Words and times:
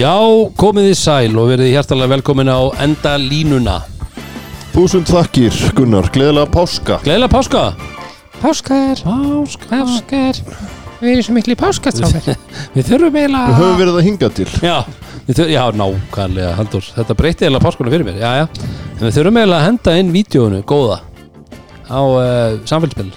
Já, 0.00 0.16
komið 0.56 0.86
þið 0.86 0.94
sæl 0.96 1.34
og 1.36 1.48
verið 1.50 1.74
hjertalega 1.74 2.08
velkomin 2.14 2.48
á 2.48 2.72
enda 2.80 3.10
línuna. 3.20 3.74
Þúsund 4.72 5.10
þakkir, 5.10 5.56
Gunnar, 5.76 6.06
gleðilega 6.14 6.48
páska. 6.54 6.96
Gleðilega 7.04 7.28
páska. 7.34 7.64
Páskar, 8.40 9.02
Páska. 9.04 9.66
Páskar 9.68 10.38
Við 11.02 11.10
erum 11.10 11.26
svo 11.26 11.34
miklu 11.36 11.56
páskastrákar. 11.60 12.38
Við 12.78 12.88
þurfum 12.88 13.12
Við 13.12 13.26
eiginlega 13.26 13.58
höfum 13.58 13.76
verið 13.82 13.98
að 13.98 14.06
hinga 14.06 14.30
til. 14.38 14.46
Já, 14.64 14.76
við 15.26 15.34
þurfum, 15.34 15.52
já, 15.52 15.64
nákvæmlega 15.82 16.54
Haldur, 16.56 16.88
þetta 16.94 17.16
breytti 17.18 17.44
eiginlega 17.44 17.64
páskunum 17.66 17.94
fyrir 17.96 18.08
mér. 18.08 18.22
Já, 18.22 18.30
já, 18.40 18.70
en 18.94 19.02
við 19.02 19.18
þurfum 19.18 19.40
eiginlega 19.42 19.58
að 19.58 19.66
henda 19.66 19.96
inn 20.00 20.14
vídjónu 20.14 20.62
góða 20.70 20.96
á 21.92 22.00
uh, 22.00 22.56
samfélspil 22.70 23.10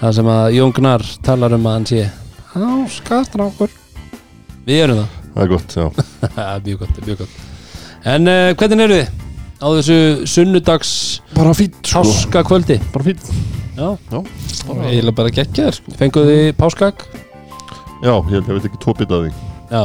Það 0.00 0.18
sem 0.18 0.32
að 0.34 0.48
Jón 0.56 0.74
Gnar 0.80 1.06
talar 1.30 1.54
um 1.54 1.70
að 1.70 1.78
hann 1.78 1.88
sé 1.92 2.02
Páskastrákur. 2.56 3.78
Við 4.66 4.82
erum 4.88 5.04
það 5.04 5.17
Það 5.38 5.44
er 5.44 5.50
gott, 5.52 5.74
já. 5.78 5.86
Mjög 6.66 6.80
gott, 6.82 7.00
mjög 7.06 7.20
gott. 7.22 7.38
En 8.08 8.26
uh, 8.30 8.50
hvernig 8.58 8.84
eru 8.88 8.96
þið 8.98 9.26
á 9.58 9.66
þessu 9.74 9.98
sunnudags 10.30 10.90
Bara 11.34 11.52
fínt, 11.54 11.78
sko. 11.86 12.02
páskakvöldi? 12.02 12.76
Bara 12.94 13.06
fínt. 13.06 13.30
Já, 13.78 13.88
Eiginlega 14.10 15.14
bara 15.20 15.30
geggjaður 15.34 15.76
sko. 15.78 15.94
Fenguð 16.00 16.28
þið 16.32 16.48
páskak? 16.58 17.04
Já, 18.02 18.10
ég, 18.14 18.28
held 18.34 18.50
ég 18.50 18.58
veit 18.58 18.66
ekki 18.68 18.80
tvo 18.82 18.94
bita 18.98 19.18
af 19.20 19.26
því. 19.28 19.32
Já, 19.70 19.82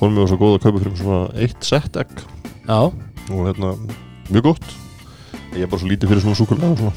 Hún 0.00 0.14
mér 0.16 0.22
var 0.24 0.30
svo 0.32 0.38
góð 0.40 0.54
að 0.56 0.62
kaupa 0.64 0.80
fyrir 0.80 0.96
svona 0.96 1.20
eitt 1.44 1.66
sett 1.68 1.96
egg. 2.00 2.22
Já, 2.66 2.78
Og 3.30 3.40
hérna, 3.46 3.74
mjög 4.32 4.46
gott. 4.50 4.70
Ég 5.54 5.66
er 5.66 5.70
bara 5.70 5.82
svo 5.82 5.90
lítið 5.90 6.10
fyrir 6.14 6.22
svona 6.24 6.38
súkulega 6.38 6.70
og 6.72 6.80
svona. 6.80 6.94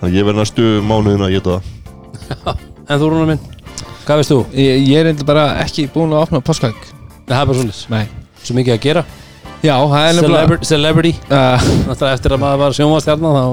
Þannig 0.00 0.08
að 0.12 0.16
ég 0.20 0.28
verð 0.28 0.40
næstu 0.40 0.68
mánuðin 0.88 1.24
að 1.26 1.34
geta 1.36 1.56
það. 1.58 2.62
En 2.92 2.98
þú 3.00 3.08
Rúnar 3.12 3.28
minn 3.32 3.42
Hvað 4.06 4.20
veist 4.20 4.32
þú? 4.32 4.38
Ég, 4.58 4.84
ég 4.88 5.00
er 5.02 5.10
eitthvað 5.12 5.28
bara 5.32 5.44
ekki 5.62 5.84
búin 5.94 6.14
að 6.14 6.24
opna 6.26 6.40
páskag 6.44 6.78
Það 7.28 7.36
er 7.38 7.50
bara 7.50 7.58
svolítið 7.58 7.82
Nei. 7.92 8.06
Svo 8.42 8.56
mikið 8.58 8.74
að 8.74 8.80
gera? 8.86 9.02
Já, 9.62 9.74
það 9.78 10.06
er 10.08 10.16
nefnilega 10.16 10.40
Celebrity, 10.42 10.68
celebrity. 10.72 11.12
uh, 11.28 11.68
Náttúrulega 11.86 12.16
eftir 12.18 12.34
að 12.36 12.42
maður 12.42 12.62
var 12.64 12.76
sjónvastjarnar 12.78 13.36
þá 13.38 13.46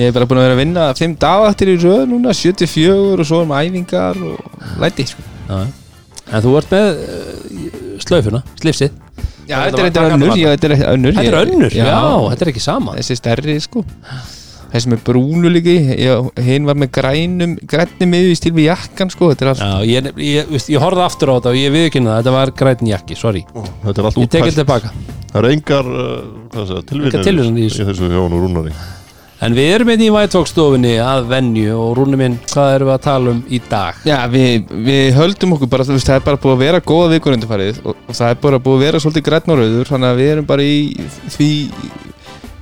Ég 0.00 0.08
er 0.08 0.16
bara 0.16 0.26
búin 0.30 0.40
að 0.40 0.46
vera 0.48 0.56
að 0.56 0.62
vinna 0.62 0.88
Fimm 0.98 1.14
dagvaktir 1.20 1.70
í 1.70 1.76
röð 1.82 2.02
núna 2.10 2.34
74 2.34 2.96
og 3.20 3.26
svo 3.28 3.42
um 3.44 3.52
æfingar 3.58 4.18
og 4.24 4.80
læti 4.82 5.04
sko. 5.10 5.24
Já. 5.50 5.58
En 6.32 6.44
þú 6.46 6.54
ert 6.62 6.72
með 6.72 7.02
uh, 7.04 7.72
slaufuna, 8.02 8.40
slipsið 8.62 8.94
Já, 9.50 9.58
Þetta 9.68 9.82
er 9.84 10.14
önnur 10.14 10.36
þetta. 10.38 11.24
Er 11.26 11.36
önnur 11.42 11.74
Já, 11.74 11.96
þetta 12.30 12.44
er 12.46 12.50
ekki 12.52 12.62
sama. 12.62 12.94
Þessi 12.96 13.16
stærri 13.18 13.56
sko 13.60 13.82
Þessi 14.72 14.92
með 14.92 15.02
brúnu 15.06 15.50
líki 15.52 15.74
Hinn 16.46 16.68
var 16.68 16.78
með 16.80 16.92
grænum 16.96 17.56
Grænni 17.68 18.08
miður 18.08 18.32
í 18.32 18.38
stíl 18.38 18.54
við 18.56 18.70
jakkan 18.70 19.12
sko 19.12 19.32
Þetta 19.32 19.44
er 19.44 19.50
allt 19.52 19.64
Já, 19.64 19.90
ég, 19.90 20.08
ég, 20.24 20.48
veist, 20.52 20.70
ég 20.72 20.82
horfði 20.82 21.04
aftur 21.04 21.32
á 21.32 21.36
þetta 21.36 21.52
og 21.52 21.58
ég 21.60 21.74
viðkynna 21.74 22.14
það, 22.14 22.22
þetta 22.22 22.34
var 22.38 22.54
græn 22.62 22.90
jakki, 22.92 23.18
sorry 23.18 23.44
Þetta 23.52 23.94
er 23.94 24.08
allt 24.08 24.22
Ég 24.22 24.32
tekið 24.32 24.48
útpælt 24.48 24.60
tilbaka 24.62 24.94
Það 25.32 25.38
eru 25.42 25.52
engar, 25.56 25.92
uh, 25.92 26.56
segja, 26.56 26.82
tilvíðanir 26.88 27.24
tilvísanir 27.28 27.62
í 27.62 27.68
þessu. 27.68 27.84
Í 27.84 27.88
þessu 27.90 28.10
hjá 28.12 28.18
hann 28.20 28.36
og 28.36 28.44
rúnari 28.46 28.74
En 29.42 29.56
við 29.58 29.72
erum 29.74 29.88
einnig 29.90 30.06
í 30.06 30.12
vættókstofunni 30.14 30.92
að 31.02 31.24
venju 31.32 31.72
og 31.74 31.96
Rúni 31.98 32.18
minn, 32.20 32.36
hvað 32.52 32.76
erum 32.76 32.90
við 32.92 32.94
að 32.94 33.00
tala 33.08 33.32
um 33.32 33.40
í 33.50 33.58
dag? 33.66 33.96
Já, 34.06 34.20
við, 34.30 34.68
við 34.86 35.08
höldum 35.16 35.56
okkur 35.56 35.70
bara, 35.72 35.86
þú 35.88 35.96
veist, 35.96 36.06
það 36.06 36.20
er 36.20 36.26
bara 36.28 36.38
búið 36.44 36.54
að 36.54 36.62
vera 36.62 36.82
góða 36.92 37.08
vikur 37.10 37.34
undirfarið 37.34 37.80
og, 37.82 38.04
og 38.06 38.18
það 38.20 38.36
er 38.36 38.38
bara 38.44 38.60
búið 38.62 38.76
að 38.76 38.84
vera 38.86 39.00
svolítið 39.02 39.32
rauður 39.50 39.90
þannig 39.90 40.12
að 40.12 40.20
við 40.22 40.30
erum 40.36 40.48
bara 40.52 40.68
í 40.68 40.78
því 41.34 41.50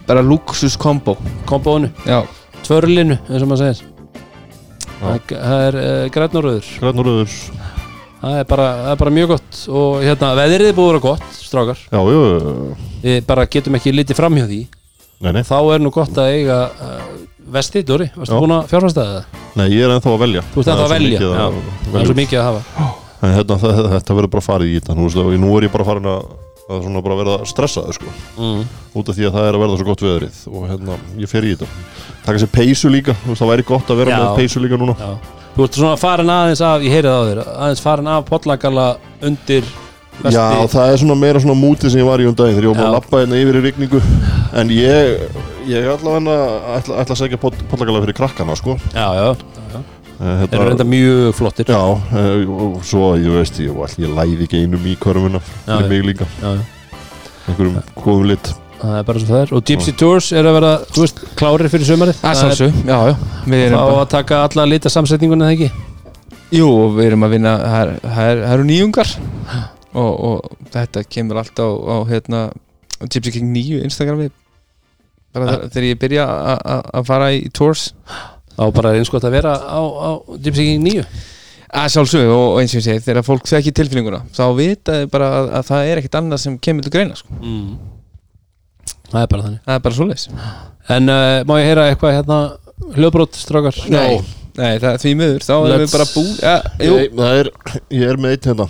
bara 0.08 0.24
luxus 0.24 0.76
kombo. 0.80 1.16
Kombónu, 1.48 1.90
tvörlinu, 2.66 3.18
eins 3.28 3.44
og 3.44 3.50
maður 3.50 3.64
segir. 3.66 3.86
Það 5.00 5.30
það 5.32 5.62
er 5.66 5.78
uh, 5.80 6.06
græn 6.12 6.36
og 6.36 6.44
rauður. 6.44 6.70
Græn 6.82 7.00
og 7.00 7.06
rauður. 7.08 7.36
Það 8.20 8.34
er, 8.36 8.44
bara, 8.50 8.66
það 8.82 8.90
er 8.92 8.98
bara 9.00 9.12
mjög 9.16 9.30
gott. 9.30 9.60
Og 9.80 10.02
hérna, 10.04 10.34
veðrið 10.36 10.68
er 10.68 10.76
búið 10.76 10.90
að 10.90 10.92
vera 10.92 11.02
gott, 11.06 11.38
strákar. 11.40 11.80
Já, 11.88 12.00
jú, 12.12 12.20
uh, 12.20 12.86
Við 13.00 13.22
bara 13.30 13.46
getum 13.48 13.78
ekki 13.78 13.94
litið 13.96 14.18
fram 14.18 14.36
hjá 14.36 14.44
því. 14.50 14.60
Nei, 15.24 15.30
nei. 15.36 15.42
Þá 15.48 15.56
er 15.60 15.82
nú 15.84 15.92
gott 15.94 16.20
að 16.20 16.34
eiga 16.34 16.58
uh, 16.68 17.06
vesti, 17.56 17.82
Dóri, 17.86 18.10
varstu 18.16 18.40
búin 18.40 18.56
að 18.58 18.68
fjárfæsta 18.70 19.06
það? 19.08 19.40
Nei, 19.56 19.66
ég 19.72 19.86
er 19.86 19.94
ennþá 19.96 20.12
að 20.12 20.22
velja. 20.26 20.44
Þú 20.52 20.62
ert 20.62 20.72
ennþá 20.74 20.84
að 20.84 20.94
velja, 20.94 21.22
Það 21.24 21.56
velja 21.94 22.02
er 22.02 22.10
svo 22.10 22.18
mikið 22.20 22.42
að 22.42 22.48
hafa. 22.50 22.90
En 23.20 23.34
hérna, 23.36 23.58
þetta 23.96 24.16
verður 24.16 24.32
bara 24.36 24.44
farið 24.44 24.70
í 24.70 24.78
þetta. 24.78 24.96
Nú 25.40 25.50
er 25.56 25.66
ég 25.66 25.72
bara 25.74 25.88
farin 25.88 26.10
að, 26.12 26.30
að 26.70 26.86
svona 26.86 27.02
bara 27.04 27.18
verða 27.20 27.36
stressaður 27.50 27.98
sko. 27.98 28.14
mm. 28.38 28.62
út 29.00 29.10
af 29.10 29.18
því 29.18 29.28
að 29.28 29.36
það 29.36 29.48
er 29.48 29.58
að 29.58 29.64
verða 29.64 29.80
svo 29.80 29.88
gott 29.90 30.06
veðrið 30.06 30.40
og 30.50 30.64
hérna, 30.70 30.96
ég 31.20 31.30
fer 31.30 31.46
í 31.46 31.52
þetta 31.54 31.68
taka 32.24 32.42
sér 32.42 32.52
peysu 32.54 32.90
líka, 32.92 33.16
þú 33.24 33.34
veist, 33.34 33.42
það 33.42 33.52
væri 33.52 33.68
gott 33.70 33.92
að 33.92 34.02
vera 34.02 34.16
Já. 34.16 34.22
með 34.22 34.40
peysu 34.40 34.64
líka 34.64 34.80
núna 34.80 34.96
Já. 34.98 35.12
Þú 35.50 35.64
ert 35.66 35.76
svona 35.80 35.98
farin 35.98 36.30
aðeins 36.30 36.60
af, 36.62 36.82
ég 36.86 36.94
heyrið 36.94 37.14
á 37.14 37.22
þér 37.28 37.40
aðeins 37.50 37.84
farin 37.84 38.10
af 38.10 38.26
pollagala 38.28 38.88
undir 39.26 39.70
vesti 40.20 40.36
Já, 40.36 40.66
það 40.70 40.92
er 40.92 41.00
svona 41.02 41.16
meira 41.18 41.42
svona 41.42 41.58
mútið 41.58 41.94
sem 41.94 42.02
ég 42.02 42.08
var 42.08 42.22
í 42.22 42.28
um 42.28 42.36
daginn 42.36 42.58
þegar 42.58 42.68
ég 42.68 42.74
var 42.74 42.82
Já. 42.82 42.88
að 42.88 42.96
lappa 42.98 43.22
hérna 43.22 43.40
yfir 43.40 43.58
í 43.58 43.64
rigningu 43.66 44.02
en 44.60 44.74
ég, 44.74 45.24
ég 45.70 45.80
er 45.80 45.94
allavega 45.94 46.36
ætla, 46.76 47.00
ætla 47.02 47.16
að 47.16 47.22
segja 47.22 47.40
pollagala 47.40 48.04
fyrir 48.04 48.18
krakkana 48.20 48.56
sko. 48.58 48.76
já, 48.94 49.06
já. 49.16 49.28
Eh, 49.34 49.99
Þeir 50.20 50.54
eru 50.58 50.64
reynda 50.68 50.84
mjög 50.84 51.30
flottir. 51.38 51.70
Já, 51.72 51.80
eh, 52.12 52.48
og 52.52 52.82
svo, 52.84 53.14
ég 53.16 53.32
veist, 53.38 53.56
ég, 53.62 53.72
ég 54.04 54.10
læði 54.18 54.44
ekki 54.44 54.58
einum 54.66 54.84
í 54.84 54.96
körfuna 55.00 55.40
Já, 55.40 55.78
fyrir 55.78 55.88
mig 55.88 56.02
líka, 56.10 56.26
einhverjum 57.48 57.78
góðum 57.96 58.26
lit. 58.28 58.50
Það 58.80 58.96
er 58.98 59.06
bara 59.08 59.20
svo 59.20 59.28
það 59.34 59.42
er. 59.44 59.50
Og 59.56 59.64
Gypsy 59.68 59.92
Tours 60.00 60.28
er 60.36 60.44
að 60.48 60.54
vera, 60.58 60.72
þú 60.92 61.02
veist, 61.04 61.22
klárir 61.36 61.68
fyrir 61.72 61.88
sömarið 61.88 62.20
að 62.24 62.38
sjálfsög, 62.40 62.78
já, 62.88 62.98
já. 63.10 63.14
Við 63.46 63.64
erum 63.66 63.80
bara, 63.80 64.02
að 64.04 64.10
taka 64.14 64.42
alla 64.46 64.64
lita 64.68 64.92
samsetningunni 64.92 65.44
eða 65.48 65.56
ekki? 65.56 65.70
Jú, 66.56 66.68
og 66.68 66.94
við 66.96 67.10
erum 67.10 67.24
að 67.28 67.34
vinna 67.36 67.52
það 67.64 67.80
er- 67.82 68.00
það 68.04 68.30
er- 68.30 68.40
það 68.44 68.54
eru 68.58 68.64
nýjungar. 68.70 69.12
Og, 69.90 70.12
og 70.30 70.50
þetta 70.72 71.04
kemur 71.08 71.40
alltaf 71.40 71.64
á, 71.64 71.70
á 71.92 71.96
hérna, 72.08 72.40
Gypsy 73.08 73.32
King 73.38 73.52
9 73.56 73.82
Instagrami 73.84 74.30
bara 75.32 75.44
Ja. 75.46 75.50
þegar- 75.56 75.70
þegar 75.70 75.88
ég 75.90 75.98
byrja 76.00 76.24
að- 76.28 76.62
að 76.64 76.82
að 77.00 77.06
fara 77.06 77.28
í 77.32 77.50
tours 77.52 77.92
Þá 78.56 78.64
bara 78.76 78.94
er 78.94 79.00
eins 79.00 79.12
gott 79.12 79.26
að 79.28 79.36
vera 79.38 79.54
á, 79.56 79.80
á 79.80 80.10
Gypsy 80.36 80.66
King 80.66 80.82
9 80.88 81.04
að 81.70 81.92
sjálfsög 81.94 82.32
og 82.34 82.44
og 82.48 82.58
eins 82.60 82.72
og 82.74 82.80
ég 82.80 82.86
segi 82.88 83.04
þegar 83.04 83.26
fólk 83.26 83.46
þekki 83.46 83.72
tilfinninguna 83.78 84.24
þá 84.34 84.44
vita 84.58 84.96
bara 85.12 85.28
að, 85.38 85.50
að 85.60 85.68
það 85.68 85.90
er 85.90 86.00
ekkert 86.00 86.18
annað 86.18 86.42
sem 86.42 86.58
kemur 86.58 86.86
til 86.86 86.94
greina 86.96 87.18
sko. 87.18 87.36
mm. 87.38 87.72
Það 89.10 89.24
er 89.24 89.30
bara 89.30 89.44
þannig. 89.46 89.62
Það 89.66 89.74
er 89.74 89.80
bara 89.84 89.96
svoleiðis. 89.96 90.26
En 90.94 91.10
uh, 91.10 91.40
má 91.46 91.56
ég 91.58 91.68
heyra 91.70 91.86
eitthvað 91.90 92.14
hérna? 92.14 92.38
Hljóðbrót, 92.94 93.38
strákar? 93.38 93.80
Nei, 93.90 94.20
nei 94.58 94.78
það 94.78 94.90
er 94.92 95.02
því 95.02 95.14
miður. 95.18 95.46
Þá 95.46 95.54
erum 95.58 95.82
við 95.82 95.94
bara 95.96 96.06
bú 96.12 96.24
ja, 96.38 96.54
jú, 96.78 96.94
Nei, 96.94 97.08
það 97.18 97.40
er, 97.40 97.50
ég 97.98 98.12
er 98.14 98.20
með 98.22 98.36
eitt 98.36 98.50
hérna 98.50 98.68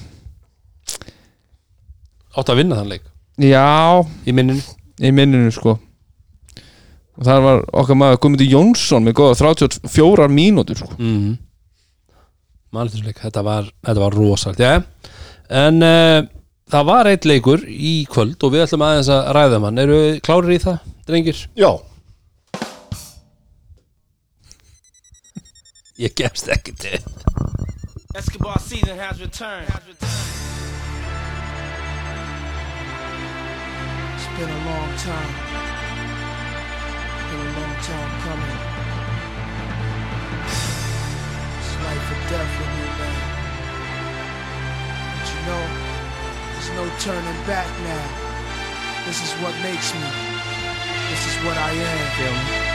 Átt 2.32 2.50
að 2.52 2.58
vinna 2.62 2.76
þann 2.80 2.92
leik 2.96 3.06
já, 3.42 3.66
í 4.28 4.32
minninu 4.36 4.62
í 5.02 5.10
minninu 5.16 5.52
sko 5.56 5.72
og 7.22 7.26
þar 7.28 7.40
var 7.46 7.58
okkar 7.82 7.98
maður 8.00 8.20
Guðmundur 8.24 8.50
Jónsson 8.50 9.04
með 9.06 9.14
góða 9.20 9.36
34 9.42 10.28
mínútur 10.32 10.78
sko. 10.80 10.92
mm. 10.98 11.32
Málitursleik, 12.72 13.18
þetta 13.20 13.42
var, 13.44 13.66
þetta 13.84 14.00
var 14.00 14.14
rosalt 14.16 14.60
ja. 14.64 14.78
En 15.52 15.84
uh, 15.84 16.24
það 16.72 16.86
var 16.88 17.10
eitt 17.12 17.26
leikur 17.28 17.64
í 17.68 17.94
kvöld 18.12 18.44
og 18.44 18.54
við 18.54 18.66
ætlum 18.66 18.86
aðeins 18.88 19.10
að 19.12 19.32
ræða 19.38 19.58
um 19.60 19.66
hann 19.68 19.82
Eru 19.84 20.02
klárir 20.24 20.56
í 20.56 20.60
það, 20.64 20.78
drengir? 21.10 21.46
Já, 21.60 21.72
Ég 26.02 26.16
gefst 26.18 26.48
ekki 26.50 26.74
til 26.82 26.98
Escobar 28.18 28.58
season 28.60 28.98
has 28.98 29.20
returned. 29.22 29.70
It's 34.18 34.28
been 34.38 34.50
a 34.50 34.62
long 34.68 34.92
time. 34.98 35.34
Been 37.30 37.40
a 37.40 37.52
long 37.60 37.76
time 37.88 38.12
coming. 38.26 38.60
It's 41.62 41.74
life 41.86 42.12
or 42.12 42.20
death 42.34 42.54
with 42.60 42.72
me, 42.76 42.86
man. 43.00 43.18
But 45.16 45.28
you 45.32 45.40
know, 45.48 45.91
no 46.76 46.84
turning 47.00 47.40
back 47.48 47.68
now. 47.84 48.06
This 49.06 49.20
is 49.26 49.32
what 49.42 49.54
makes 49.64 49.94
me. 49.94 50.08
This 51.10 51.24
is 51.30 51.36
what 51.44 51.58
I 51.58 51.72
am. 51.72 52.00
Feel 52.18 52.36
me? 52.38 52.72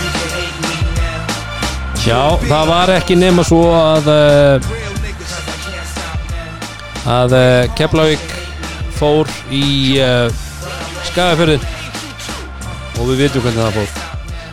You 0.00 0.08
can 0.16 0.28
hate 0.36 0.58
me 0.64 0.74
now. 0.96 1.20
Já, 2.00 2.22
það 2.48 2.64
var 2.70 2.88
ekki 2.94 3.16
nema 3.20 3.42
svo 3.44 3.60
að 3.76 4.06
uh, 4.08 4.56
að 7.12 7.34
uh, 7.36 7.68
Keflavík 7.76 8.24
fór 8.96 9.28
í 9.52 10.00
uh, 10.00 10.32
Skagafjörðin 11.10 11.66
og 12.96 13.04
við 13.10 13.20
vitum 13.26 13.44
hvernig 13.44 13.60
það 13.66 13.76
fór 13.76 13.90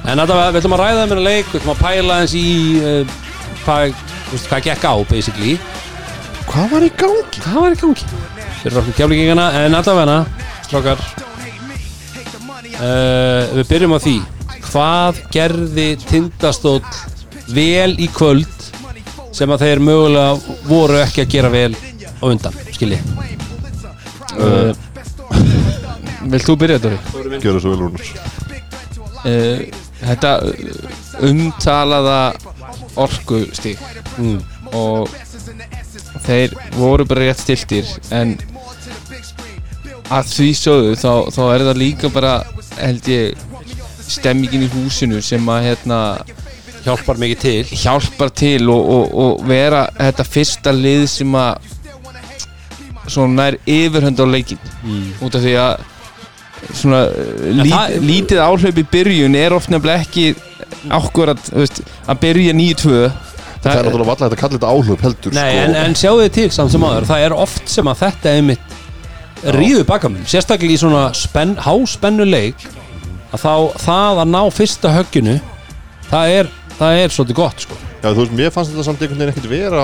en 0.08 0.22
þetta, 0.22 0.36
við 0.52 0.60
ætlum 0.60 0.76
að 0.76 0.84
ræða 0.84 0.98
um 0.98 1.02
hennar 1.06 1.24
leik 1.24 1.48
við 1.54 1.60
ætlum 1.62 1.74
að 1.74 1.82
pæla 1.86 2.20
eins 2.22 2.36
í 2.36 2.46
uh, 2.82 3.18
hvað, 3.64 3.96
hvað 4.50 4.68
gekk 4.68 4.84
á 4.88 4.96
basically 5.08 5.56
hvað 6.58 6.72
var 6.74 6.84
í 6.88 6.90
gangi? 6.98 7.42
hvað 7.44 7.58
var 7.62 7.74
í 7.76 7.78
gangi 7.78 8.06
fyrir 8.64 8.78
okkur 8.82 8.96
keflingingana 8.98 9.44
en 9.60 9.78
allavega 9.78 10.16
strákar 10.66 11.04
uh, 12.82 13.44
við 13.54 13.68
byrjum 13.70 13.94
á 13.94 14.00
því 14.02 14.16
hvað 14.66 15.20
gerði 15.36 15.86
tindastóll 16.02 16.82
vel 17.54 17.94
í 18.02 18.08
kvöld 18.10 18.50
sem 19.38 19.54
að 19.54 19.68
þeir 19.68 19.84
mögulega 19.86 20.58
voru 20.66 20.98
ekki 21.04 21.28
að 21.28 21.36
gera 21.36 21.54
vel 21.54 21.74
á 21.78 22.26
undan 22.26 22.58
skilji 22.74 22.98
uh, 24.42 24.74
Vilt 26.28 26.44
þú 26.44 26.58
byrja 26.60 26.82
þetta? 26.82 27.38
Gjör 27.40 27.62
svo 27.62 27.76
vel 27.76 27.82
Rúnars 27.86 28.10
Uh, 29.28 29.66
þetta 29.98 30.30
umtalaða 31.26 32.20
orkustík 33.02 33.82
mm. 34.22 34.38
og 34.78 35.10
þeir 36.26 36.56
voru 36.76 37.06
bara 37.08 37.28
rétt 37.28 37.42
stiltir 37.44 37.90
en 38.16 38.36
að 40.08 40.30
því 40.32 40.50
sögðu 40.56 40.96
þá, 40.96 41.12
þá 41.36 41.42
er 41.54 41.66
það 41.68 41.82
líka 41.82 42.12
bara 42.14 42.34
held 42.78 43.10
ég 43.12 43.46
stemmingin 44.08 44.68
í 44.68 44.72
húsinu 44.72 45.22
sem 45.26 45.50
að 45.52 45.66
hérna 45.68 46.00
hjálpar 46.86 47.20
mikið 47.20 47.42
til. 47.42 47.80
hjálpar 47.82 48.32
til 48.32 48.70
og, 48.72 48.92
og, 48.96 49.18
og 49.24 49.44
vera 49.50 49.88
þetta 49.98 50.24
fyrsta 50.28 50.72
lið 50.72 51.04
sem 51.12 51.36
að 51.36 51.74
svona 53.08 53.42
nær 53.42 53.58
yfirhönd 53.68 54.20
á 54.20 54.26
leikin 54.28 54.60
mm. 54.84 55.08
út 55.24 55.36
af 55.36 55.44
því 55.44 55.56
að 55.64 55.86
svona 56.74 57.02
lít, 57.60 57.72
það- 57.72 57.98
lítið 58.04 58.44
áhlaup 58.44 58.82
í 58.82 58.88
byrjun 58.92 59.38
er 59.40 59.56
nefnilega 59.56 60.04
ekki 60.04 60.28
ákvörð 60.88 61.52
að 62.08 62.20
byrja 62.24 62.56
9-2 62.56 63.12
Það 63.68 63.80
er 63.82 63.88
náttúrulega 63.88 64.10
valla 64.14 64.30
að 64.30 64.36
kalla 64.42 64.58
þetta 64.58 64.72
áhlaup 64.74 65.06
heldur 65.08 65.36
Nei, 65.38 65.52
sko. 65.52 65.64
en, 65.66 65.76
en 65.84 65.96
sjáu 66.02 66.16
þið 66.22 66.32
til 66.38 66.48
samt 66.58 66.74
sem 66.74 66.86
aður 66.88 67.08
það 67.12 67.26
er 67.28 67.36
oft 67.46 67.72
sem 67.74 67.92
að 67.92 68.02
þetta 68.06 68.34
er 68.38 68.46
mitt 68.48 68.78
ríðu 69.58 69.84
bakamun, 69.88 70.24
sérstaklega 70.28 70.74
í 70.74 70.80
svona 70.82 71.04
spenn, 71.18 71.56
háspennu 71.62 72.26
leik 72.26 72.64
að 73.36 73.44
þá 73.44 73.52
það 73.84 74.22
að 74.24 74.32
ná 74.34 74.40
fyrsta 74.56 74.94
högginu 74.96 75.36
það 76.10 76.34
er, 76.40 76.50
það 76.80 77.02
er 77.04 77.14
svolítið 77.14 77.38
gott 77.42 77.66
sko. 77.68 77.78
Já, 78.02 78.08
þú 78.14 78.22
veist, 78.24 78.34
mér 78.40 78.54
fannst 78.56 78.72
þetta 78.74 78.86
samt 78.88 79.04
einhvern 79.04 79.20
veginn 79.22 79.34
ekkert 79.36 79.52
vera 79.52 79.84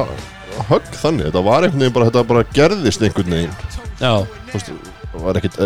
högg 0.69 0.89
þannig, 1.01 1.27
þetta 1.29 1.43
var 1.45 1.67
einhvern 1.67 1.83
veginn 1.85 1.95
bara, 1.99 2.09
þetta 2.09 2.25
bara 2.31 2.43
gerðist 2.55 3.05
einhvern 3.05 3.37
veginn 3.37 3.55
Já, 4.01 4.13
Þú 4.49 4.57
veist, 4.57 4.71
það 5.13 5.23
var 5.27 5.39
ekkert, 5.39 5.59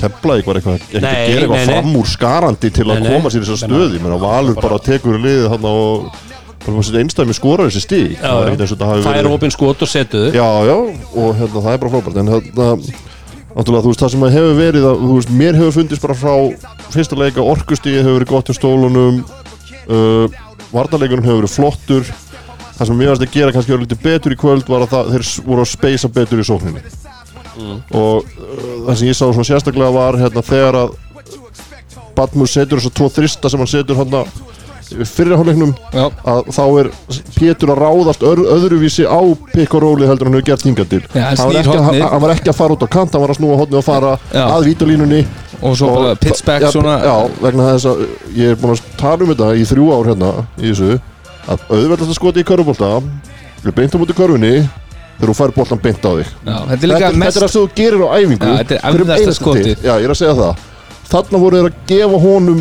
kemlaði 0.00 0.46
var 0.48 0.58
eitthvað, 0.60 0.80
ekkert 0.80 1.04
Nei, 1.04 1.10
að 1.10 1.30
gera 1.30 1.44
eitthvað 1.44 1.56
nei, 1.60 1.66
nei. 1.66 1.74
fram 1.76 1.96
úr 2.00 2.10
skarandi 2.10 2.70
til 2.74 2.86
að 2.88 2.92
Nei, 2.98 3.04
nei. 3.06 3.12
koma 3.14 3.30
sér 3.34 3.44
í 3.44 3.48
þessa 3.50 3.68
stöði 3.68 4.02
menn 4.02 4.16
að 4.16 4.24
Valur 4.26 4.58
bara 4.62 4.80
tekur 4.86 5.18
liðið 5.22 5.48
hann 5.54 5.68
og 5.70 6.10
einstæmi 6.68 7.34
skorar 7.36 7.70
þessi 7.70 7.82
stík 7.84 8.16
já, 8.18 8.20
það 8.20 8.40
er 8.40 8.48
ekkert 8.50 8.60
eins 8.64 8.72
og 8.72 8.76
þetta 8.76 8.88
hafi 8.90 9.04
það 9.04 9.14
er 9.14 9.22
verið. 9.22 9.36
opinn 9.36 9.54
skot 9.54 9.82
og 9.84 9.88
setuðu 9.90 10.32
Já, 10.34 10.48
já, 10.68 10.76
og 11.16 11.30
hérna, 11.38 11.62
það 11.64 11.72
er 11.72 11.80
bara 11.84 11.92
frábært. 11.94 12.18
En 12.20 12.32
hérna, 12.34 12.66
náttúrulega, 13.50 13.82
þú 13.84 13.92
veist, 13.92 14.02
það 14.04 14.12
sem 14.14 14.26
að 14.28 14.34
hefur 14.36 14.58
verið 14.60 14.84
að, 14.90 15.04
þú 15.04 15.14
veist, 15.16 15.32
mér 15.40 15.58
hefur 15.60 15.76
fundist 15.78 16.04
bara 16.04 16.16
frá 16.20 16.34
fyrsta 16.94 17.18
leika 17.18 17.46
orkustíði 17.54 18.02
hefur 18.04 18.18
verið 18.20 18.30
gott 18.34 18.50
hjá 18.50 18.58
stólunum 18.60 19.22
uh, 19.90 20.40
varnarleikunum 20.70 21.24
hefur 21.26 21.40
verið 21.42 21.54
flottur. 21.56 22.12
Það 22.76 22.86
sem 22.90 23.00
mér 23.00 23.10
varst 23.12 23.24
að 23.26 23.34
gera 23.34 23.52
kannski 23.56 23.74
verið 23.74 23.86
lítið 23.88 24.04
betur 24.04 24.32
í 24.36 24.40
kvöld 24.40 24.68
var 24.70 24.84
að 24.86 24.92
það, 24.94 25.10
þeir 25.16 25.26
voru 25.48 25.64
að 25.64 25.72
speysa 25.72 26.08
betur 26.16 26.40
í 26.40 26.46
sókninni. 26.48 26.84
Og 27.92 28.22
uh, 28.22 28.86
það 28.86 28.94
sem 29.00 29.10
ég 29.10 29.16
sá 29.18 29.24
svona 29.26 29.48
sérstaklega 29.48 29.90
var 29.96 30.20
hérna 30.20 30.44
þegar 30.46 30.78
að 30.84 30.98
Batmus 32.16 32.52
setur 32.52 32.80
þess 32.80 32.90
að 32.90 32.96
tvo 32.98 33.08
þrista 33.12 33.48
sem 33.50 33.60
hann 33.62 33.70
setur 33.70 33.96
hérna 34.00 34.22
fyrirháleiknum 34.90 35.72
að 35.94 36.50
þá 36.54 36.62
er 36.82 36.90
Pétur 37.36 37.72
að 37.74 37.80
ráðast 37.84 38.24
öðruvísi 38.26 39.06
á 39.08 39.20
pikk 39.54 39.76
og 39.78 39.84
róli 39.84 40.08
heldur 40.08 40.28
hann 40.28 40.36
hefur 40.38 40.48
gert 40.50 40.64
hingað 40.66 40.88
til. 40.92 41.02
Já, 41.14 41.30
hann 41.30 41.52
var 41.52 41.60
ekki, 42.34 42.48
að- 42.48 42.50
að 42.52 42.58
fara 42.58 42.76
út 42.76 42.84
á 42.84 42.88
kant 42.90 43.12
hann 43.14 43.22
var 43.24 43.32
að 43.34 43.38
snúa 43.40 43.56
hodni 43.60 43.78
og 43.80 43.84
fara 43.84 44.18
Já. 44.32 44.44
að 44.50 44.66
vítulínunni 44.68 45.22
og 45.62 45.76
svo 45.76 45.94
bara 45.94 46.14
pitchback 46.16 46.62
já, 46.62 46.70
svona. 46.72 46.98
já, 47.04 47.16
vegna 47.40 47.70
þess 47.74 47.86
að 47.86 48.06
ég 48.36 48.50
er 48.50 48.56
búin 48.56 48.74
að 48.76 48.82
tala 48.96 49.24
um 49.24 49.32
þetta 49.34 49.48
í 49.56 49.64
þrjú 49.68 49.88
ár 49.94 50.10
hérna 50.10 50.30
í 50.58 50.70
þessu 50.70 51.00
að 51.48 51.58
auðveldast 51.70 52.10
að 52.10 52.14
skoti 52.20 52.40
í 52.40 52.48
körfubólta 52.48 52.90
við 53.64 53.74
beintum 53.76 54.02
út 54.04 54.10
í 54.10 54.16
körfunni 54.16 54.54
þegar 55.20 55.30
þú 55.30 55.36
fær 55.36 55.52
boltan 55.56 55.80
beint 55.84 56.00
á 56.04 56.12
þig. 56.16 56.28
Já, 56.46 56.56
þetta 56.70 56.82
er 56.82 56.92
þetta, 56.94 57.16
mest 57.20 57.36
þetta 57.36 57.44
er 57.44 57.52
sem 57.52 57.60
þú 57.60 57.74
gerir 57.76 58.00
á 58.00 58.08
æfingu. 58.16 58.46
Já, 58.46 58.56
þetta 58.56 59.18
er 59.20 59.32
skotið. 59.36 59.64
til. 59.64 59.76
já, 59.84 59.92
ég 60.00 60.04
er 60.08 60.14
að 60.14 60.20
segja 60.20 60.36
það. 60.38 60.54
Þarna 61.10 61.40
voru 61.42 61.58
þeir 61.60 61.68
að 61.68 61.80
gefa 61.90 62.20
honum 62.24 62.60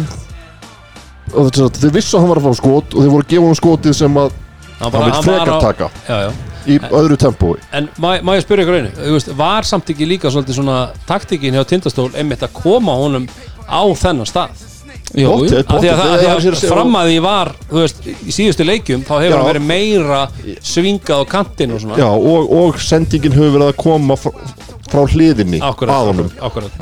og 1.33 1.49
þeir 1.55 1.95
vissu 1.95 2.17
að 2.17 2.23
hann 2.23 2.31
var 2.33 2.41
að 2.41 2.47
fá 2.47 2.61
skot 2.61 2.93
og 2.93 3.03
þeir 3.03 3.11
voru 3.15 3.25
að 3.25 3.33
gefa 3.33 3.45
honum 3.45 3.59
skotið 3.59 3.97
sem 3.99 4.21
að 4.21 4.31
hann, 4.79 4.93
hann 4.93 5.05
vil 5.09 5.19
frekar 5.27 5.65
taka. 5.65 5.91
Já, 6.07 6.17
já. 6.27 6.31
í 6.69 6.79
öðru 7.01 7.19
tempói. 7.19 7.57
En 7.75 7.89
má, 8.01 8.13
ég 8.35 8.45
spyrja 8.45 8.65
ykkur 8.65 8.79
einu? 8.79 9.19
Var 9.39 9.67
samt 9.67 9.93
ekki 9.93 10.07
líka 10.09 10.31
svolítið 10.33 10.59
svona 10.59 10.79
taktikin 11.09 11.57
hjá 11.57 11.65
Tindastól 11.67 12.09
einmitt 12.13 12.45
að 12.45 12.55
koma 12.59 12.97
honum 12.99 13.29
á 13.65 13.81
þennan 13.97 14.29
stað 14.29 14.68
Jú, 15.17 15.29
þetta- 15.49 15.73
Af 15.73 15.81
því 15.81 15.89
að, 15.89 15.99
það, 15.99 16.23
það 16.23 16.55
segja- 16.59 16.71
fram 16.73 16.95
að 16.99 17.07
því 17.09 17.21
var 17.25 17.51
veist, 17.71 18.01
í 18.05 18.33
síðustu 18.35 18.65
leikjum 18.67 19.01
þá 19.07 19.13
hefur 19.23 19.37
hann 19.39 19.47
verið 19.49 19.65
meira 19.65 20.19
svingað 20.61 21.23
á 21.23 21.25
kantinn 21.31 21.73
og 21.73 21.97
já, 21.97 22.05
og, 22.09 22.51
og 22.59 22.77
sendingin 22.83 23.33
hefur 23.33 23.55
verið 23.57 23.71
að 23.71 23.79
koma 23.81 24.17
frá, 24.19 25.01
hliðinni 25.09 25.59
að 25.61 25.81
honum. 26.09 26.29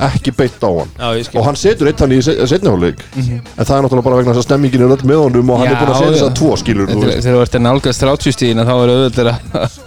ekki 0.08 0.32
beint 0.36 0.60
á 0.64 0.70
hann. 0.72 0.92
Já, 0.98 1.28
og 1.38 1.44
hann 1.44 1.56
setur 1.60 1.88
eitt 1.90 2.00
hann 2.00 2.12
í 2.12 2.20
setniháleik 2.24 3.00
en 3.16 3.42
það 3.64 3.74
er 3.78 3.82
náttúrulega 3.84 4.04
bara 4.08 4.20
vegna 4.20 4.32
þess 4.36 4.44
að 4.44 4.48
stemmingin 4.48 4.84
er 4.84 4.94
öll 4.96 5.04
með 5.08 5.22
honum 5.24 5.50
og 5.52 5.58
hann 5.62 5.68
Já, 5.68 5.72
er 5.72 5.80
búin 5.82 5.92
að 5.94 6.00
setja 6.02 6.14
þess 6.16 6.28
að 6.28 6.38
tvo 6.40 6.56
skilur 6.60 6.92
Þegar 6.92 7.36
þú 7.36 7.42
ert 7.44 7.58
að 7.58 7.64
nálgast 7.68 8.04
30 8.04 8.36
stíðina 8.36 8.64
þá 8.68 8.74
er 8.76 8.92
auðvitað 8.94 9.32
að 9.32 9.78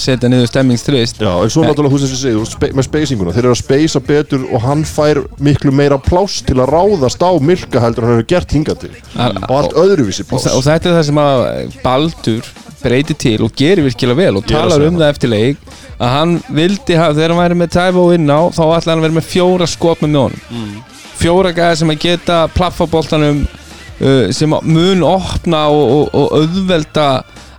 setja 0.00 0.28
niður 0.30 0.46
stemmingstrist 0.48 1.18
Já, 1.20 1.30
en 1.42 1.50
svo 1.52 1.64
náttúrulega 1.66 1.94
þú 1.96 2.00
sem 2.04 2.16
segir, 2.20 2.36
þú 2.36 2.42
veist, 2.44 2.54
spe, 2.56 2.68
með 2.78 2.86
spacinguna 2.88 3.32
þeir 3.34 3.44
eru 3.48 3.54
að 3.56 3.60
spacea 3.62 4.02
betur 4.06 4.44
og 4.54 4.62
hann 4.64 4.84
fær 4.88 5.22
miklu 5.42 5.72
meira 5.74 5.98
pláss 5.98 6.42
til 6.46 6.56
að 6.62 6.70
ráðast 6.74 7.24
á 7.24 7.30
Milka 7.42 7.82
heldur 7.82 8.06
hann 8.06 8.14
hefur 8.20 8.28
gert 8.30 8.54
hingað 8.54 8.78
til. 8.84 8.92
Og 9.18 9.56
allt 9.58 9.74
öðruvísi 9.82 10.22
og, 10.24 10.30
pláss. 10.30 10.46
þa- 10.46 10.54
og 10.58 10.64
þetta 10.68 10.90
er 10.92 10.96
það 11.00 11.08
sem 11.10 11.20
að 11.24 11.78
Baldur 11.84 12.52
breytir 12.84 13.16
til 13.16 13.38
og 13.46 13.52
gerir 13.56 13.84
virkilega 13.86 14.16
vel 14.22 14.36
og 14.36 14.44
að 14.44 14.50
talar 14.54 14.82
um 14.86 14.98
það. 15.00 15.08
eftir 15.14 15.30
leik 15.32 15.56
að 15.98 16.10
hann 16.14 16.34
vildi 16.52 16.96
hafa, 17.00 17.14
þegar 17.16 17.32
hann 17.34 17.42
væri 17.42 17.56
með 17.62 17.70
Tævo 17.74 18.02
inn 18.14 18.28
á 18.28 18.40
þá 18.52 18.62
ætlaði 18.76 18.90
hann 18.92 18.98
að 19.00 19.06
vera 19.08 19.18
með 19.18 19.28
fjóra 19.32 19.66
skot 19.70 20.02
með 20.04 20.10
mjónum 20.14 20.40
Mm. 20.52 20.74
fjóra 21.16 21.52
gæði 21.56 21.76
sem 21.80 21.90
að 21.94 21.98
geta 22.04 22.38
plaffa 22.52 22.86
boltanum 22.90 23.46
uh, 24.00 24.30
sem 24.36 24.50
mun 24.62 25.02
opna 25.08 25.62
og, 25.72 25.84
og, 25.96 26.14
og 26.14 26.36
auðvelda 26.42 27.06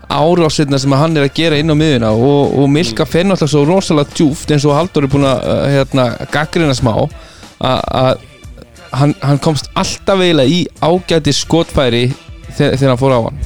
árásirna 0.10 0.80
sem 0.82 0.94
hann 0.96 1.18
er 1.18 1.28
að 1.28 1.36
gera 1.38 1.58
inn 1.60 1.72
á 1.72 1.76
miðuna 1.78 2.12
og, 2.14 2.56
og 2.60 2.70
Milka 2.72 3.08
fer 3.10 3.26
náttúrulega 3.26 3.52
svo 3.54 3.66
rosalega 3.68 4.16
djúft 4.16 4.52
eins 4.52 4.66
og 4.68 4.76
Haldur 4.78 5.08
er 5.08 5.12
búin 5.12 5.28
að 5.30 5.44
uh, 5.50 5.66
hérna, 5.74 6.08
gaggrina 6.34 6.76
smá 6.78 6.94
að 7.66 8.24
hann, 8.96 9.16
hann 9.22 9.42
komst 9.44 9.72
alltaf 9.76 10.22
eiginlega 10.22 10.52
í 10.52 10.66
ágæti 10.84 11.34
skotfæri 11.36 12.06
þegar, 12.56 12.78
þegar 12.78 12.92
hann 12.92 13.02
fór 13.02 13.16
á 13.16 13.20
hann. 13.28 13.40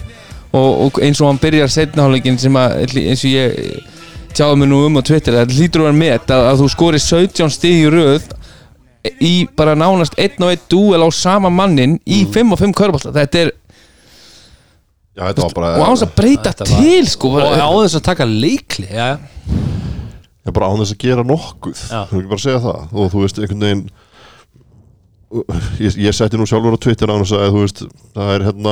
Og, 0.50 0.70
og 0.86 1.00
eins 1.06 1.22
og 1.22 1.30
hann 1.30 1.42
byrjar 1.42 1.72
setnaháleikin 1.74 2.40
sem 2.42 2.58
að 2.58 2.98
eins 2.98 3.24
og 3.24 3.32
ég 3.32 3.88
tjáði 4.34 4.60
mig 4.62 4.70
nú 4.72 4.82
um 4.88 5.00
á 5.00 5.02
Twitter 5.06 5.38
það 5.38 5.56
hlýtur 5.58 5.84
að 5.84 5.90
vera 5.90 6.00
met 6.00 6.34
að, 6.34 6.46
að 6.52 6.62
þú 6.64 6.70
skorir 6.74 7.04
17 7.04 7.54
stig 7.54 7.84
í 7.84 7.90
röð 7.94 8.28
í 9.24 9.34
bara 9.58 9.78
nánast 9.78 10.18
einn 10.20 10.46
og 10.46 10.54
einn 10.54 10.66
dúel 10.72 11.06
á 11.06 11.10
sama 11.16 11.52
mannin 11.54 11.98
í 12.06 12.24
5 12.30 12.56
og 12.56 12.62
5 12.62 12.76
körbálta 12.78 13.14
þetta 13.16 13.44
er, 13.46 13.54
Já, 15.20 15.24
þetta 15.28 15.44
var 15.46 15.56
bara 15.58 15.70
og 15.76 15.86
án 15.90 15.96
þess 15.98 16.06
að 16.08 16.14
breyta 16.16 16.52
Þetta 16.54 16.68
var- 16.72 16.84
til 16.88 17.08
sko 17.12 17.32
og 17.36 17.58
á 17.60 17.70
þess 17.84 17.98
að 18.00 18.06
taka 18.08 18.26
leikli 18.30 18.88
já, 18.88 19.10
Ég 20.48 20.54
bara 20.56 20.70
án 20.72 20.80
þess 20.80 20.94
að 20.96 21.02
gera 21.04 21.24
nokkuð. 21.28 21.80
Já. 21.92 22.00
Þú 22.10 22.20
ekki 22.22 22.30
bara 22.32 22.40
að 22.40 22.46
segja 22.48 22.60
það. 22.64 22.86
Og 22.96 23.10
þú 23.12 23.20
veist, 23.26 23.40
einhvern 23.44 23.66
veginn 23.68 23.90
Ég, 25.78 25.94
ég 26.02 26.16
setti 26.18 26.40
nú 26.40 26.46
sjálfur 26.50 26.74
á 26.74 26.80
Twitter 26.82 27.12
án 27.14 27.22
þess 27.22 27.36
að 27.38 27.52
þú 27.54 27.60
veist, 27.62 27.82
það 28.16 28.32
er 28.34 28.46
hérna 28.48 28.72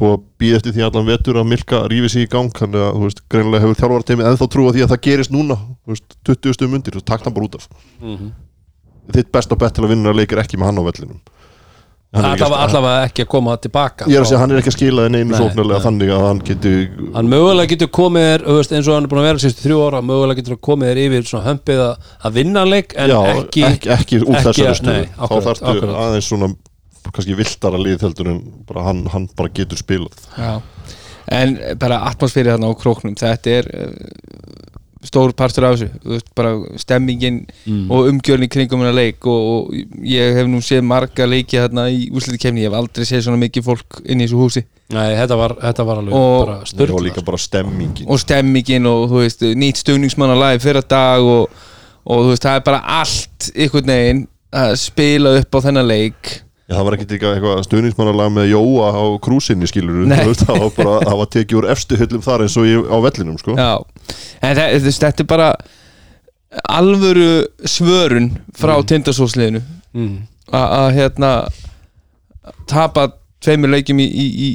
búið 0.00 0.14
að 0.14 0.22
býða 0.40 0.56
eftir 0.60 0.72
því 0.72 0.84
allan 0.86 1.08
vetur 1.10 1.36
að 1.36 1.48
Milka 1.50 1.80
rífi 1.92 2.08
sig 2.14 2.24
í 2.24 2.30
gang 2.32 2.48
þannig 2.56 2.80
að 2.80 2.94
þú 2.96 3.02
veist, 3.04 3.20
greinilega 3.28 3.64
hefur 3.66 3.76
þjálfarateimið 3.82 4.30
ennþá 4.30 4.48
trúa 4.54 4.72
því 4.72 4.84
að 4.86 4.92
það 4.94 5.02
gerist 5.04 5.34
núna 5.34 5.58
þú 5.60 5.92
veist, 5.92 6.16
20 6.30 6.56
stum 6.56 6.78
undir, 6.78 6.96
þú 6.96 7.02
takt 7.10 7.28
hann 7.28 7.34
bara 7.36 7.44
út 7.50 7.58
af. 7.60 7.66
Þitt 9.12 9.30
besta 9.36 9.58
bett 9.60 9.74
til 9.76 9.84
að 9.84 9.92
vinna 9.92 10.14
leikir 10.16 10.40
ekki 10.40 10.56
með 10.56 10.70
hann 10.70 10.80
á 10.80 10.84
vellinum 10.88 11.20
Hann 11.20 11.20
er 11.20 11.20
ekki 11.20 11.28
að- 11.28 11.28
allavega, 12.10 12.56
allavega 12.64 13.02
ekki 13.06 13.22
að 13.22 13.28
koma 13.30 13.52
tilbaka 13.62 14.06
Ég 14.10 14.16
er 14.18 14.24
að 14.24 14.30
segja, 14.30 14.40
hann 14.42 14.50
er 14.54 14.58
ekki 14.60 14.72
að 14.72 14.76
skila 14.76 15.04
þenni 15.06 15.20
einu 15.22 15.30
Nei, 15.30 15.38
sóknarlega 15.38 15.82
þannig 15.84 16.10
að 16.16 16.24
hann 16.26 16.40
geti 16.48 16.72
hann 17.14 17.28
mögulega 17.30 17.70
getur 17.70 17.90
komið 18.00 18.26
þér 18.26 18.44
eins 18.50 18.88
og 18.90 18.96
hann 18.96 19.06
er 19.06 19.12
búin 19.12 19.20
að 19.22 19.28
vera 19.28 19.42
síðustu 19.44 19.64
þrjú 19.66 19.78
ára 19.86 20.00
mögulega 20.08 20.40
getur 20.40 20.58
komið 20.68 20.90
þér 20.90 21.02
yfir 21.04 21.28
svona 21.30 21.46
hömpið 21.46 21.82
að, 21.84 22.08
að 22.26 22.34
vinna 22.40 22.64
leik 22.66 22.96
en 22.98 23.12
Já, 23.14 23.20
ekki, 23.36 23.62
ekki, 23.68 23.92
ekki 23.94 24.20
úr 24.24 24.40
ekki- 24.40 24.42
þessari 24.48 24.80
stöðu 24.80 25.06
þá 25.20 25.36
akkurat. 25.70 25.94
aðeins 26.08 26.32
svona 26.32 26.50
kannski 27.10 27.38
viltara 27.38 27.78
lið 27.80 28.02
heldur 28.08 28.32
en 28.34 28.42
bara 28.68 28.88
hann, 28.90 29.04
hann 29.14 29.28
bara 29.38 29.54
getur 29.54 29.78
spilað 29.80 30.26
Já. 30.34 30.52
en 31.30 31.54
bara 31.80 32.02
atmosfæri 32.10 32.50
þarna 32.52 32.74
á 32.74 32.80
króknum 32.82 33.14
þetta 33.18 33.54
er 33.60 33.70
uh, 33.70 33.94
stór 35.06 35.32
partur 35.32 35.64
af 35.64 35.76
þessu 35.78 35.88
Þú 36.02 36.10
veist, 36.12 36.26
bara 36.36 36.50
stemmingin 36.80 37.38
og 37.90 38.08
umgjörn 38.10 38.44
í 38.44 38.48
kringum 38.52 38.82
hennar 38.82 38.94
leik 38.98 39.24
og, 39.30 39.46
og 39.70 40.02
ég 40.04 40.34
hef 40.36 40.46
nú 40.50 40.60
séð 40.64 40.82
marga 40.84 41.26
leiki 41.26 41.56
þarna 41.60 41.86
í 41.90 42.10
úrslitikefni, 42.12 42.64
ég 42.66 42.70
hef 42.70 42.76
aldrei 42.80 43.04
séð 43.08 43.24
svona 43.26 43.40
mikið 43.40 43.64
fólk 43.70 44.00
inn 44.04 44.20
í 44.20 44.26
þessu 44.28 44.40
húsi. 44.42 44.64
Nei, 44.90 45.14
þetta 45.16 45.36
var, 45.38 45.54
þetta 45.62 45.86
var 45.86 46.00
alveg 46.02 46.14
Og- 46.18 46.44
bara 46.44 46.58
það 46.60 46.70
styrla 46.74 46.94
var 46.98 47.06
líka 47.06 47.24
bara 47.24 47.38
stemmingin. 47.38 48.06
Og 48.10 48.20
stemmingin 48.20 48.86
og 48.90 49.06
þú 49.12 49.22
veist, 49.24 49.40
nýtt 49.56 49.80
stöðningsmann 49.84 50.34
að 50.34 50.42
live 50.44 50.62
fyrir 50.66 50.86
dag 50.90 51.22
og, 51.22 51.48
og 52.04 52.24
þú 52.26 52.32
veist, 52.34 52.42
það 52.48 52.58
er 52.60 52.64
bara 52.68 52.82
allt 53.00 53.50
einhvern 53.54 53.92
veginn 53.94 54.22
að 54.50 54.76
spila 54.82 55.36
upp 55.38 55.54
á 55.54 55.58
þennan 55.68 55.86
leik 55.86 56.32
Já, 56.70 56.76
það 56.76 56.84
var 56.86 56.94
ekkert 56.94 57.12
eitthvað 57.18 57.60
stuðningsmannalag 57.66 58.28
með 58.30 58.44
Jóa 58.52 58.90
á 58.94 59.04
krúsinni 59.24 59.66
skilur 59.66 60.04
það 60.38 60.60
var 60.62 60.68
bara, 60.76 60.92
það 61.02 61.16
var 61.18 61.30
tekið 61.34 61.58
úr 61.58 61.66
efstu 61.72 61.96
hyllum 61.98 62.22
þar 62.22 62.44
eins 62.44 62.54
og 62.60 62.68
í, 62.68 62.74
á 62.78 62.96
vellinum 63.02 63.40
sko. 63.40 63.56
Þetta 64.38 65.10
er 65.10 65.26
bara 65.32 65.48
alvöru 66.70 67.32
svörun 67.66 68.30
frá 68.54 68.76
mm. 68.76 68.86
tindasósliðinu 68.92 69.64
mm. 69.98 70.14
að 70.60 70.86
hérna 71.00 71.32
tapa 72.70 73.08
tveimur 73.42 73.74
leikjum 73.74 74.04
í, 74.04 74.06
í, 74.06 74.28
í 74.46 74.48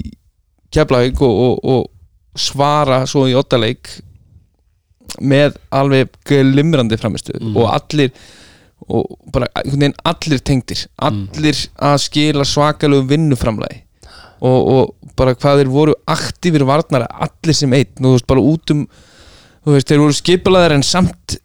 keflavík 0.72 1.20
og, 1.20 1.36
og, 1.50 1.60
og 1.68 2.40
svara 2.40 3.04
svo 3.10 3.26
í 3.28 3.36
ottaleik 3.36 3.92
með 5.20 5.60
alveg 5.76 6.16
glimrandi 6.28 6.96
framistuð 7.00 7.44
og 7.56 7.70
allir 7.76 8.16
og 8.92 9.18
bara 9.34 9.50
einhvern 9.56 9.82
veginn 9.82 9.98
allir 10.12 10.44
tengdir 10.46 10.86
allir 11.10 11.64
að 11.90 11.98
skila 12.04 12.46
svakalegu 12.46 13.08
vinnuframlægi 13.10 13.82
og, 14.46 14.60
og 14.76 15.16
bara 15.18 15.34
hvað 15.38 15.62
þeir 15.62 15.72
voru 15.74 15.96
aktífir 16.12 16.66
varnara 16.68 17.08
allir 17.26 17.58
sem 17.58 17.74
einn 17.74 18.04
og 18.04 18.06
þú 18.06 18.14
veist 18.18 18.30
bara 18.30 18.46
út 18.52 18.76
um 18.76 18.86
þú 19.66 19.76
veist 19.76 19.90
þeir 19.90 20.04
voru 20.04 20.18
skipulaðir 20.20 20.76
en 20.76 20.86
samt 20.86 21.38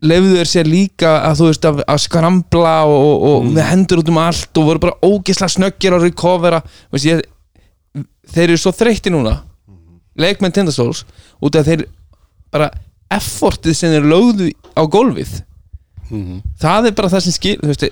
lefðu 0.00 0.38
þeir 0.38 0.48
sér 0.48 0.70
líka 0.70 1.12
að 1.28 1.40
þú 1.40 1.50
veist 1.50 1.68
að, 1.68 1.82
að 1.92 2.02
skrambla 2.06 2.74
og, 2.88 2.98
og, 3.04 3.26
og 3.30 3.50
með 3.50 3.68
hendur 3.68 4.02
út 4.02 4.10
um 4.10 4.20
allt 4.22 4.60
og 4.60 4.68
voru 4.70 4.82
bara 4.86 4.98
ógisla 5.04 5.48
snöggir 5.52 5.92
að 5.92 6.06
recovera. 6.06 6.62
Veist, 6.88 7.04
ég, 7.04 7.20
þeir 8.32 8.46
eru 8.48 8.60
svo 8.62 8.72
þreytti 8.74 9.12
núna 9.12 9.42
leikmenn 10.20 10.54
tindastóls 10.54 11.04
út 11.40 11.56
af 11.56 11.68
þeir 11.68 11.86
bara 12.52 12.70
effortið 13.12 13.76
sem 13.76 13.94
þeir 13.94 14.08
lögðu 14.10 14.50
á 14.74 14.82
gólfið 14.90 15.40
það 16.60 16.86
er 16.90 16.94
bara 16.98 17.08
það 17.08 17.20
sem 17.28 17.32
skil 17.38 17.56
þú 17.62 17.66
veist, 17.72 17.88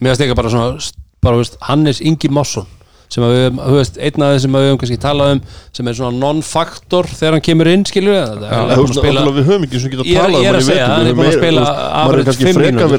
mér 0.00 0.10
finnst 0.14 0.26
ekki 0.26 0.34
bara 0.38 0.50
svona 0.50 0.78
bara, 1.22 1.36
veist, 1.40 1.56
Hannes 1.68 2.00
Ingi 2.00 2.28
Másson 2.30 2.66
sem 3.08 3.24
að 3.24 3.30
við, 3.32 3.58
veist, 3.72 3.94
einn 4.04 4.20
af 4.22 4.30
þeir 4.34 4.40
sem 4.44 4.52
að 4.58 4.60
við 4.62 4.68
höfum 4.68 4.78
kannski 4.82 4.96
talað 5.00 5.30
um 5.32 5.38
sem 5.72 5.86
er 5.88 5.94
svona 5.96 6.18
non-faktor 6.20 7.06
þegar 7.08 7.32
hann 7.38 7.44
kemur 7.46 7.70
inn, 7.72 7.84
skilur 7.88 8.12
við 8.12 8.20
það 8.20 8.42
Það 8.52 8.82
búin 8.82 8.90
að 8.92 8.98
spila 9.00 9.22
Við 9.38 9.46
höfum 9.48 9.64
ekki 9.64 9.80
sem 9.80 9.92
geta 9.94 10.04
talað 10.04 10.44
ég 10.44 10.48
er 10.48 10.52
um 10.52 10.60
að 10.60 10.66
segja, 10.68 10.88
hann 10.92 11.08
er 11.08 11.16
búinn 11.16 11.30
að 11.30 11.38
spila 11.38 11.62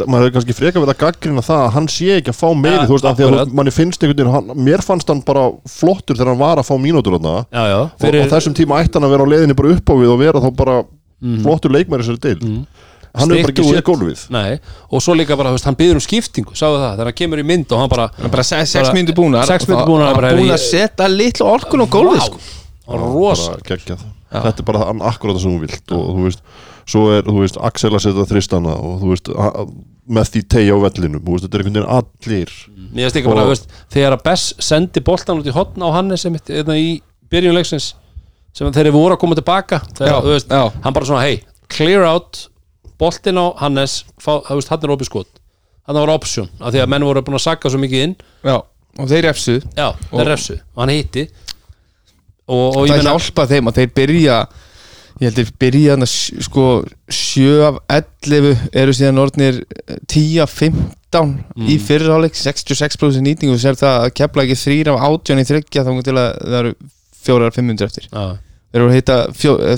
maður 0.10 0.26
hefur 0.26 0.34
kannski 0.40 0.56
freka 0.58 0.82
við 0.82 0.90
að 0.96 1.00
gaggrina 1.04 1.44
það 1.46 1.62
að 1.68 1.70
hann 1.78 1.88
sé 1.94 2.10
ekki 2.18 2.34
að 2.34 2.40
fá 2.40 2.48
meiri 2.64 2.82
þú 2.90 2.96
veist, 2.98 3.06
af 3.12 3.20
því 3.20 3.28
að 3.30 3.54
manni 3.60 3.76
finnst 3.78 4.02
einhvern 4.02 4.18
veginn 4.18 4.34
hann- 4.34 4.66
mér 4.66 4.82
fannst 4.90 5.14
hann 5.14 5.22
bara 5.30 5.46
flottur 5.78 6.18
þegar 6.18 6.34
hann 6.34 6.42
var 6.42 6.58
að 6.64 6.68
fá 6.72 6.76
mínútur 6.82 7.14
þarna. 7.20 7.36
Já, 7.54 7.64
já, 7.70 7.80
og 7.86 8.18
á 8.26 8.34
þessum 8.34 8.58
tíma 8.58 8.82
ætti 8.82 8.98
hann 8.98 9.06
að 9.06 9.14
vera 9.14 9.30
á 9.30 9.32
leiðinni 9.32 9.60
bara 9.62 9.76
upp 9.78 9.94
á 9.94 9.96
við 10.02 10.10
og 10.10 10.20
vera 10.26 10.42
þá 10.42 10.50
bara 10.58 10.80
flottur 11.46 11.70
leikmæri 11.78 12.10
sér 12.10 12.18
til 12.18 12.38
hann 13.16 13.30
hefur 13.34 13.44
bara 13.48 13.54
ekki 13.54 13.66
séð 13.70 13.84
gólfið. 13.90 14.24
Nei, 14.30 14.60
og 14.92 15.02
svo 15.02 15.16
líka 15.18 15.38
bara, 15.40 15.52
veist, 15.56 15.66
hann 15.66 15.76
byður 15.80 16.00
um 16.00 16.04
skiptingu 16.06 16.54
Sáðu 16.54 16.78
það, 16.84 16.94
þegar 16.96 17.10
hann 17.10 17.18
kemur 17.22 17.40
í 17.42 17.46
mynd 17.50 17.72
og 17.74 17.80
hann 17.84 17.90
bara 17.90 18.08
hann 18.20 18.32
bara 18.32 18.44
se- 18.44 18.60
sex 18.66 18.88
Bara- 18.90 18.96
mínútur 18.98 19.18
búnar 19.18 19.46
sex 19.50 19.66
mínútur 19.68 19.88
búnar, 19.90 20.12
og 20.14 20.16
bara, 20.22 20.30
hann 20.34 20.42
búin 20.44 20.54
að 20.54 20.64
setja 20.66 21.08
litlu 21.10 21.46
orkun 21.50 21.82
á 21.82 21.88
gólfið 21.90 22.26
sko. 22.28 22.40
Hann 22.90 23.00
rosa 23.06 23.52
bara 23.56 23.68
geggjað. 23.70 24.08
Þetta 24.30 24.60
er 24.62 24.66
bara 24.70 24.86
hann 24.86 25.02
akkurat 25.02 25.36
það 25.36 25.42
sem 25.42 25.54
þú 25.58 25.62
vilt 25.66 25.92
og 25.98 26.10
þú 26.16 26.26
veist, 26.28 26.42
svo 26.90 27.06
er, 27.18 27.24
þú 27.26 27.38
veist, 27.42 27.58
Axel 27.62 27.92
að 27.98 28.04
setja 28.06 28.26
þristana 28.30 28.74
og 28.78 29.00
þú 29.02 29.10
veist, 29.14 29.30
a- 29.34 29.66
með 30.10 30.30
því 30.34 30.42
tegja 30.50 30.74
á 30.74 30.80
vellinum, 30.86 31.22
þú 31.22 31.34
veist, 31.36 31.46
þetta 31.46 31.56
er 31.58 31.64
einhvern 31.64 31.80
veginn 31.80 31.96
allir 31.98 32.54
Mér 32.90 33.04
finnst 33.06 33.18
ekki 33.20 33.30
bara, 33.30 33.44
Og- 33.46 33.50
veist, 33.54 33.68
þegar 33.94 34.14
að 34.18 34.24
Bess 34.24 34.54
sendi 34.60 35.00
boltan 35.06 35.38
út 35.42 35.46
í 35.50 35.54
hotn 35.54 35.82
á 35.86 35.90
Hannes 35.94 36.22
sem 36.22 36.34
þetta 36.34 36.74
í 36.78 37.02
byrjunleiksins 37.30 37.94
sem 38.54 38.72
þeir 38.74 38.90
voru 38.92 39.14
að 39.14 39.20
koma 39.22 39.36
tilbaka 39.38 39.82
þegar, 39.94 40.10
Já, 40.10 40.22
þú 40.26 40.32
veist, 40.34 40.48
já. 40.50 40.72
hann 40.84 40.94
bara 40.94 41.06
svona, 41.06 41.22
hey, 41.22 41.44
clear 41.70 42.04
out 42.10 42.48
boltin 43.00 43.40
á 43.40 43.46
Hannes 43.62 44.00
fá, 44.22 44.40
þú 44.48 44.58
veist, 44.60 44.70
hann 44.74 44.84
er 44.88 44.94
opið 44.96 45.10
skot. 45.12 45.30
Hann 45.90 45.98
var 45.98 46.12
option, 46.14 46.50
af 46.62 46.74
því 46.74 46.84
að 46.84 46.90
menn 46.94 47.06
voru 47.08 47.24
búin 47.26 47.40
að 47.40 47.46
sakka 47.48 47.70
svo 47.74 47.80
mikið 47.82 48.04
inn. 48.08 48.16
Já, 48.46 48.58
og 49.00 49.08
þeir 49.10 49.24
refsuð 49.30 49.64
já, 49.78 49.88
þeir 50.12 50.28
refsu, 50.34 50.58
og 50.76 50.84
hann 50.84 50.94
hitti. 50.94 51.24
Og, 52.50 52.66
og 52.82 52.88
það 52.90 53.06
hjálpa 53.06 53.46
þeim 53.52 53.70
að 53.70 53.78
þeir 53.80 53.92
byrja 54.00 54.38
ég 55.20 55.26
held 55.28 55.38
þeir 55.40 55.50
byrja 55.62 55.92
þarna 55.94 56.08
sj- 56.10 56.44
sko 56.48 56.64
7 57.12 57.48
af 57.68 57.80
11 57.92 58.62
eru 58.82 58.94
síðan 58.96 59.20
orðnir 59.22 59.58
10 60.10 60.40
af 60.46 60.54
15 60.56 61.34
í 61.70 61.76
fyrirháleik 61.84 62.38
66% 62.40 63.22
nýtingu. 63.26 63.54
Og 63.58 63.62
sér 63.62 63.78
það 63.78 64.06
að 64.08 64.14
kepla 64.22 64.46
ekki 64.48 64.58
3 64.64 64.94
af 64.94 65.02
18 65.10 65.42
í 65.44 65.48
þryggja 65.50 65.84
þá 65.86 65.92
til 66.08 66.16
að 66.18 66.30
það 66.46 66.58
eru 66.62 66.74
4 67.30 67.50
af 67.52 67.60
500 67.60 67.90
eftir. 67.90 68.08
Já, 68.10 68.26
þeir 68.70 68.80
eru 68.82 68.90
að 68.90 68.96
heita 68.98 69.16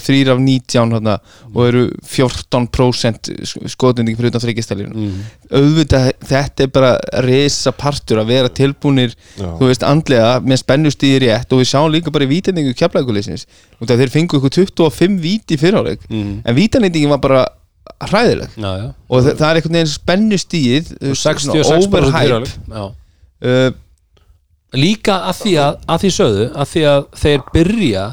3 0.04 0.32
af 0.34 0.40
19 0.44 0.96
hana, 0.98 1.14
og 1.54 1.62
eru 1.68 1.84
14% 2.12 3.30
skotending 3.72 4.18
fyrir 4.20 4.34
utan 4.34 4.44
þryggjastælinu 4.44 4.92
mm. 4.92 5.22
auðvitað 5.62 6.10
þetta 6.32 6.66
er 6.66 6.74
bara 6.76 6.92
risa 7.26 7.72
partur 7.72 8.20
að 8.24 8.34
vera 8.34 8.52
tilbúnir 8.52 9.14
Já. 9.40 9.48
þú 9.60 9.70
veist 9.70 9.86
andlega 9.88 10.34
með 10.44 10.62
spennustíði 10.64 11.24
rétt 11.26 11.56
og 11.56 11.64
við 11.64 11.72
sjáum 11.72 11.92
líka 11.94 12.12
bara 12.12 12.28
í 12.28 12.32
vítendingu 12.34 12.76
keflaguleysins 12.78 13.48
og 13.80 13.88
þeir 13.92 14.12
fengu 14.12 14.42
ykkur 14.42 14.58
25 14.60 15.20
víti 15.24 15.60
fyrirháleik 15.62 16.04
Mm. 16.12 16.42
en 16.46 16.56
vítendingin 16.56 17.10
var 17.14 17.20
bara 17.24 17.42
hræðileg. 18.02 18.50
Já, 18.58 18.72
já. 18.78 18.88
Og 19.10 19.24
það, 19.24 19.36
það 19.40 19.48
er 19.48 19.60
einhvern 19.60 19.78
veginn 19.78 19.92
66% 21.16 21.88
overhype. 21.88 22.52
uh, 23.42 23.72
líka 24.78 25.18
að 25.30 25.40
því 25.42 25.54
að, 25.66 25.80
að 25.92 26.04
því 26.04 26.12
sögðu 26.18 26.46
að 26.56 26.70
því 26.74 26.84
að 26.92 27.06
þeir 27.24 27.46
byrja 27.56 28.04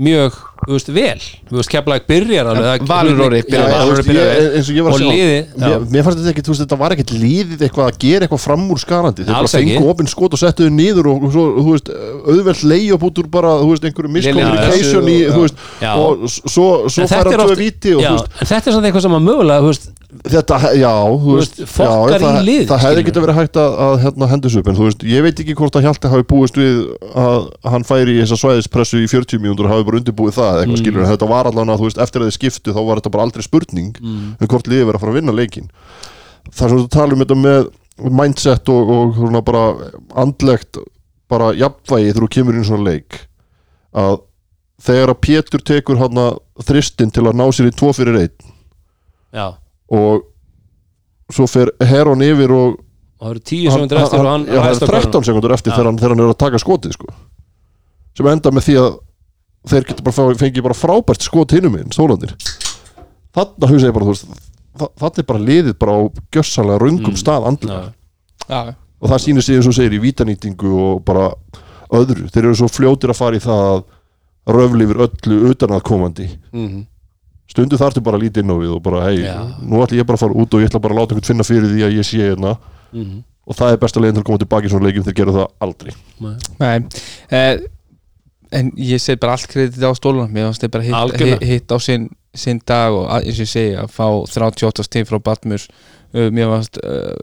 mjög, 0.00 0.36
þú 0.64 0.72
veist, 0.76 0.90
vel. 0.96 1.20
Þú 1.50 1.58
veist, 1.58 1.70
keflaðið 1.74 2.06
byrjar 2.08 2.48
alveg 2.50 2.66
það- 2.66 2.88
Valur 2.90 3.20
Orri 3.26 3.40
Já, 3.42 3.64
byrjar 4.06 4.30
eins 4.56 4.70
og 4.70 4.78
ég 4.78 4.86
var 4.86 4.94
að 4.94 5.02
segja 5.02 5.26
mér, 5.60 5.84
mér 5.92 6.06
fannst 6.06 6.18
þetta 6.20 6.32
ekki, 6.32 6.44
þú 6.46 6.52
veist, 6.54 6.62
þetta 6.64 6.78
var 6.80 6.94
ekkert 6.96 7.12
liðið 7.20 7.64
eitthvað 7.66 7.90
að 7.90 7.98
gera 8.04 8.26
eitthvað 8.26 8.42
fram 8.46 8.64
úr 8.70 8.80
skarandi. 8.80 9.26
Þeir 9.28 9.36
bara 9.36 9.52
fengu 9.54 9.90
opinn 9.92 10.10
skot 10.10 10.32
og 10.36 10.40
settuðu 10.40 10.72
niður 10.72 11.10
og 11.12 11.28
svo, 11.34 11.44
þú 11.60 11.70
veist, 11.74 11.92
auðvelt 12.26 12.64
leið 12.72 13.06
út 13.10 13.22
úr 13.22 13.30
bara, 13.30 13.54
þú 13.60 13.70
veist, 13.74 13.84
einhverju 13.90 14.12
miscommunication 14.16 15.08
í, 15.10 15.18
þú 15.28 15.40
veist, 15.44 15.64
Já. 15.80 15.92
og 15.96 16.28
svo, 16.28 16.68
færa 16.88 17.24
þú 17.36 17.52
veist, 17.54 18.28
en 18.40 18.46
þetta 18.46 18.66
er 18.66 18.72
samt 18.72 18.84
eitthvað 18.88 19.02
sem 19.02 19.18
að 19.20 19.26
mögulega 19.28 19.60
þú 19.60 19.72
veist, 19.74 19.90
Þetta, 20.10 20.56
já, 20.74 20.90
þú 21.22 21.34
veist, 21.36 21.58
veist, 21.60 21.76
já, 21.78 22.18
það, 22.18 22.38
lið, 22.42 22.62
það 22.66 22.80
hefði 22.82 23.02
getið 23.06 23.24
verið 23.24 23.36
hægt 23.38 23.58
að, 23.62 23.74
að 23.84 23.92
hérna, 24.02 24.28
hendis 24.32 24.56
upp 24.58 24.70
en 24.70 24.78
þú 24.78 24.86
veist, 24.88 25.04
ég 25.06 25.22
veit 25.22 25.42
ekki 25.44 25.54
hvort 25.60 25.76
að 25.78 25.84
Hjalti 25.86 26.10
hafi 26.10 26.26
búist 26.32 26.58
við 26.58 26.80
að 27.22 27.46
hann 27.70 27.86
færi 27.86 28.16
í 28.16 28.22
þessa 28.24 28.38
svæðispressu 28.40 29.02
í 29.04 29.10
40 29.12 29.42
mínútur 29.44 29.68
og 29.68 29.74
hafi 29.76 29.86
bara 29.86 30.00
undirbúið 30.00 30.34
það 30.34 30.58
eitthvað 30.64 30.74
Mm. 30.74 30.82
skilur, 30.82 31.06
þetta 31.12 31.28
var 31.30 31.50
allan 31.50 31.70
að 31.70 31.78
þú 31.78 31.86
veist, 31.86 32.00
eftir 32.02 32.24
að 32.24 32.30
þið 32.30 32.36
skiptu 32.40 32.74
þá 32.74 32.80
var 32.88 33.00
þetta 33.00 33.14
bara 33.14 33.26
aldrei 33.28 33.46
spurning 33.46 33.92
mm. 34.02 34.26
um 34.40 34.50
hvort 34.50 34.66
liðið 34.72 34.88
verið 34.90 34.98
að 34.98 35.04
fara 35.04 35.14
að 35.14 35.20
vinna 35.20 35.36
leikin 35.38 35.70
það 36.50 36.64
er 36.66 36.74
svona 36.74 36.82
að 36.88 36.90
tala 36.96 37.14
um 37.14 37.22
þetta 37.24 37.38
með 37.44 37.70
mindset 38.20 38.72
og, 38.74 38.90
og 38.96 39.14
svona 39.20 39.44
bara 39.46 39.64
andlegt 40.24 40.82
bara 41.30 41.52
jafnvægi 41.54 42.10
þegar 42.10 42.26
þú 42.26 42.32
kemur 42.34 42.58
inn 42.58 42.66
svona 42.66 42.88
leik 42.90 43.22
að 43.94 44.20
þegar 44.80 45.12
að 45.14 45.20
Pétur 45.26 45.62
tekur 45.70 46.00
þristin 46.66 47.12
til 47.12 47.26
að 47.28 47.36
ná 47.38 47.46
sér 47.52 47.68
í 47.70 47.74
tvo 47.76 47.92
fyrir 47.94 48.16
einn 48.24 48.48
og 49.90 50.22
svo 51.32 51.46
fer 51.50 51.70
Heron 51.80 52.22
yfir 52.22 52.50
og 52.54 52.78
og 53.20 53.26
það 53.26 53.30
eru 53.34 53.40
tíu 53.44 53.70
sekundur 53.70 53.98
eftir 54.00 54.18
og 54.20 54.26
hann 54.30 54.44
já, 54.46 54.54
það 54.56 54.64
ræðst 54.64 54.80
á 54.80 54.86
er 54.86 54.90
13 54.94 55.10
körfuna. 55.10 55.24
sekundur 55.28 55.52
eftir 55.52 55.72
þegar 55.74 55.84
hann, 55.90 55.98
þegar 56.00 56.14
hann 56.14 56.20
er 56.24 56.30
að 56.32 56.38
taka 56.40 56.58
skotið 56.62 56.92
sko. 56.96 57.06
sem 58.16 58.26
enda 58.26 58.50
með 58.50 58.64
því 58.68 58.76
að 58.80 58.98
þeir 59.70 59.84
geta 59.90 60.02
bara 60.02 60.34
fengið 60.40 60.62
bara 60.64 60.74
frábært 60.78 61.22
skot 61.26 61.52
hinum 61.52 61.72
minn, 61.76 61.90
stólandir 61.92 62.32
þarna 63.36 63.68
hugsa 63.70 63.86
ég 63.90 63.94
bara, 63.94 64.06
þú 64.08 64.14
veist 64.14 64.26
þa- 64.80 64.92
þarna 65.02 65.18
er 65.18 65.28
bara 65.28 65.44
liðið 65.50 65.78
bara 65.78 65.92
á 65.92 66.00
gjössalega 66.32 66.78
röngum 66.80 67.12
Mm. 67.12 67.20
stað 67.20 67.46
andlega. 67.46 67.92
Já, 68.48 68.74
og 69.02 69.08
það 69.10 69.20
sýnir 69.24 69.42
sig 69.42 69.56
eins 69.56 69.66
og 69.68 69.74
segir 69.74 69.92
í 69.98 70.00
vítanýtingu 70.00 70.72
og 70.80 71.04
bara 71.04 71.34
öðru, 71.92 72.30
þeir 72.32 72.44
eru 72.48 72.54
svo 72.56 72.68
fljótir 72.68 73.10
að 73.12 73.16
fara 73.20 73.36
í 73.36 73.40
það 73.44 73.60
að 73.76 73.84
röfli 74.48 74.84
yfir 74.88 75.04
öllu 75.06 75.50
utanaðkomandi 75.52 76.28
Mhm. 76.52 76.86
Stundu 77.50 77.78
þarftu 77.80 78.02
bara 78.06 78.18
að 78.18 78.26
líti 78.26 78.44
inn 78.44 78.52
á 78.52 78.56
við 78.60 78.76
og 78.76 78.84
bara 78.84 79.02
hei, 79.08 79.24
nú 79.66 79.82
ætla 79.82 79.98
ég 79.98 80.06
bara 80.08 80.20
að 80.20 80.24
fara 80.26 80.38
út 80.38 80.54
og 80.54 80.62
ég 80.62 80.70
ætla 80.70 80.82
bara 80.82 80.96
að 80.96 81.00
láta 81.00 81.14
einhvern 81.16 81.30
finna 81.32 81.46
fyrir 81.46 81.68
því 81.72 81.84
að 81.88 81.98
ég 81.98 82.06
sé 82.06 82.22
hérna. 82.22 82.56
Mhm. 82.92 83.24
og 83.50 83.56
það 83.56 83.72
er 83.72 83.78
besta 83.82 84.00
leiðin 84.00 84.14
til 84.14 84.22
að 84.22 84.26
koma 84.28 84.38
tilbaka 84.38 84.66
í 84.66 84.70
svona 84.70 84.86
leikjum 84.86 85.04
þeir 85.06 85.14
gera 85.18 85.32
það 85.34 85.46
aldrei. 85.64 85.92
Nei. 86.20 86.34
Nei, 86.60 86.76
eh, 87.30 87.60
en 88.52 88.70
ég 88.76 89.00
set 89.00 89.18
bara 89.18 89.32
allt 89.32 89.48
kredit 89.50 89.82
á 89.82 89.90
stólunum. 89.94 90.30
Fannst 90.30 90.62
þeir 90.62 90.70
bara 90.70 90.84
hitt, 90.84 91.22
hitt, 91.22 91.42
hitt 91.42 91.72
á 91.74 91.78
sinn, 91.82 92.10
sinn 92.34 92.60
dag 92.66 92.94
og 92.94 93.08
eins 93.10 93.40
og 93.40 93.46
ég 93.46 93.50
segi 93.50 93.74
að 93.80 93.90
fá 93.90 94.06
38 94.06 94.86
stig 94.86 95.08
frá 95.08 95.18
Batmur 95.18 95.66
uh, 96.14 96.28
mér 96.30 96.50
fannst 96.50 96.78
uh, 96.84 97.16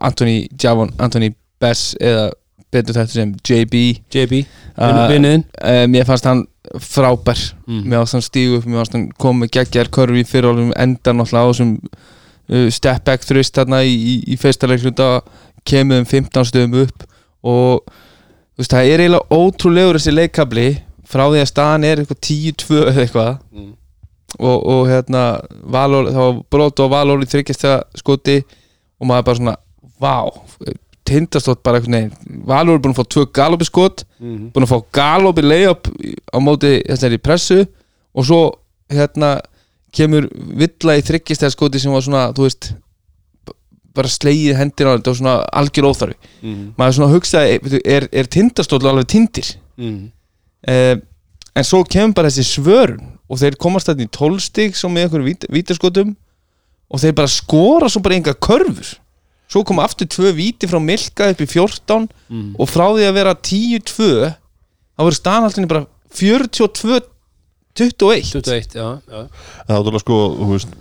Anthony 0.00 0.48
Javon, 0.62 0.92
Anthony 0.98 1.32
Bess 1.60 1.92
eða 2.00 2.30
betur 2.72 2.96
þetta 2.96 3.12
sem 3.12 3.34
JB 3.44 3.82
JB, 4.12 4.42
uh, 4.78 5.04
vinniðinn 5.12 5.44
uh, 5.60 5.84
mér 5.92 6.08
fannst 6.08 6.28
hann 6.28 6.46
frábær 6.78 7.40
Mm. 7.66 7.90
fannst 7.90 8.12
hann 8.14 8.22
stígu 8.22 8.56
upp, 8.58 8.66
mér 8.66 8.78
fannst 8.82 8.92
hann 8.96 9.08
komið 9.18 9.50
geggjar 9.56 9.88
körfi 9.90 10.22
í 10.22 10.28
fyrirálum 10.28 10.72
enda 10.76 11.12
náttúrulega 11.12 11.42
á 11.42 11.50
þessum 11.50 11.72
uh, 12.52 12.68
step 12.70 13.04
back 13.04 13.24
þrist 13.26 13.54
þarna 13.58 13.82
í, 13.84 13.92
í, 13.94 14.14
í 14.32 14.36
fyrsta 14.38 14.68
leikluta 14.70 15.08
kemur 15.64 16.02
um 16.02 16.06
15 16.06 16.44
stöðum 16.50 16.76
upp 16.84 17.04
og 17.42 17.82
veist, 18.58 18.70
það 18.70 18.90
er 18.92 19.02
eiginlega 19.04 19.38
ótrúlegur 19.38 19.98
þessi 19.98 20.14
leikkabli 20.14 20.66
frá 21.12 21.26
því 21.28 21.42
að 21.42 21.50
staðan 21.50 21.84
er 21.84 22.02
eitthvað 22.02 22.22
10-2 22.28 22.82
eða 22.88 23.06
eitthvað 23.06 23.32
Mm. 23.52 23.72
og, 24.38 24.58
og 24.66 24.86
hérna 24.88 25.24
Valor, 25.64 26.06
það 26.14 26.42
brot 26.50 26.80
og 26.80 26.90
Valor 26.94 27.20
í 27.22 27.28
þryggjast 27.28 27.66
skoti 28.00 28.38
og 29.00 29.06
maður 29.10 29.26
bara 29.26 29.40
svona 29.40 29.56
vá, 30.00 30.14
tindastótt 31.12 31.62
bara 31.62 31.78
einhvern 31.78 31.94
veginn 31.98 32.42
Valur 32.48 32.74
er 32.78 32.82
búin 32.82 32.94
að 32.94 33.00
fá 33.02 33.06
tvö 33.14 33.26
galopi 33.38 33.68
skot 33.68 34.04
Mhm. 34.20 34.50
búin 34.54 34.64
að 34.66 34.72
fá 34.72 34.78
galopi 34.98 35.42
layup 35.42 35.88
á 36.32 36.38
móti 36.40 36.72
þessari 36.88 37.18
pressu 37.22 37.66
og 38.14 38.24
svo 38.24 38.40
hérna 38.90 39.40
kemur 39.92 40.28
villa 40.32 40.96
í 40.96 41.02
þryggjast 41.04 41.50
skoti 41.52 41.78
sem 41.80 41.92
var 41.92 42.00
svona, 42.04 42.32
þú 42.32 42.46
veist 42.46 42.72
bara 43.94 44.08
slegið 44.08 44.56
hendina 44.56 44.94
á 44.94 44.96
þetta 44.96 45.10
og 45.12 45.16
svona 45.18 45.34
algjör 45.52 45.88
óþarfi 45.90 46.16
Mhm. 46.42 46.74
maður 46.78 46.94
svona 46.96 47.12
hugsaði, 47.12 47.80
er, 47.84 48.08
er 48.12 48.24
tindastóll 48.24 48.86
alveg 48.88 49.06
tindir 49.06 49.56
Mhm. 49.76 50.10
eh, 50.68 50.96
en 51.56 51.64
svo 51.64 51.84
kemur 51.84 52.14
bara 52.14 52.28
þessi 52.28 52.44
svörun 52.56 53.18
og 53.28 53.38
þeir 53.38 53.56
komast 53.56 53.86
þetta 53.88 54.04
í 54.06 54.10
12 54.10 54.40
stig 54.40 54.74
svo 54.76 54.88
með 54.88 55.08
einhverjum 55.08 55.28
vít, 55.28 55.44
vítaskotum 55.50 56.16
og 56.90 57.00
þeir 57.00 57.12
bara 57.14 57.28
skora 57.28 57.88
svo 57.90 58.00
bara 58.02 58.14
enga 58.16 58.32
körfur 58.34 58.96
svo 59.52 59.62
koma 59.68 59.84
aftur 59.86 60.08
tvö 60.08 60.32
víti 60.36 60.68
frá 60.70 60.80
Milka 60.80 61.28
upp 61.32 61.40
í 61.44 61.48
14 61.50 62.08
Mhm. 62.32 62.54
og 62.58 62.68
frá 62.72 62.86
því 62.96 63.04
að 63.10 63.16
vera 63.20 63.34
10-2 63.36 64.10
þá 64.32 65.02
verður 65.02 65.18
staðanaldinni 65.20 65.68
bara 65.68 65.86
42 66.12 67.00
21 67.72 68.32
21, 68.36 68.74
já, 68.76 68.86
já. 69.08 69.20
Það 69.66 69.72
er 69.72 69.78
alveg 69.80 70.02
sko, 70.04 70.16
þú 70.36 70.48
veist 70.52 70.72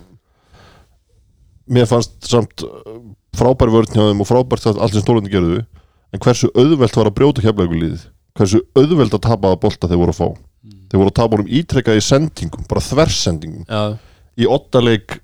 mér 1.72 1.88
fannst 1.88 2.16
samt 2.28 2.64
uh, 2.66 2.98
frábær 3.38 3.72
vörn 3.72 3.92
hjá 3.94 4.04
þeim 4.10 4.24
og 4.24 4.28
frábært 4.28 4.66
allt 4.72 4.96
sem 4.96 5.04
stólandi 5.06 5.32
gerðu 5.32 5.62
en 6.12 6.20
hversu 6.24 6.50
auðvelt 6.58 6.98
var 7.00 7.08
að 7.12 7.16
brjóta 7.20 7.44
keflaugulíðið 7.46 8.08
hversu 8.40 8.60
auðvelt 8.76 9.16
að 9.16 9.24
tapa 9.28 9.52
að 9.54 9.62
bolta 9.64 9.88
þeir 9.92 10.02
voru 10.02 10.16
að 10.16 10.20
fá? 10.20 10.28
Þeir 10.92 11.00
voru 11.00 11.12
að 11.12 11.18
tapa 11.22 11.38
honum 11.38 11.52
ítrekkað 11.62 12.00
í 12.00 12.04
sendingum 12.04 12.66
bara 12.68 12.84
þversendingum. 12.84 13.64
Já, 13.68 13.82
í 14.44 14.48
ottaleik 14.52 15.18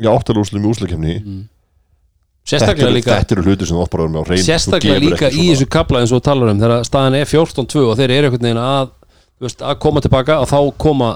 í 0.00 0.08
áttalúslum 0.08 0.64
í 0.64 0.70
úslakefni 0.72 1.14
sérstaklega 2.50 2.92
líka 2.94 3.16
þetta 3.16 3.36
eru 3.36 3.46
hluti 3.46 3.68
sem 3.68 3.78
þú 3.78 3.86
bara 3.92 4.04
að 4.04 4.08
vera 4.08 4.14
með 4.14 4.20
á 4.20 4.28
reynd 4.30 4.46
sérstaklega 4.46 5.02
líka 5.04 5.30
í 5.30 5.46
þessu 5.52 5.68
kapla 5.70 6.02
eins 6.02 6.12
og 6.12 6.20
þú 6.20 6.26
talar 6.30 6.52
um 6.52 6.62
þegar 6.64 6.88
staðan 6.88 7.18
er 7.20 7.30
14-2 7.30 7.84
og 7.86 7.98
þeir 8.00 8.14
eru 8.16 8.30
einhvern 8.30 8.46
veginn 8.48 8.62
að, 8.64 8.92
þú 9.38 9.48
veist, 9.48 9.64
að 9.70 9.80
koma 9.86 10.02
tilbaka 10.04 10.40
og 10.42 10.50
þá 10.50 10.58
koma 10.84 11.10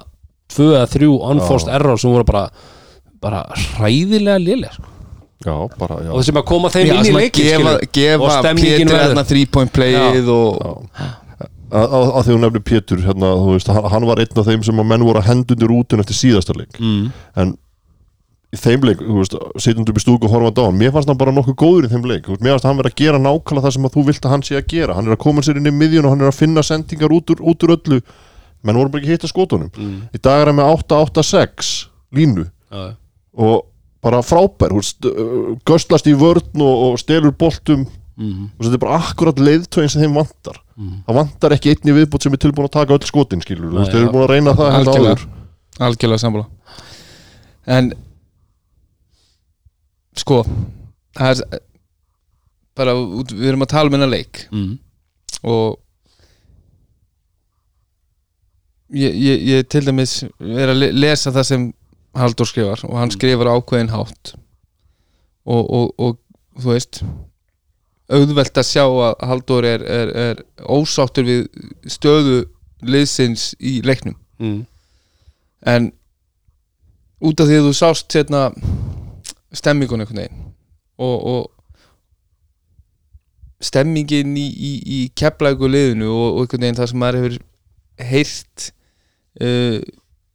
2 0.55 0.71
eða 0.79 0.89
3 0.95 1.11
unforced 1.33 1.75
error 1.75 2.01
sem 2.01 2.15
voru 2.15 2.29
bara 2.29 2.47
bara 3.25 3.43
hræðilega 3.57 4.39
lélega 4.43 4.77
sko. 4.77 4.89
já, 5.45 5.57
bara, 5.81 5.99
já, 6.05 6.13
og 6.13 6.21
þessum 6.21 6.41
að 6.41 6.47
koma 6.53 6.71
þeim 6.73 6.89
Já, 6.89 6.95
inn 6.95 7.11
í 7.11 7.19
leikin 7.19 7.51
gefa, 7.51 7.75
gefa 7.99 8.55
Pétur 8.61 8.97
hérna 9.01 9.27
3 9.29 9.45
point 9.53 9.75
playið 9.75 10.33
og. 10.33 10.81
Að, 11.75 11.85
að, 11.89 12.09
að 12.21 12.27
því 12.27 12.35
hún 12.37 12.45
nefnir 12.45 12.65
Pétur 12.69 13.01
hérna, 13.03 13.33
þú 13.41 13.55
veist, 13.57 13.71
hann, 13.75 13.87
hann 13.91 14.05
var 14.07 14.21
einn 14.23 14.41
af 14.41 14.49
þeim 14.49 14.65
sem 14.67 14.81
að 14.83 14.91
menn 14.93 15.07
voru 15.09 15.19
að 15.19 15.31
hendundir 15.33 15.73
útin 15.75 16.03
eftir 16.05 16.19
síðasta 16.21 16.55
leik 16.55 16.77
mm. 16.79 17.09
en 17.43 17.55
í 18.55 18.59
þeim 18.61 18.85
leik, 18.87 19.01
þú 19.03 19.17
veist, 19.19 19.35
sitjum 19.65 19.87
upp 19.89 19.99
í 19.99 20.03
stúku 20.05 20.29
og 20.29 20.35
horfandi 20.35 20.63
á 20.63 20.67
hann, 20.69 20.79
mér 20.79 20.93
fannst 20.95 21.11
hann 21.11 21.19
bara 21.21 21.35
nokkuð 21.35 21.57
góður 21.61 21.89
í 21.89 21.91
þeim 21.93 22.07
leik. 22.11 22.23
Þú 22.29 22.35
veist, 22.37 22.45
mér 22.47 22.55
fannst 22.55 22.69
hann 22.69 22.79
vera 22.81 22.93
að 22.93 22.99
gera 23.03 23.21
nákvæmlega 23.25 23.65
það 23.67 23.75
sem 23.77 23.89
að 23.89 23.95
þú 23.97 24.05
vilt 24.09 24.29
að 24.29 24.35
hann 24.35 24.45
sé 24.47 24.59
að 24.61 24.69
gera. 24.71 24.97
Hann 24.99 25.11
er 25.11 25.17
að 25.17 25.23
koma 25.25 25.45
sér 25.45 25.59
inn 25.61 25.71
í 25.71 25.75
miðjun 25.75 26.07
og 26.09 26.15
hann 26.15 26.25
er 26.25 26.31
að 26.31 26.39
finna 26.39 26.65
sendingar 26.67 27.15
út 27.17 27.35
úr, 27.35 27.43
út 27.43 27.67
úr 27.67 27.75
öllu. 27.77 28.01
Menn 28.65 28.79
voru 28.81 28.93
bara 28.95 29.03
ekki 29.03 29.11
að 29.13 29.17
hitta 29.19 29.31
skotunum. 29.31 29.71
Mm. 29.77 29.99
í 30.15 30.23
dag 30.25 30.41
er 30.41 30.51
hann 30.53 30.59
með 30.61 30.71
8-8-6 30.79 31.73
línu. 32.17 32.47
Já, 32.73 32.85
og 33.35 33.67
bara 34.05 34.21
frábær, 34.25 34.73
þú 34.73 34.81
veist, 34.81 35.11
göstlast 35.69 36.09
í 36.09 36.15
vörn 36.21 36.63
og, 36.65 36.75
og 36.93 36.99
stelur 37.03 37.35
boltum. 37.37 37.85
Mm. 38.15 38.45
og 38.55 38.63
þetta 38.63 38.77
er 38.79 38.83
bara 38.85 38.99
akkurat 39.03 39.41
leiðtögin 39.43 39.91
sem 39.91 40.05
þeim 40.05 40.15
vantar. 40.21 40.61
Mm. 40.79 41.01
það 41.09 41.17
vantar 41.19 41.55
ekki 41.57 41.73
einni 41.75 41.95
viðbútt 41.97 42.23
sem 42.23 42.37
er 42.37 42.41
tilbúin 42.45 42.69
að 42.69 42.77
taka 42.77 42.95
öll 42.95 43.07
skotin 43.09 43.41
skilur, 43.43 43.67
þú 43.67 43.73
Nei, 43.75 43.81
veist, 43.81 43.91
þeir 43.91 44.05
eru 44.05 44.13
búin 44.13 44.23
að 44.23 44.31
reyna 44.31 44.55
það 44.55 44.71
hérna 44.71 44.93
Algjörlega. 44.93 45.25
algjörlega 45.89 46.23
sammála. 46.23 46.47
En 47.75 47.89
sko 50.17 50.43
er 51.21 51.41
bara, 52.77 52.95
við 52.95 53.49
erum 53.53 53.63
að 53.67 53.73
tala 53.75 53.91
um 53.91 53.97
hennar 53.99 54.11
leik 54.13 54.45
Mm. 54.53 54.79
og 55.45 55.79
ég, 58.95 59.15
ég, 59.15 59.43
ég 59.49 59.69
til 59.71 59.85
dæmis 59.87 60.23
er 60.41 60.71
að 60.73 60.79
le- 60.83 60.93
lesa 60.95 61.33
það 61.35 61.49
sem 61.51 61.65
Halldór 62.15 62.47
skrifar 62.47 62.83
og 62.87 62.99
hann 63.01 63.11
skrifar 63.11 63.49
á 63.51 63.59
ákveðin 63.59 63.91
hátt 63.91 64.35
og, 65.51 65.63
og, 65.75 65.95
og 65.99 66.19
þú 66.63 66.69
veist 66.71 67.01
auðvelt 68.15 68.61
að 68.61 68.69
sjá 68.69 68.85
að 68.85 69.25
Halldór 69.27 69.67
er, 69.67 69.83
er, 69.83 70.13
er 70.29 70.43
ósáttur 70.71 71.27
við 71.27 71.47
stöðu 71.91 72.45
liðsins 72.85 73.55
í 73.61 73.81
leiknum 73.87 74.19
Mm. 74.35 74.65
en 75.63 75.85
út 77.23 77.39
af 77.41 77.47
því 77.47 77.59
að 77.61 77.67
þú 77.69 77.75
sást 77.79 78.17
hérna 78.19 78.41
stemmingun 79.57 80.05
einhvern 80.05 80.23
veginn. 80.23 80.47
Og, 81.03 81.17
og 81.35 81.43
stemmingin 83.65 84.37
í, 84.37 84.47
í, 84.47 84.73
í 84.85 85.01
keflæku 85.17 85.69
liðinu 85.71 86.09
og, 86.13 86.29
og 86.29 86.41
einhvern 86.45 86.67
veginn 86.67 86.81
það 86.81 86.91
sem 86.93 87.03
maður 87.03 87.21
hefur 87.23 87.37
heyrt 88.11 88.71
uh, 89.41 89.79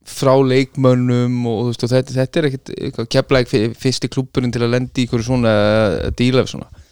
frá 0.09 0.33
leikmönnum 0.41 1.43
og, 1.45 1.59
þú 1.59 1.71
veist, 1.71 1.85
og 1.85 1.91
þetta, 1.93 2.15
þetta 2.17 2.39
er 2.39 2.47
ekkert 2.49 3.11
keflæk 3.13 3.51
fyrsti 3.77 4.09
klúburinn 4.11 4.53
til 4.53 4.63
að 4.65 4.73
lendi 4.73 5.05
í 5.05 5.09
hverju 5.09 5.27
svona 5.27 5.53
að 6.07 6.15
díla 6.19 6.45
við 6.45 6.55
svona. 6.55 6.85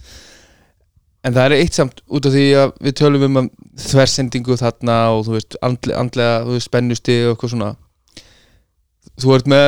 En 1.26 1.34
það 1.36 1.48
er 1.48 1.56
eitt 1.58 1.76
samt 1.76 2.04
út 2.14 2.28
af 2.30 2.36
því 2.36 2.46
að 2.62 2.76
við 2.86 2.96
tölum 3.02 3.26
um 3.28 3.42
að 3.42 3.50
þversendingu 3.88 4.58
þarna 4.60 5.00
og 5.16 5.26
þú 5.28 5.36
veist 5.36 5.58
andle, 5.66 5.98
andlega 5.98 6.38
þú 6.46 6.56
veist, 6.56 6.70
spennusti 6.70 7.18
og 7.26 7.34
eitthvað 7.34 7.54
svona. 7.56 7.72
Þú 9.18 9.34
ert 9.36 9.52
með 9.52 9.68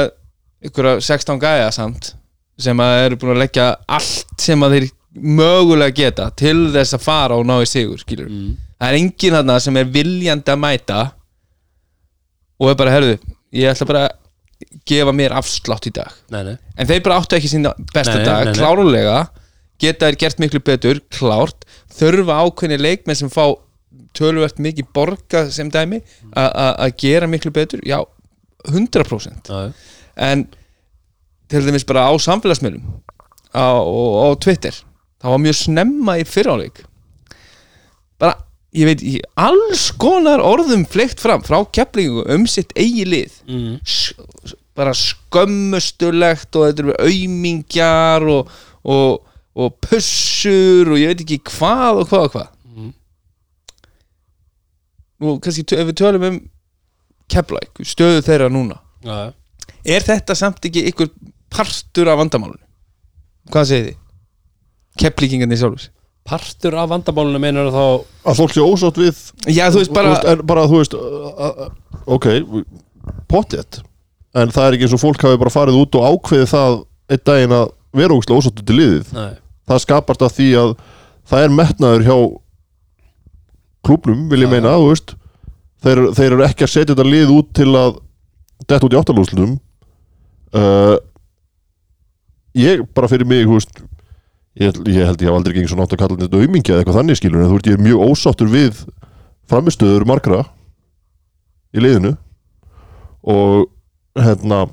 einhverja 0.59 1.03
16 1.09 1.41
gæja 1.41 1.73
samt 1.73 2.13
sem 2.59 2.81
að 2.83 3.03
eru 3.05 3.19
búin 3.21 3.33
að 3.35 3.41
leggja 3.45 3.67
allt 3.87 4.33
sem 4.43 4.63
að 4.65 4.75
þeir 4.77 4.87
mögulega 5.39 5.95
geta 5.95 6.29
til 6.37 6.69
þess 6.73 6.95
að 6.97 7.03
fara 7.05 7.37
og 7.39 7.47
ná 7.49 7.55
í 7.63 7.67
sigur 7.69 8.03
Mm. 8.05 8.57
það 8.79 8.87
er 8.89 8.97
enginn 8.99 9.35
þarna 9.39 9.59
sem 9.63 9.77
er 9.77 9.85
viljandi 9.95 10.51
að 10.53 10.59
mæta 10.61 10.99
og 12.59 12.69
er 12.71 12.75
bara, 12.79 12.91
herðu, 12.91 13.17
ég 13.55 13.71
ætla 13.71 13.87
bara 13.89 14.09
gefa 14.89 15.13
mér 15.15 15.31
afslátt 15.39 15.87
í 15.87 15.91
dag. 15.95 16.11
Nei, 16.33 16.41
nei, 16.43 16.55
en 16.75 16.87
þeir 16.89 17.03
bara 17.05 17.19
áttu 17.21 17.37
ekki 17.37 17.47
sína 17.51 17.71
besta 17.93 18.17
Nei, 18.19 18.25
dag. 18.27 18.51
klárulega 18.57 19.17
geta 19.79 20.09
þær 20.09 20.17
gert 20.19 20.41
miklu 20.43 20.59
betur 20.59 20.99
klárt, 21.15 21.63
þurfa 21.95 22.41
ákveðni 22.43 22.79
leikmenn 22.81 23.15
sem 23.15 23.31
fá 23.31 23.45
töluvert 24.17 24.59
mikið 24.59 24.89
borga 24.93 25.45
sem 25.53 25.69
dæmi 25.71 26.01
að 26.35 26.91
gera 26.99 27.27
miklu 27.31 27.51
betur, 27.55 27.79
já 27.87 28.01
100% 28.67 29.47
já, 29.47 29.59
já. 29.69 29.71
en 30.19 30.47
til 31.49 31.65
dæmis 31.65 31.85
bara 31.89 32.07
á 32.09 32.13
samfélagsmiðlum 32.21 32.83
á, 33.53 33.65
og 33.81 34.11
á 34.21 34.27
Twitter 34.43 34.75
það 35.19 35.33
var 35.33 35.41
mjög 35.45 35.57
snemma 35.63 36.17
í 36.21 36.25
fyrráleik 36.29 36.83
bara, 38.21 38.35
ég 38.75 38.85
veit 38.89 39.01
í 39.03 39.15
alls 39.39 39.87
konar 39.99 40.43
orðum 40.45 40.85
fleikt 40.89 41.19
fram 41.23 41.41
frá 41.45 41.57
keplingu 41.73 42.25
um 42.29 42.45
sitt 42.47 42.73
eigi 42.77 43.05
lið 43.07 43.41
Mm. 43.49 43.79
Bara 44.79 44.93
skömmustulegt 44.95 46.55
og 46.55 46.69
þetta 46.69 46.83
eru 46.85 46.93
aumingjar 47.03 48.23
og, 48.31 48.51
og, 48.87 49.25
og 49.59 49.73
pussur 49.83 50.93
og 50.93 51.01
ég 51.01 51.09
veit 51.11 51.23
ekki 51.25 51.39
hvað 51.49 51.99
og 52.03 52.07
hvað 52.13 52.23
og 52.29 52.31
hvað 52.37 52.47
Mhm. 52.69 52.93
nú 55.19 55.33
kannski 55.43 55.65
ef 55.75 55.87
við 55.89 55.97
tölum 55.99 56.25
um 56.29 56.37
keplæk, 57.29 57.81
stöðu 57.85 58.21
þeirra 58.25 58.47
núna 58.53 58.77
já. 59.03 59.33
er 59.85 60.01
þetta 60.07 60.35
samt 60.37 60.63
ekki 60.65 60.85
ykkur 60.93 61.09
partur 61.53 62.11
af 62.11 62.19
vandamálunum 62.21 63.53
hvað 63.53 63.71
segir 63.71 63.89
þið? 63.89 63.97
Keplíkingarnir 64.99 65.61
sjálfur 65.61 65.89
partur 66.29 66.77
af 66.77 66.89
vandamálunum 66.93 67.43
meinar 67.43 67.71
þá 67.73 67.83
að 68.29 68.41
fólk 68.41 68.55
sé 68.55 68.65
ósátt 68.65 69.01
við 69.01 69.21
Já, 69.49 69.67
þú 69.71 69.83
veist 69.83 69.95
bara 69.95 70.15
en 70.33 70.43
bara, 70.47 70.67
þú 70.69 70.81
veist 70.81 70.97
uh, 70.97 71.29
uh, 71.49 71.69
ok, 72.17 72.27
pottet 73.31 73.81
en 74.37 74.53
það 74.53 74.65
er 74.67 74.77
ekki 74.77 74.87
eins 74.87 74.95
og 74.97 75.01
fólk 75.01 75.25
hafi 75.25 75.39
bara 75.41 75.53
farið 75.53 75.79
út 75.79 75.97
og 75.97 76.07
ákveðið 76.13 76.51
það 76.51 76.75
einn 77.09 77.23
daginn 77.25 77.55
að 77.57 77.71
vera 77.97 78.15
ógustlega 78.15 78.41
ósátt 78.43 78.61
út 78.61 78.73
í 78.73 78.77
liðið. 78.77 79.13
Nei, 79.15 79.31
það 79.69 79.83
skapast 79.85 80.25
að 80.25 80.35
því 80.35 80.49
að 80.61 80.73
það 81.29 81.45
er 81.45 81.55
metnaður 81.57 82.05
hjá 82.05 82.17
klúbnum, 83.87 84.27
vil 84.29 84.43
ég 84.43 84.51
meina, 84.51 84.75
þú 84.77 84.91
veist. 84.91 85.15
Þeir, 85.79 86.03
þeir 86.17 86.33
eru 86.33 86.45
ekki 86.45 86.65
að 86.65 86.73
setja 86.73 86.91
þetta 86.93 87.07
lið 87.07 87.33
út 87.33 87.51
til 87.55 87.69
að 87.79 87.99
detta 88.67 88.83
út 88.85 88.93
í 88.93 88.99
áttalúslunum 88.99 89.53
uh, 89.55 90.95
ég 92.57 92.85
bara 92.95 93.09
fyrir 93.11 93.27
mig, 93.29 93.45
veist 93.49 93.83
ég, 94.59 94.79
ég 94.89 95.05
held 95.05 95.21
ég 95.21 95.29
haf 95.29 95.37
aldrei 95.37 95.57
gengið 95.57 95.73
svo 95.73 95.79
nátt 95.79 95.93
að 95.93 96.01
kalla 96.03 96.21
þetta 96.23 96.41
aumingi 96.41 96.71
eða 96.71 96.81
eitthvað 96.81 96.99
þannig 97.01 97.19
skilur, 97.19 97.43
en 97.43 97.51
þú 97.51 97.59
veist, 97.59 97.69
ég 97.69 97.77
er 97.77 97.85
mjög 97.85 98.05
ósáttur 98.07 98.51
við 98.53 98.81
framistöður 99.49 100.07
margra 100.09 100.43
í 101.73 101.83
liðinu. 101.83 102.15
Og 103.29 103.69
hérna 104.17 104.65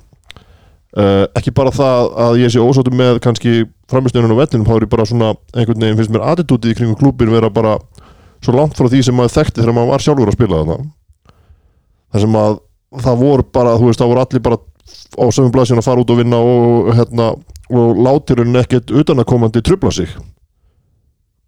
Uh, 0.96 1.26
ekki 1.36 1.52
bara 1.52 1.68
það 1.76 2.06
að 2.24 2.38
ég 2.40 2.52
sé 2.54 2.60
ósáttur 2.62 2.94
með 2.96 3.18
kannski 3.20 3.50
framistöðunum 3.92 4.38
á 4.40 4.40
vellinum 4.40 4.62
þá 4.64 4.70
er 4.78 4.84
ég 4.86 4.92
bara 4.94 5.04
svona 5.04 5.26
einhvern 5.52 5.82
veginn 5.82 5.98
finnst 5.98 6.12
mér 6.14 6.22
attitútið 6.30 6.72
í 6.72 6.76
kringum 6.78 6.96
klúbin 6.96 7.34
vera 7.34 7.50
bara 7.52 7.74
svo 8.40 8.54
langt 8.54 8.78
frá 8.78 8.88
því 8.88 9.02
sem 9.04 9.18
maður 9.18 9.34
þekkti 9.34 9.60
þegar 9.60 9.76
maður 9.76 9.90
var 9.90 10.04
sjálfur 10.06 10.30
að 10.32 10.36
spila 10.38 10.60
þarna. 10.62 10.76
Þar 12.14 12.24
sem 12.24 12.38
að 12.40 12.56
það 13.04 13.20
voru 13.26 13.46
bara, 13.58 13.74
þú 13.76 13.90
veist, 13.90 14.00
það 14.00 14.10
voru 14.14 14.22
allir 14.22 14.44
bara 14.46 14.60
á 15.16 15.25
sömum 15.35 15.53
blaðsinn 15.55 15.81
að 15.81 15.88
fara 15.88 16.03
út 16.03 16.12
og 16.12 16.20
vinna 16.20 16.38
og 16.38 16.90
hérna, 16.96 17.29
og 17.70 18.01
látirinn 18.07 18.62
ekkert 18.62 18.90
utanakomandi 18.90 19.62
trubla 19.64 19.92
sig. 19.94 20.11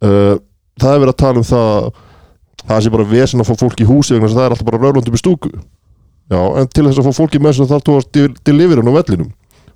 Uh, 0.02 0.38
það 0.78 0.94
er 0.94 1.02
verið 1.02 1.14
að 1.14 1.20
tala 1.22 1.42
um 1.42 1.48
það 1.48 1.90
það 2.68 2.84
sé 2.84 2.92
bara 2.92 3.08
vesen 3.08 3.42
að 3.42 3.50
fá 3.50 3.60
fólk 3.64 3.82
í 3.82 3.88
húsi 3.88 4.14
vegna 4.14 4.30
það 4.30 4.44
er 4.44 4.54
alltaf 4.54 4.68
bara 4.68 4.80
röflundum 4.82 5.16
í 5.16 5.20
stúku. 5.20 5.52
Já, 6.28 6.40
en 6.60 6.68
til 6.68 6.84
þess 6.84 7.00
að 7.00 7.08
fá 7.08 7.18
fólk 7.22 7.36
í 7.36 7.40
með 7.40 7.54
þess 7.54 7.64
að 7.64 7.70
það 7.72 7.84
þú 7.86 7.96
varst 7.96 8.44
deliverin 8.44 8.90
á 8.90 8.98
vellinum. 8.98 9.30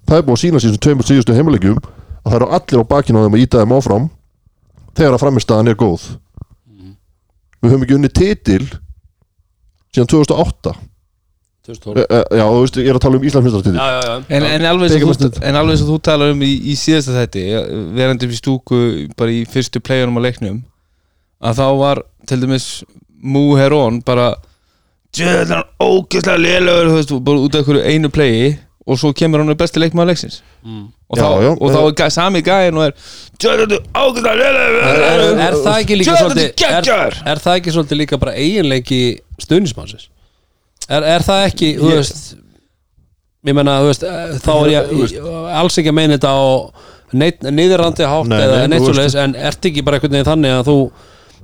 Það 0.09 0.18
er 0.18 0.27
búið 0.27 0.37
að 0.37 0.42
sína 0.42 0.61
síðan 0.61 0.83
tveimur 0.85 1.09
síðustu 1.09 1.37
heimilegjum 1.37 1.79
að 1.79 2.29
það 2.29 2.38
eru 2.38 2.48
allir 2.59 2.83
á 2.83 2.90
bakinu 2.90 3.22
á 3.22 3.25
þeim 3.25 3.37
að 3.37 3.44
íta 3.44 3.62
þeim 3.62 3.75
áfram 3.79 4.09
þegar 4.98 5.16
að 5.16 5.22
framistæðan 5.22 5.72
er 5.72 5.79
góð. 5.81 6.07
Við 7.62 7.72
höfum 7.72 7.87
ekki 7.87 7.96
unni 7.96 8.11
titil 8.12 8.64
síðan 9.94 10.11
2008 10.12 10.72
e, 10.75 10.91
2012 11.68 12.03
e, 12.03 12.20
já, 12.38 12.42
þú 12.42 12.61
veist, 12.62 12.79
ég 12.83 12.90
er 12.90 12.98
að 12.98 13.05
tala 13.05 13.18
um 13.18 13.27
Íslandsmyndartitil 13.29 13.77
já, 13.79 13.88
já, 13.94 14.01
já, 14.09 14.14
En, 14.29 14.46
en, 14.48 14.64
alveg 14.66 14.88
eins 14.88 14.94
og 14.94 14.98
Bikarmeistaratitil. 14.98 15.42
þú, 15.42 15.48
en 15.48 15.59
alveg 15.61 15.77
eins 15.77 15.85
og 15.85 15.90
þú 15.92 15.98
talar 16.09 16.33
um 16.35 16.42
í, 16.42 16.53
í 16.72 16.75
síðasta 16.79 17.14
þætti 17.20 17.44
verandi 17.98 18.29
upp 18.29 18.35
í 18.35 18.40
stúku 18.40 18.81
bara 19.18 19.35
í 19.35 19.44
fyrstu 19.51 19.83
playunum 19.85 20.18
á 20.18 20.27
leiknum 20.27 20.62
að 21.42 21.61
þá 21.62 21.66
var 21.83 22.03
til 22.31 22.40
dæmis 22.42 22.66
Mú 23.22 23.53
Herón 23.55 24.01
bara 24.03 24.33
djöðlan 25.14 25.66
ógeðslega 25.79 26.77
veist, 26.90 27.12
bara 27.22 27.42
út 27.44 27.55
af 27.55 27.62
einhverju 27.62 27.83
einu 27.87 28.11
playi 28.11 28.55
og 28.83 28.98
svo 28.98 29.12
kemur 29.14 29.44
hann 29.44 29.55
besti 29.55 29.79
leikmaður 29.79 30.11
leiksins. 30.11 30.40
Mm. 30.66 30.88
og, 31.07 31.18
Já, 31.18 31.22
þá, 31.22 31.42
já, 31.44 31.51
og 31.53 31.70
þá 31.70 32.03
er 32.07 32.14
sami 32.14 32.42
gæðin 32.42 32.81
og 32.81 32.88
er 32.88 32.96
djöðlan 33.38 33.77
ógeðslega 33.94 34.35
lélegur. 34.40 35.44
Er, 35.46 35.59
það 35.61 35.77
ekki 35.77 36.01
líka 36.01 36.16
svolítið 36.18 36.66
er, 36.66 37.42
það 37.44 37.61
ekki 37.61 37.77
svolítið 37.77 38.01
líka 38.03 38.18
bara 38.18 38.35
eiginleiki 38.35 39.03
stuðnismannsins 39.44 40.09
er, 40.88 41.02
er 41.16 41.22
það 41.26 41.44
ekki, 41.50 41.70
þú 41.78 41.90
Ég- 41.90 42.00
veist 42.00 42.36
ég 43.46 43.54
menna, 43.58 43.78
þú 43.82 43.88
veist 43.90 44.02
eh, 44.06 44.36
þá 44.42 44.52
er 44.62 44.70
ég, 44.70 44.92
ég 45.02 45.26
alls 45.62 45.78
ekki 45.80 45.90
að 45.92 45.98
meina 45.98 46.14
þetta 46.18 46.30
á 46.34 46.42
neitt, 47.12 47.42
niðurrandi 47.42 48.06
hátt 48.08 48.28
Nei, 48.30 48.38
eða 48.40 48.60
nei, 48.62 48.68
neitt 48.72 48.86
svo 48.86 48.94
leiðis 48.96 49.16
en 49.20 49.34
ert 49.36 49.66
ekki 49.68 49.82
bara 49.84 49.98
einhvern 49.98 50.14
veginn 50.16 50.30
þannig 50.30 50.54
að 50.60 50.68
þú 50.70 50.76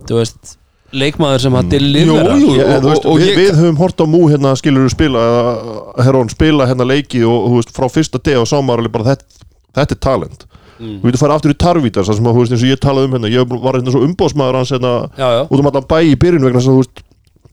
þú 0.08 0.20
veist, 0.20 0.52
leikmaður 0.94 1.42
sem 1.42 1.56
að. 1.58 1.72
Ég, 1.74 2.60
en, 2.64 2.80
þú 2.80 2.86
og- 2.86 2.92
veist, 2.94 3.08
og 3.10 3.18
við, 3.18 3.26
ég- 3.28 3.40
við 3.42 3.58
höfum 3.60 3.76
hort 3.82 3.98
á 4.00 4.06
Mú 4.08 4.20
hérna 4.30 4.54
skilur 4.56 4.86
við 4.86 4.94
spila 4.94 5.24
eða 5.28 6.04
Herón 6.06 6.30
spila 6.32 6.68
hérna 6.70 6.86
leiki 6.88 7.20
og 7.28 7.50
þú 7.50 7.58
veist, 7.58 7.74
frá 7.76 7.88
fyrsta 7.92 8.22
deg 8.22 8.38
og 8.40 8.46
maður 8.64 8.84
alveg 8.86 8.92
bara 8.94 9.10
þetta, 9.12 9.42
þetta 9.74 9.92
er 9.98 10.00
talent 10.08 10.46
Mm. 10.78 11.00
við 11.02 11.08
veitum 11.10 11.18
fara 11.18 11.34
aftur 11.34 11.50
í 11.50 11.56
Tarvítar 11.58 12.04
þar 12.06 12.14
sem 12.14 12.26
að, 12.30 12.36
veist, 12.38 12.52
eins 12.54 12.62
og 12.62 12.68
ég 12.70 12.78
talaði 12.78 13.08
um 13.08 13.14
hérna 13.16 13.30
ég 13.34 13.48
var 13.50 13.74
hérna 13.74 13.90
svo 13.90 14.02
umbóðsmaður 14.06 14.54
hans 14.60 14.70
hérna 14.70 14.92
já, 15.18 15.26
já, 15.34 15.40
út 15.50 15.58
um 15.58 15.66
allan 15.66 15.86
bæ 15.90 15.96
í 16.06 16.12
byrjun 16.14 16.44
vegna 16.46 16.60
þess 16.60 16.68
að 16.70 16.76
þú 16.76 16.82
veist 16.84 17.00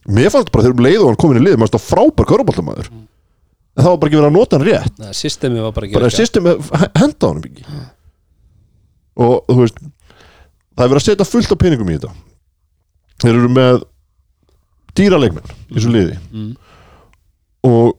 mér 0.06 0.32
fannst 0.34 0.52
bara 0.54 0.66
þegar 0.66 0.76
um 0.76 0.86
leið 0.86 1.02
og 1.02 1.10
hann 1.10 1.20
komin 1.20 1.40
í 1.40 1.44
lið 1.46 1.58
maður 1.58 1.72
stóð 1.74 1.86
frábær 1.86 2.28
köruboltamæður 2.30 2.90
en 3.76 3.84
það 3.84 3.90
var 3.90 3.98
bara 4.00 4.10
ekki 4.10 4.20
verið 4.20 4.30
að 4.30 4.36
nota 4.36 4.56
hann 4.56 4.66
rétt. 4.66 4.94
Nei, 5.02 5.10
systemi 5.16 5.60
var 5.60 5.74
bara 5.76 5.88
ekki 5.88 5.98
bara 5.98 6.08
virka. 6.08 6.16
system 6.16 6.46
henda 6.96 7.28
honum 7.28 7.48
ekki. 7.50 7.66
Og 9.26 9.34
þú 9.50 9.58
veist 9.60 9.82
það 9.82 10.84
er 10.84 10.92
verið 10.92 11.02
að 11.02 11.06
setja 11.10 11.28
fullt 11.28 11.52
af 11.52 11.60
peningum 11.60 11.90
í 11.90 11.98
þetta. 11.98 12.14
Þeir 13.24 13.34
eru 13.34 13.50
með 13.52 13.82
dýra 14.96 15.20
leikmenn 15.20 15.52
í 15.68 15.76
þessu 15.76 15.92
liði. 15.92 16.16
Mm. 16.32 16.54
og 17.66 17.96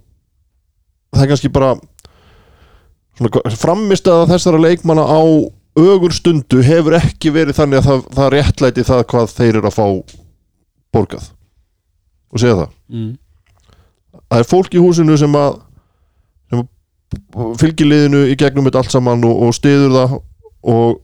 það 1.13 1.23
er 1.23 1.29
kannski 1.31 1.53
bara 1.53 1.75
svona 3.17 3.57
framist 3.59 4.09
að 4.09 4.27
þessara 4.31 4.61
leikmanna 4.61 5.03
á 5.05 5.21
ögur 5.77 6.13
stundu 6.15 6.61
hefur 6.65 6.97
ekki 6.97 7.33
verið 7.33 7.57
þannig 7.59 7.81
að 7.81 7.89
það, 7.89 8.05
það 8.17 8.31
réttlæti 8.33 8.85
það 8.87 9.03
hvað 9.11 9.33
þeir 9.33 9.59
eru 9.59 9.69
að 9.69 9.75
fá 9.77 9.87
borgað 10.95 11.27
og 12.31 12.41
segja 12.41 12.57
það 12.61 12.69
mm. 12.93 13.11
það 14.27 14.41
er 14.41 14.49
fólk 14.51 14.75
í 14.77 14.81
húsinu 14.83 15.17
sem 15.19 15.37
að, 15.39 15.59
sem 16.51 16.63
að 16.63 17.53
fylgir 17.61 17.91
liðinu 17.91 18.23
í 18.31 18.35
gegnum 18.39 18.67
þetta 18.67 18.81
allt 18.83 18.95
saman 18.95 19.23
og, 19.27 19.43
og 19.47 19.55
stiður 19.55 19.95
það 19.95 20.17
og 20.67 20.97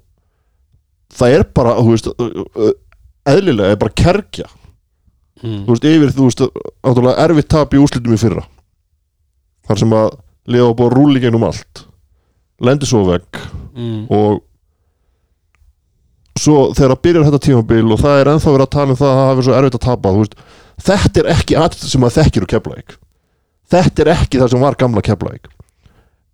það 1.14 1.38
er 1.38 1.46
bara 1.56 1.78
þú 1.80 1.94
veist, 1.94 2.12
eðlilega 3.30 3.76
er 3.76 3.82
bara 3.86 3.98
kerkja 4.04 4.50
Mm. 5.44 5.66
þú 5.66 5.74
veist, 5.74 5.86
yfir, 5.90 6.12
þú 6.16 6.26
veist, 6.30 6.42
áttúrulega 6.88 7.24
erfitt 7.26 7.48
tap 7.52 7.74
í 7.76 7.80
úrslitum 7.82 8.14
í 8.16 8.20
fyrra 8.22 8.46
þar 9.68 9.80
sem 9.82 9.96
að 9.98 10.06
liða 10.54 10.70
á 10.72 10.78
búið 10.80 10.94
rúli 10.96 11.20
gegnum 11.20 11.44
allt 11.44 11.82
lendi 12.64 12.88
svo 12.88 13.02
vekk 13.10 13.42
Mm. 13.74 14.06
og 14.14 14.40
svo 16.40 16.70
þegar 16.78 16.94
að 16.96 17.02
byrjar 17.08 17.26
þetta 17.28 17.42
tímabil 17.48 17.92
og 17.92 18.00
það 18.02 18.20
er 18.22 18.30
ennþá 18.32 18.54
verið 18.54 18.66
að 18.68 18.74
tala 18.78 18.94
um 18.94 19.00
það 19.02 19.10
að 19.10 19.18
það 19.20 19.28
hafi 19.32 19.46
svo 19.48 19.56
erfitt 19.58 19.78
að 19.78 19.84
tapa 19.88 20.14
þú 20.14 20.22
veist, 20.24 20.36
þetta 20.82 21.20
er 21.24 21.32
ekki 21.36 21.56
aðeins 21.60 21.92
sem 21.92 22.04
að 22.08 22.16
þekkir 22.18 22.46
úr 22.46 22.52
keflæk 22.56 22.96
þetta 23.74 24.02
er 24.06 24.12
ekki 24.18 24.40
það 24.42 24.50
sem 24.54 24.64
var 24.66 24.76
gamla 24.80 25.02
keflæk 25.06 25.48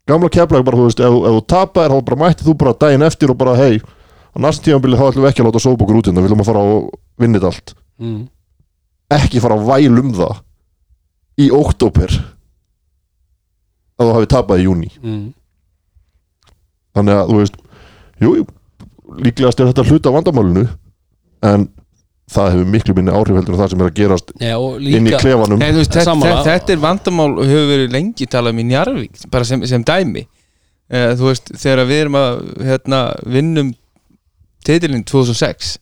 gamla 0.10 0.30
keflæk 0.34 0.63
bara, 0.65 0.78
þú 0.80 0.88
veist, 0.88 0.99
ef, 0.99 1.13
ef 1.30 1.36
þú 1.38 1.45
tapar 1.54 1.91
þá 1.93 1.99
bara 2.08 2.21
mætti 2.23 2.45
þú 2.47 2.56
bara 2.58 2.73
daginn 2.82 3.06
eftir 3.06 3.30
og 3.34 3.38
bara 3.38 3.56
hei 3.60 3.80
á 3.80 4.38
næsta 4.39 4.63
tímabili 4.65 4.97
þá 4.97 5.06
ætlum 5.10 5.23
við 5.25 5.30
ekki 5.32 5.43
að 5.43 5.47
láta 5.49 5.62
sóbókur 5.63 5.99
út 5.99 6.08
hérna, 6.10 6.21
við 6.21 6.30
viljum 6.30 6.43
að 6.43 6.49
fara 6.52 6.65
vinna 7.19 7.39
þetta 7.39 7.52
allt 7.54 7.75
Mm. 7.99 8.30
ekki 9.12 9.41
fara 9.43 9.58
að 9.60 9.65
væl 9.67 9.99
um 9.99 10.12
það 10.15 10.38
í 11.43 11.49
óktóper 11.52 12.13
að 13.99 14.08
þú 14.08 14.13
hafi 14.15 14.30
tapað 14.32 14.62
í 14.62 14.67
júni 14.69 14.89
Mm. 15.04 15.25
þannig 16.95 17.17
að 17.19 17.30
þú 17.34 17.39
veist 17.41 17.58
jú, 18.23 18.32
jú, 18.39 18.45
líklegast 19.25 19.60
er 19.60 19.69
þetta 19.71 19.86
hluta 19.89 20.10
af 20.10 20.15
vandamálinu 20.19 20.63
en 21.49 21.67
það 22.30 22.52
hefur 22.54 22.72
miklu 22.76 22.96
minni 22.98 23.13
áhrif 23.15 23.39
heldur 23.39 23.56
en 23.56 23.62
það 23.62 23.72
sem 23.74 23.84
er 23.84 23.89
að 23.89 24.00
gerast 24.00 24.34
Já, 24.38 24.56
og 24.58 24.80
inn 24.80 25.00
í 25.00 25.10
líka 25.10 25.22
klefanum. 25.24 25.62
Nei, 25.62 25.70
þú 25.74 25.82
veist, 25.82 25.94
þetta, 25.96 26.06
Sammála. 26.10 26.36
þetta, 26.39 26.56
þetta 26.56 26.76
er 26.76 26.84
vandamál 26.84 27.30
og 27.32 27.50
hefur 27.50 27.70
verið 27.74 27.96
lengi 27.96 28.28
talað 28.30 28.56
um 28.56 28.62
í 28.62 28.65
Njarvík 28.70 29.24
bara 29.34 29.50
sem, 29.50 29.65
sem 29.70 29.86
dæmi. 29.88 30.26
Eh, 30.89 31.12
þú 31.18 31.30
veist, 31.30 31.52
þegar 31.56 31.89
við 31.89 32.04
erum 32.04 32.20
að 32.20 32.39
hérna, 32.70 33.02
vinnum 33.38 33.74
titilinn 34.68 35.06
2006 35.10 35.78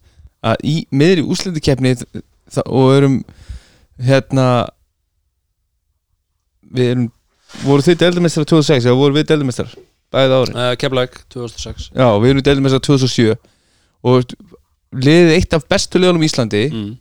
að 0.48 0.64
í 0.70 0.78
miðri 0.96 1.26
úslendukeppni 1.26 1.96
og 2.64 2.90
erum 2.96 3.20
hérna 4.08 4.48
við 6.78 6.92
erum 6.94 7.08
voru 7.64 7.86
þið 7.86 8.02
deildamestrar 8.04 8.48
2006 8.50 8.88
eða 8.88 9.00
voru 9.00 9.18
við 9.18 9.30
deildamestrar 9.32 9.74
bæðið 10.14 10.36
ári 10.38 10.56
uh, 10.56 10.72
Keflæk 10.80 11.18
2006 11.34 11.90
Já, 11.96 12.08
við 12.22 12.34
erum 12.34 12.46
deildamestrar 12.48 12.84
2007 12.88 13.36
og 14.08 14.36
liðið 14.96 15.34
eitt 15.36 15.58
af 15.58 15.68
bestu 15.70 16.02
liðunum 16.02 16.24
í 16.24 16.30
Íslandi. 16.30 16.64
Mm. 16.72 16.94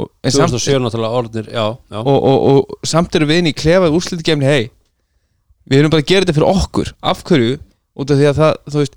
og, 0.00 0.08
samt, 0.24 0.54
2007 0.54 0.80
náttúrulega 0.80 1.18
orðnir 1.20 1.48
Já, 1.52 1.66
já. 1.76 1.98
Og, 2.00 2.16
og, 2.16 2.38
og 2.52 2.88
samt 2.88 3.14
erum 3.18 3.28
við 3.28 3.42
inn 3.42 3.50
í 3.50 3.56
klefað 3.56 3.96
úrslitu 3.98 4.24
gemni 4.26 4.48
hei, 4.48 4.70
við 5.68 5.82
erum 5.82 5.92
bara 5.92 6.04
að 6.04 6.12
gera 6.12 6.26
þetta 6.26 6.36
fyrir 6.38 6.62
okkur. 6.62 6.92
Af 7.12 7.24
hverju, 7.28 7.58
út 8.00 8.14
af 8.14 8.20
því 8.20 8.30
að 8.30 8.38
það 8.40 8.78
veist, 8.80 8.96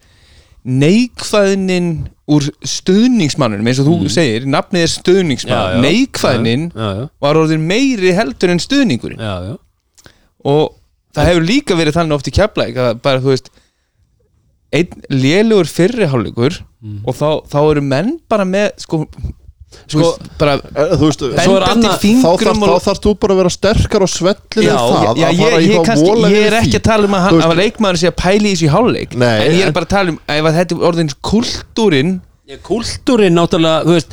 neikvæðnin 0.66 1.90
úr 2.34 2.48
stuðningsmannunum 2.66 3.68
eins 3.70 3.82
og 3.84 3.90
þú 3.90 4.10
segir, 4.10 4.48
nafnið 4.50 4.88
er 4.88 4.94
já. 5.76 5.82
neikvæðnin 5.84 6.64
Já, 6.74 6.88
var 7.22 7.38
orðin 7.38 7.68
meiri 7.70 8.16
heldur 8.18 8.56
en 8.56 8.62
já. 9.46 9.52
og 10.42 10.74
það 11.14 11.30
hefur 11.30 11.46
líka 11.52 11.78
verið 11.78 12.00
þannig 12.00 12.18
oft 12.18 12.32
í 12.32 12.34
keflæk 12.34 12.80
að 12.82 12.98
bara 13.06 13.22
þú 13.22 13.36
veist 13.36 13.52
einn 14.76 15.02
lélugur 15.24 15.70
fyrriháleikur 15.72 16.60
og 17.06 17.16
þá, 17.18 17.28
þá 17.50 17.58
eru 17.72 17.82
menn 17.82 18.14
bara 18.30 18.46
með 18.46 18.72
sko, 18.84 19.00
sko 19.90 20.12
bara 20.40 20.54
Eh, 20.76 20.94
Þú 21.00 21.08
veist, 21.10 21.24
er 21.26 21.66
annað- 21.68 21.96
þá 21.96 22.04
fingrum 22.04 22.62
þarf, 22.62 22.88
og 22.92 23.02
þú 23.06 23.14
bara 23.24 23.34
að 23.36 23.40
vera 23.42 23.52
sterkar 23.56 24.06
á 24.06 24.08
svellinu 24.12 24.68
Já, 24.68 24.76
það 24.78 25.18
já, 25.24 25.30
ég, 25.32 25.56
ég, 25.66 25.90
vola 26.06 26.30
ég 26.32 26.46
er 26.52 26.58
ekki 26.62 26.78
að 26.80 26.86
tala 26.90 27.10
um 27.10 27.18
að, 27.18 27.26
hann, 27.26 27.42
að 27.48 27.58
leikmaður 27.64 28.00
sé 28.04 28.08
að 28.12 28.16
pæli 28.22 28.52
í 28.52 28.54
þessu 28.56 28.68
í 28.70 28.72
hálfleik. 28.76 29.16
En 29.16 29.52
ég 29.52 29.62
er 29.66 29.68
en- 29.72 29.74
bara 29.74 29.86
að 29.90 29.94
tala 29.96 30.10
um 30.16 30.20
að 30.28 30.56
þetta 30.60 30.78
er 30.78 30.86
orðin 30.92 31.12
kultúrin 31.32 32.16
Já, 32.46 32.58
Kúltúrin 32.62 33.34
náttúrulega, 33.34 33.82
þú 33.88 33.96
veist 33.98 34.12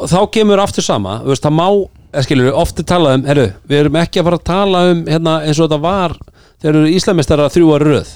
og 0.00 0.08
þá 0.10 0.18
kemur 0.32 0.58
aftur 0.64 0.82
sama, 0.82 1.18
þú 1.20 1.28
veist, 1.34 1.44
það 1.44 1.52
má 1.60 1.66
eða 2.14 2.22
skilur 2.24 2.46
við, 2.48 2.54
ofti 2.64 2.82
talað 2.88 3.14
um, 3.18 3.24
herru 3.28 3.44
við 3.68 3.78
erum 3.82 3.98
ekki 4.00 4.20
að 4.22 4.24
fara 4.30 4.38
að 4.40 4.44
tala 4.48 4.80
um, 4.90 5.02
hérna, 5.04 5.34
eins 5.44 5.58
og 5.60 5.68
þetta 5.68 5.80
var 5.84 6.14
þegar 6.62 6.78
eru 6.80 6.92
íslamistara 6.96 7.48
þrjú 7.52 7.68
að 7.76 7.84
röð 7.84 8.12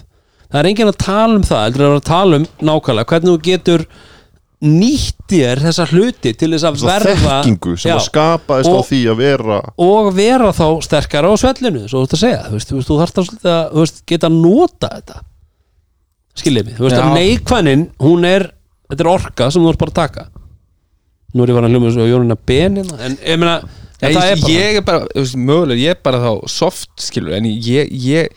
það 0.49 0.61
er 0.63 0.69
enginn 0.71 0.91
að 0.93 1.01
tala 1.05 1.35
um 1.39 1.43
það 1.49 1.65
heldur 1.67 1.97
að 1.99 2.05
tala 2.09 2.39
um 2.41 2.47
nákvæmlega, 2.71 3.09
hvernig 3.13 3.33
þú 3.35 3.41
getur 3.49 3.85
nýtt 4.59 5.21
þér 5.31 5.61
þessa 5.63 5.85
hluti 5.93 6.33
til 6.35 6.49
þess 6.51 6.65
að 6.67 6.79
verða 6.83 7.13
þekkingu 7.23 7.75
sem 7.79 7.93
Já. 7.93 7.95
að 7.95 8.07
skapaðist 8.09 8.71
á 8.75 8.75
Og- 8.75 8.87
því 8.89 9.01
að 9.13 9.19
vera 9.21 9.59
og 9.87 10.09
vera 10.17 10.49
þá 10.57 10.65
sterkara 10.83 11.31
á 11.31 11.35
svellinu 11.39 11.83
svo 11.87 12.01
þú 12.03 12.09
ert 12.09 12.17
að 12.17 12.23
segja, 12.25 12.41
þú 12.49 12.57
veist, 12.57 12.73
þú, 12.75 12.97
þarft 12.99 13.21
að, 13.23 13.29
að 13.45 13.69
þú 13.77 13.85
veist, 13.85 14.01
geta 14.11 14.27
að 14.31 14.39
nota 14.43 14.91
þetta 14.97 15.21
skiljið 16.39 16.67
mig, 16.67 16.75
þú 16.79 16.87
veist 16.89 16.97
Já. 16.97 17.03
að 17.05 17.15
neikvænin 17.21 17.85
hún 18.03 18.27
er, 18.27 18.49
þetta 18.91 19.05
er 19.07 19.11
orka 19.13 19.51
sem 19.55 19.63
þú 19.63 19.71
ert 19.75 19.83
bara 19.85 19.93
að 19.95 20.01
taka 20.01 20.27
nú 21.37 21.45
er 21.45 21.53
ég 21.53 21.59
var 21.59 21.69
að 21.69 21.75
hljóma 21.77 21.93
svo 21.95 22.09
Jónina 22.09 22.39
Benina 22.49 22.99
en 23.05 23.15
ég 23.21 23.39
meina, 23.39 23.55
en 24.01 24.11
ég, 24.11 24.17
það 24.19 24.33
er 24.33 24.43
bara 24.43 24.57
ég 24.57 24.81
er 24.81 24.85
bara, 24.91 25.07
þú 25.13 25.23
veist, 25.23 25.39
mögulega 25.39 25.85
ég 25.85 25.95
er 25.95 26.03
bara 26.03 26.23
þá 26.25 26.31
soft 26.51 26.91
skilur 27.07 27.37
en 27.39 27.47
ég, 27.47 27.93
ég 27.95 28.35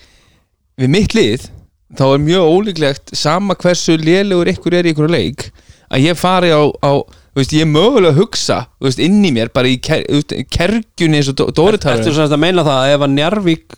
við 0.78 0.92
mitt 1.00 1.18
lið 1.18 1.50
þá 1.98 2.06
er 2.14 2.24
mjög 2.24 2.54
ólíklegt 2.56 3.16
sama 3.18 3.58
hversu 3.60 3.98
lélegur 4.00 4.52
ykkur 4.54 4.78
er 4.78 4.88
í 4.88 4.94
ykkur 4.94 5.12
leik 5.12 5.50
að 5.92 6.06
ég 6.08 6.20
fari 6.20 6.52
á, 6.56 6.62
á 6.82 6.92
veist, 7.36 7.54
ég 7.56 7.66
er 7.66 7.72
mögulega 7.72 8.14
að 8.14 8.22
hugsa 8.22 8.62
veist, 8.84 9.02
inn 9.04 9.20
í 9.28 9.34
mér, 9.36 9.52
bara 9.54 9.72
í 9.72 9.78
ker, 9.84 10.06
kergjunni 10.52 11.20
eins 11.20 11.30
og 11.32 11.36
Ertu 11.36 11.52
Dóritar 11.58 12.02
sem 12.04 12.16
sagt 12.16 12.32
að 12.32 12.44
meina 12.44 12.66
það 12.68 12.80
að 12.80 12.96
ef 12.96 13.06
að 13.06 13.14
Njarvík 13.18 13.78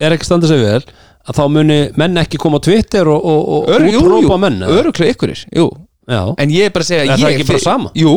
er 0.00 0.16
ekki 0.16 0.28
standað 0.28 0.54
sig 0.54 0.64
vel 0.64 0.82
að 1.30 1.36
þá 1.36 1.44
muni 1.52 1.78
menn 2.00 2.20
ekki 2.22 2.40
koma 2.40 2.60
á 2.60 2.64
Twitter 2.64 3.08
og, 3.12 3.20
og, 3.20 3.70
og 3.70 3.86
útrópa 3.92 4.40
menn 4.40 4.64
öruglega 4.64 5.16
ykkur 5.16 5.34
er, 5.34 5.46
jú. 5.56 5.68
Já, 6.10 6.22
en 6.42 6.52
ég 6.52 6.66
er 6.66 6.74
bara 6.74 6.86
að 6.86 6.90
segja 6.90 7.14
Er 7.14 7.36
ég, 7.38 7.50
sama? 7.62 7.92
Jú, 7.94 8.16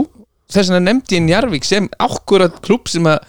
þess 0.49 0.71
vegna 0.71 0.86
nefndi 0.88 1.19
ég 1.19 1.25
Njarvík 1.27 1.67
sem 1.67 1.89
ákvörðat 2.01 2.62
klúb 2.63 2.88
sem 2.89 3.06
að 3.12 3.27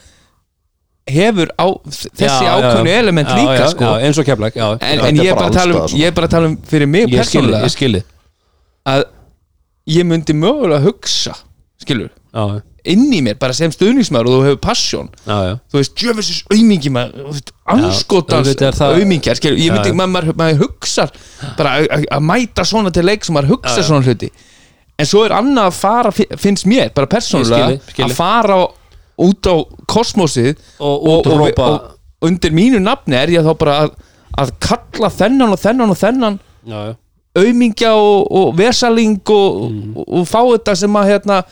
hefur 1.11 1.51
á 1.61 1.67
þessi 1.85 2.45
já. 2.89 2.99
element 2.99 3.29
Já, 3.29 3.37
líka 3.37 3.57
já, 3.61 3.69
sko. 3.75 3.85
já, 3.85 4.07
eins 4.07 4.19
og 4.19 4.25
já, 4.27 4.69
en, 4.81 5.01
en 5.05 5.17
ég 5.21 5.31
er 5.31 5.35
bara 5.37 5.51
bara 5.51 5.65
að 5.65 5.75
um 5.77 5.99
ég 6.01 6.07
er 6.07 6.13
bara 6.17 6.27
að 6.27 6.31
tala 6.31 6.49
um 6.49 6.57
fyrir 6.65 6.89
mig 6.89 7.09
ég 7.13 7.27
skilji, 7.29 7.53
ég 7.61 7.75
skilji 7.75 8.05
að 8.89 9.05
ég 9.87 10.07
myndi 10.09 10.33
mögulega 10.33 10.81
hugsa 10.87 11.35
skilur, 11.85 12.09
já, 12.33 12.63
inn 12.89 13.05
í 13.13 13.21
mér 13.25 13.37
bara 13.41 13.55
sem 13.57 13.73
stuðningsmaður 13.73 14.29
og 14.29 14.35
þú 14.35 14.47
hefur 14.49 14.61
passion. 14.65 15.07
Já, 15.25 15.37
já. 15.49 15.53
Þú 15.73 15.81
veist, 15.81 15.95
djöfisins 16.01 16.41
aumingi 16.53 16.93
maður 16.93 17.39
anskotans 17.75 18.51
er 18.55 18.81
aumingjar 18.91 19.39
skilur, 19.41 19.61
ég 19.61 19.71
Já, 19.71 19.77
myndi, 19.77 19.95
maður, 19.97 20.13
maður, 20.15 20.39
maður 20.41 20.61
hugsar 20.67 21.13
bara 21.59 21.79
að- 21.81 21.89
að 21.97 22.05
að 22.19 22.27
mæta 22.29 22.67
svona 22.69 22.93
til 22.93 23.05
leik 23.09 23.25
sem 23.25 23.37
maður 23.37 23.55
hugsa 23.57 23.83
svona 23.85 24.05
hluti. 24.05 24.31
En 24.99 25.07
svo 25.11 25.25
er 25.27 25.33
annað 25.35 25.71
að 25.71 25.79
fara 25.81 26.13
finnst 26.39 26.69
mér, 26.71 26.93
bara 26.95 27.07
persónulega 27.11 27.81
að 28.05 28.13
fara 28.15 28.55
á- 28.63 28.73
út 29.19 29.47
á 29.47 29.55
kosmosið 29.87 30.57
Og 30.81 31.05
útrópa- 31.25 31.69
og 31.69 32.29
undir 32.29 32.51
mínu 32.53 32.81
nafni 32.83 33.15
er 33.17 33.29
ég 33.29 33.45
þá 33.47 33.55
bara 33.59 33.75
að, 33.85 33.91
að 34.39 34.51
kalla 34.61 35.11
þennan 35.11 35.53
og 35.55 35.61
þennan 35.61 35.91
og 35.91 35.99
þennan 36.01 36.39
aumingja 37.37 37.93
og, 37.99 38.27
og 38.31 38.55
vesaling 38.59 39.21
og, 39.31 39.71
Mhm. 39.71 39.97
og, 39.97 40.05
og 40.09 40.27
fá 40.31 40.41
þetta 40.55 40.77
sem 40.77 40.93
að 40.97 41.09
hérna 41.13 41.43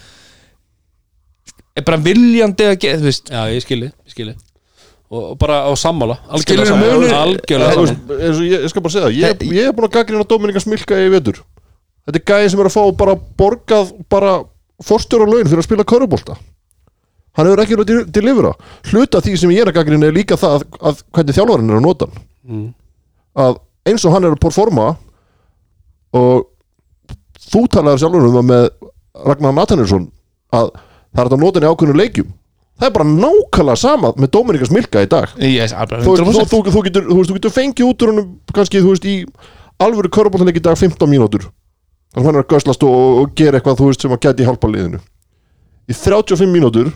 er 1.77 1.83
bara 1.87 1.97
viljandi 2.05 2.65
að 2.69 2.79
geta, 2.79 2.99
þú 3.01 3.09
veist. 3.09 3.31
Já, 3.33 3.43
ég 3.53 3.63
skilji, 3.65 3.89
ég 4.07 4.13
skilji. 4.15 4.35
Og, 5.13 5.23
og 5.33 5.39
bara 5.39 5.59
á 5.69 5.73
sammála 5.77 6.17
Algjörlega 6.33 6.71
sammála, 6.73 6.95
og 7.77 7.89
ég, 8.41 8.63
ég 8.65 8.69
skal 8.73 8.83
bara 8.85 8.93
segja 8.95 9.07
það, 9.09 9.17
ég, 9.19 9.43
ég 9.53 9.67
er 9.69 9.75
búin 9.77 9.89
að 9.89 9.97
gaggrina 9.99 10.25
Dominika 10.29 10.61
Smilka 10.63 10.97
í 10.97 11.11
vetur. 11.13 11.43
Þetta 12.09 12.19
er 12.19 12.25
gæði 12.31 12.51
sem 12.51 12.61
er 12.63 12.69
að 12.71 12.77
fá 12.79 12.85
bara 12.97 13.15
borgað 13.39 13.93
bara 14.09 14.33
forstjóra 14.83 15.27
laun 15.29 15.45
fyrir 15.47 15.61
að 15.61 15.69
spila 15.69 15.85
körubólta 15.85 16.39
hann 17.37 17.49
hefur 17.49 17.63
ekki 17.65 17.79
verið 17.79 18.01
að 18.03 18.13
delivera 18.17 18.53
hluta 18.91 19.23
því 19.25 19.37
sem 19.41 19.53
ég 19.55 19.65
er 19.65 19.73
að 19.73 19.79
gaggrina 19.79 20.09
er 20.09 20.17
líka 20.17 20.39
það 20.41 20.59
að, 20.59 20.65
að 20.91 21.03
hvernig 21.17 21.39
þjálfarinn 21.39 21.73
er 21.73 21.79
að 21.79 21.87
nota 21.87 22.09
hann. 22.09 22.27
Mm. 22.43 22.67
að 23.39 23.59
eins 23.89 24.05
og 24.07 24.15
hann 24.15 24.27
er 24.27 24.35
að 24.35 24.43
performa 24.43 24.89
og 26.19 26.49
þú 27.53 27.65
talaður 27.73 28.03
sjálfur 28.03 28.29
um 28.29 28.37
það 28.37 28.47
með 28.51 28.69
Ragnar 29.29 29.57
Nathanielsson 29.57 30.07
að 30.53 30.71
það 31.13 31.25
er 31.25 31.33
að 31.37 31.43
nota 31.45 31.61
hann 31.61 31.69
í 31.69 31.73
ákveðinu 31.73 32.01
leikjum. 32.01 32.31
Það 32.83 32.89
er 32.89 32.95
bara 32.97 33.09
nákvæmlega 33.09 33.79
sama 33.79 34.11
með 34.19 34.31
Dominika 34.35 34.67
Smilka 34.67 35.03
í 35.05 35.09
dag. 35.11 35.33
Yes, 35.39 35.75
þú, 35.77 36.03
þú, 36.03 36.15
100% 36.25 36.51
þú, 36.51 36.61
þú, 36.73 36.83
getur, 36.89 37.05
þú, 37.07 37.17
veist, 37.19 37.31
þú 37.31 37.37
getur 37.37 37.55
fengið 37.55 37.89
út 37.89 38.03
úr 38.03 38.13
honum 38.13 38.31
kannski 38.57 38.81
þú 38.83 38.95
veist 38.95 39.07
í 39.07 39.17
alvöru 39.83 40.11
körbóltanleik 40.13 40.59
í 40.59 40.65
dag 40.65 40.79
15 40.81 41.11
mínútur. 41.11 41.47
Þannig 42.13 42.25
að 42.25 42.29
hann 42.29 42.41
er 42.41 42.47
að 42.47 42.55
göslast 42.55 42.87
og, 42.89 43.21
og 43.23 43.35
gera 43.39 43.61
eitthvað 43.61 43.79
þú 43.79 43.91
veist 43.91 44.05
sem 44.05 44.15
að 44.17 44.23
gæti 44.27 44.49
hjálpa 44.49 44.71
liðinu. 44.73 45.03
Í 45.89 45.97
35 46.01 46.51
mínútur 46.51 46.91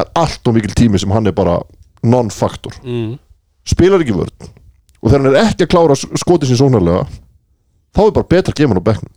það 0.00 0.06
er 0.08 0.22
allt 0.24 0.48
og 0.50 0.56
mikil 0.56 0.74
tími 0.80 1.00
sem 1.02 1.12
hann 1.14 1.28
er 1.28 1.36
bara 1.36 1.58
non-faktor 2.00 2.80
mm. 2.80 3.12
spilar 3.68 4.00
ekki 4.00 4.16
vörn. 4.16 4.50
Og 5.00 5.10
þegar 5.10 5.20
hann 5.20 5.34
er 5.34 5.40
ekki 5.44 5.66
að 5.66 5.72
klára 5.74 5.96
skotið 6.00 6.50
sín 6.50 6.60
sónarlega 6.62 7.04
þá 7.92 8.02
er 8.06 8.14
bara 8.16 8.30
betra 8.32 8.54
að 8.54 8.60
gefa 8.62 8.72
hann 8.72 8.80
á 8.80 8.88
bekknum. 8.88 9.14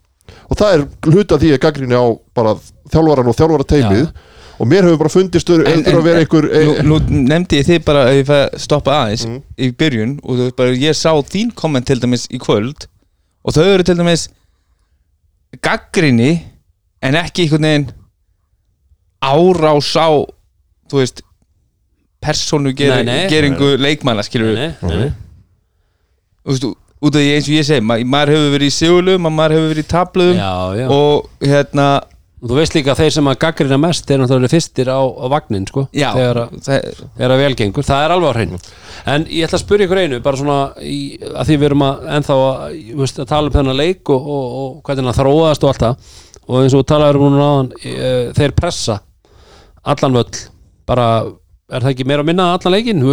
Og 0.49 0.59
það 0.59 0.75
er 0.75 0.85
hluta 1.09 1.39
því 1.39 1.55
að 1.55 1.63
gaggrinni 1.63 1.99
á 1.99 2.05
bara 2.35 2.55
þjálfaran 2.91 3.31
og 3.31 3.37
þjálfara 3.39 3.67
teimið 3.71 4.05
og 4.61 4.69
mér 4.69 4.85
hefur 4.85 5.01
bara 5.01 5.11
fundist 5.11 5.49
eftir 5.49 5.97
að 5.97 6.05
vera 6.05 6.21
einhver 6.21 6.45
e, 6.47 6.61
nú, 6.85 6.99
nú 6.99 7.25
nefndi 7.27 7.59
ég 7.59 7.67
þið 7.67 7.81
bara 7.87 8.03
að 8.07 8.19
ég 8.19 8.27
fæ 8.29 8.35
að 8.37 8.59
stoppa 8.61 8.95
aðeins 9.01 9.25
Mm. 9.27 9.39
í 9.57 9.69
byrjun 9.79 10.13
og 10.23 10.43
bara 10.57 10.75
ég 10.77 10.95
sá 10.97 11.11
þín 11.33 11.53
komment 11.57 11.87
til 11.89 11.99
dæmis 11.99 12.27
í 12.29 12.39
kvöld 12.41 12.85
og 13.43 13.55
þau 13.55 13.65
eru 13.65 13.83
til 13.87 13.97
dæmis 13.97 14.27
gaggrinni 15.63 16.31
en 17.03 17.17
ekki 17.19 17.47
einhvern 17.47 17.67
veginn 17.67 17.89
árás 19.23 19.91
á 19.97 20.09
þú 20.93 21.01
veist 21.01 21.23
persónu 22.23 22.71
Nei, 22.77 23.03
nei. 23.03 23.19
geringu 23.31 23.73
leikmanna 23.81 24.23
skilur 24.23 24.53
Nei, 24.55 24.69
nei, 24.85 24.95
nei. 25.01 25.11
þú 26.45 26.53
veist, 26.55 26.69
út 27.03 27.17
af 27.17 27.19
því 27.19 27.33
eins 27.35 27.49
og 27.49 27.57
ég 27.57 27.67
segi 27.67 27.83
ma 27.83 27.97
maður 28.15 28.35
hefur 28.37 28.53
verið 28.55 28.69
í 28.71 28.75
sigurlum 28.77 29.27
maður 29.27 29.57
hefur 29.57 29.71
verið 29.73 29.83
í 29.83 29.91
tabluðum 29.91 30.91
og 30.93 31.29
hérna 31.43 31.87
Og 32.43 32.49
þú 32.51 32.55
veist 32.57 32.73
líka 32.75 32.91
að 32.91 32.99
þeir 32.99 33.13
sem 33.15 33.27
að 33.31 33.37
gaggrina 33.39 33.77
mest 33.79 34.09
er 34.11 34.17
náttúrulega 34.19 34.51
fyrstir 34.51 34.89
á, 34.91 34.99
á 34.99 35.25
vagnin 35.31 35.63
sko, 35.63 35.85
já, 35.95 36.09
þegar, 36.11 36.39
að, 36.41 36.57
það, 36.65 36.87
þegar 37.13 37.33
að 37.35 37.39
velgengur, 37.39 37.85
það 37.87 38.01
er 38.03 38.13
alveg 38.17 38.27
á 38.27 38.35
hreinu. 38.35 38.57
En 39.13 39.23
ég 39.31 39.45
ætla 39.47 39.55
að 39.55 39.61
spyrja 39.63 39.87
ykkur 39.87 40.01
einu 40.01 40.19
bara 40.25 40.39
svona 40.41 40.57
í, 40.83 40.97
að 41.23 41.47
því 41.47 41.55
við 41.61 41.67
erum 41.69 41.85
að 41.87 42.03
ennþá 42.17 42.37
að, 42.49 42.75
veist, 42.99 43.21
að 43.23 43.29
tala 43.31 43.47
um 43.47 43.55
þennan 43.55 43.79
leik 43.79 44.11
og, 44.11 44.27
og, 44.35 44.57
og 44.59 44.75
hvernig 44.89 45.07
hann 45.07 45.17
þróaðast 45.21 45.63
og 45.63 45.71
allt 45.71 45.85
það. 45.85 46.11
Og 46.43 46.59
eins 46.65 46.75
og 46.75 46.83
talaður 46.91 47.21
um 47.21 47.31
núna 47.37 47.47
áðan 47.53 47.71
e, 47.79 47.95
þeir 48.35 48.55
pressa 48.59 48.99
allan 49.95 50.19
völl 50.19 50.43
bara, 50.93 51.07
er 51.73 51.81
það 51.85 51.91
ekki 51.95 52.05
meira 52.09 52.21
að 52.23 52.29
minna 52.29 52.47
allan 52.53 52.73
leikin, 52.77 53.03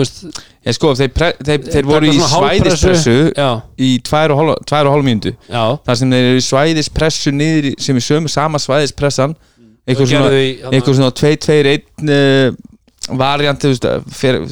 ég 0.69 0.75
sko 0.77 0.95
þeir, 0.99 1.13
pre, 1.17 1.29
þeir, 1.47 1.63
þeir 1.73 1.87
voru 1.89 2.11
í 2.11 2.19
svæðispressu 2.21 3.15
í 3.81 3.91
tvær 4.05 4.35
og 4.35 4.41
hálf, 4.43 4.65
tvær 4.69 4.89
og 4.91 4.97
hálf 4.97 5.07
mínútu. 5.07 5.33
Já. 5.49 5.63
Þar 5.87 6.01
sem 6.03 6.11
þeir 6.13 6.27
eru 6.33 6.41
í 6.43 6.49
svæðispressu 6.49 7.33
niður 7.33 7.71
sem 7.81 7.97
er 7.97 8.05
sömu 8.11 8.29
sama 8.33 8.61
svæðispressan. 8.61 9.37
Eitthvað 9.89 10.11
svona, 10.13 10.27
gerðu 10.29 10.43
í- 10.45 10.59
eitthvað 10.77 10.99
svona 10.99 11.15
2-2-1 11.19 12.11
uh, 12.15 12.59
variant, 13.09 13.59
þú 13.59 13.71
veist, 13.73 13.87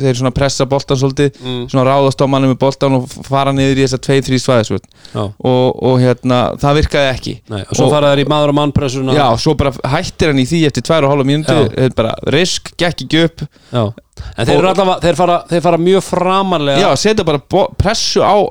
þeir 0.01 0.17
svona 0.19 0.33
pressa 0.35 0.65
boltan 0.67 0.97
svolítið, 0.97 1.35
Mm. 1.43 1.67
svona 1.69 1.85
ráðast 1.85 2.23
á 2.25 2.27
manni 2.27 2.49
með 2.49 2.59
boltan 2.59 2.95
og 2.97 3.09
fara 3.29 3.53
niður 3.53 3.77
í 3.77 3.85
þessar 3.85 4.01
tvei, 4.01 4.21
þrý 4.25 4.39
svæðis 4.41 4.71
Já, 5.15 5.21
og, 5.21 5.83
og 5.83 5.99
hérna, 6.01 6.57
það 6.59 6.79
virkaði 6.81 7.11
ekki. 7.13 7.35
Nei, 7.51 7.61
og 7.61 7.77
svo 7.77 7.85
Og- 7.87 7.93
fara 7.93 8.15
þær 8.17 8.25
í 8.25 8.29
maður 8.29 8.49
og 8.49 8.55
mannpressuna. 8.55 9.13
Já, 9.15 9.37
svo 9.37 9.55
bara 9.57 9.71
hættir 9.85 10.29
hann 10.33 10.39
í 10.39 10.47
því 10.49 10.67
eftir 10.67 10.83
tvær 10.83 11.05
og 11.05 11.11
hálfa 11.13 11.29
mínútu, 11.29 11.55
Já. 11.55 11.69
þetta 11.69 11.85
er 11.85 11.91
bara 11.95 12.15
risk, 12.33 12.73
gekk 12.77 13.05
ekki 13.05 13.25
upp. 13.25 13.47
Já. 13.73 13.93
En 14.39 14.47
þeir 14.47 14.65
allavega, 14.65 15.01
þeir 15.01 15.15
fara, 15.17 15.45
þeir 15.49 15.63
fara 15.63 15.77
mjög 15.79 16.03
framarlega. 16.03 16.79
Já, 16.81 16.97
setja 16.97 17.25
bara 17.25 17.39
bo- 17.49 17.69
pressu 17.79 18.21
á 18.25 18.49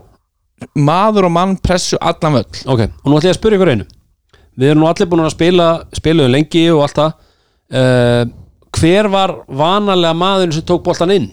maður 0.77 1.25
og 1.25 1.31
mann 1.31 1.57
pressu 1.57 1.97
allan 1.99 2.33
völl. 2.33 2.65
Ok, 2.67 2.79
og 3.03 3.11
nú 3.11 3.17
ætlum 3.17 3.29
ég 3.29 3.35
að 3.35 3.41
spyrja 3.41 3.57
ykkur 3.59 3.71
einu. 3.75 3.85
Við 4.57 4.71
erum 4.71 4.83
nú 4.83 4.87
allir 4.87 5.05
búin 5.09 5.25
að 5.25 5.31
spila 5.35 5.83
spiluðu 5.93 6.31
lengi 6.31 6.69
og 6.73 6.81
allt 6.85 6.95
það. 6.95 7.13
Uh, 7.69 8.25
Hver 8.77 9.07
var 9.09 9.33
vanalega 9.47 10.13
maðurinn 10.17 10.53
sem 10.57 10.65
tók 10.67 10.83
boltan 10.85 11.11
inn? 11.15 11.29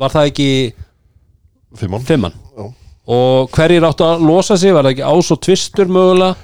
Var 0.00 0.10
það 0.12 0.30
ekki 0.32 0.48
fimmann? 1.78 2.34
Já. 2.56 2.66
Og 3.14 3.50
hverjir 3.54 3.84
áttu 3.86 4.04
að 4.06 4.24
losa 4.26 4.56
sig? 4.60 4.72
Var 4.74 4.86
það 4.86 4.94
ekki 4.94 5.06
ás 5.10 5.30
og 5.34 5.40
tvistur 5.44 5.90
mögulega? 5.92 6.34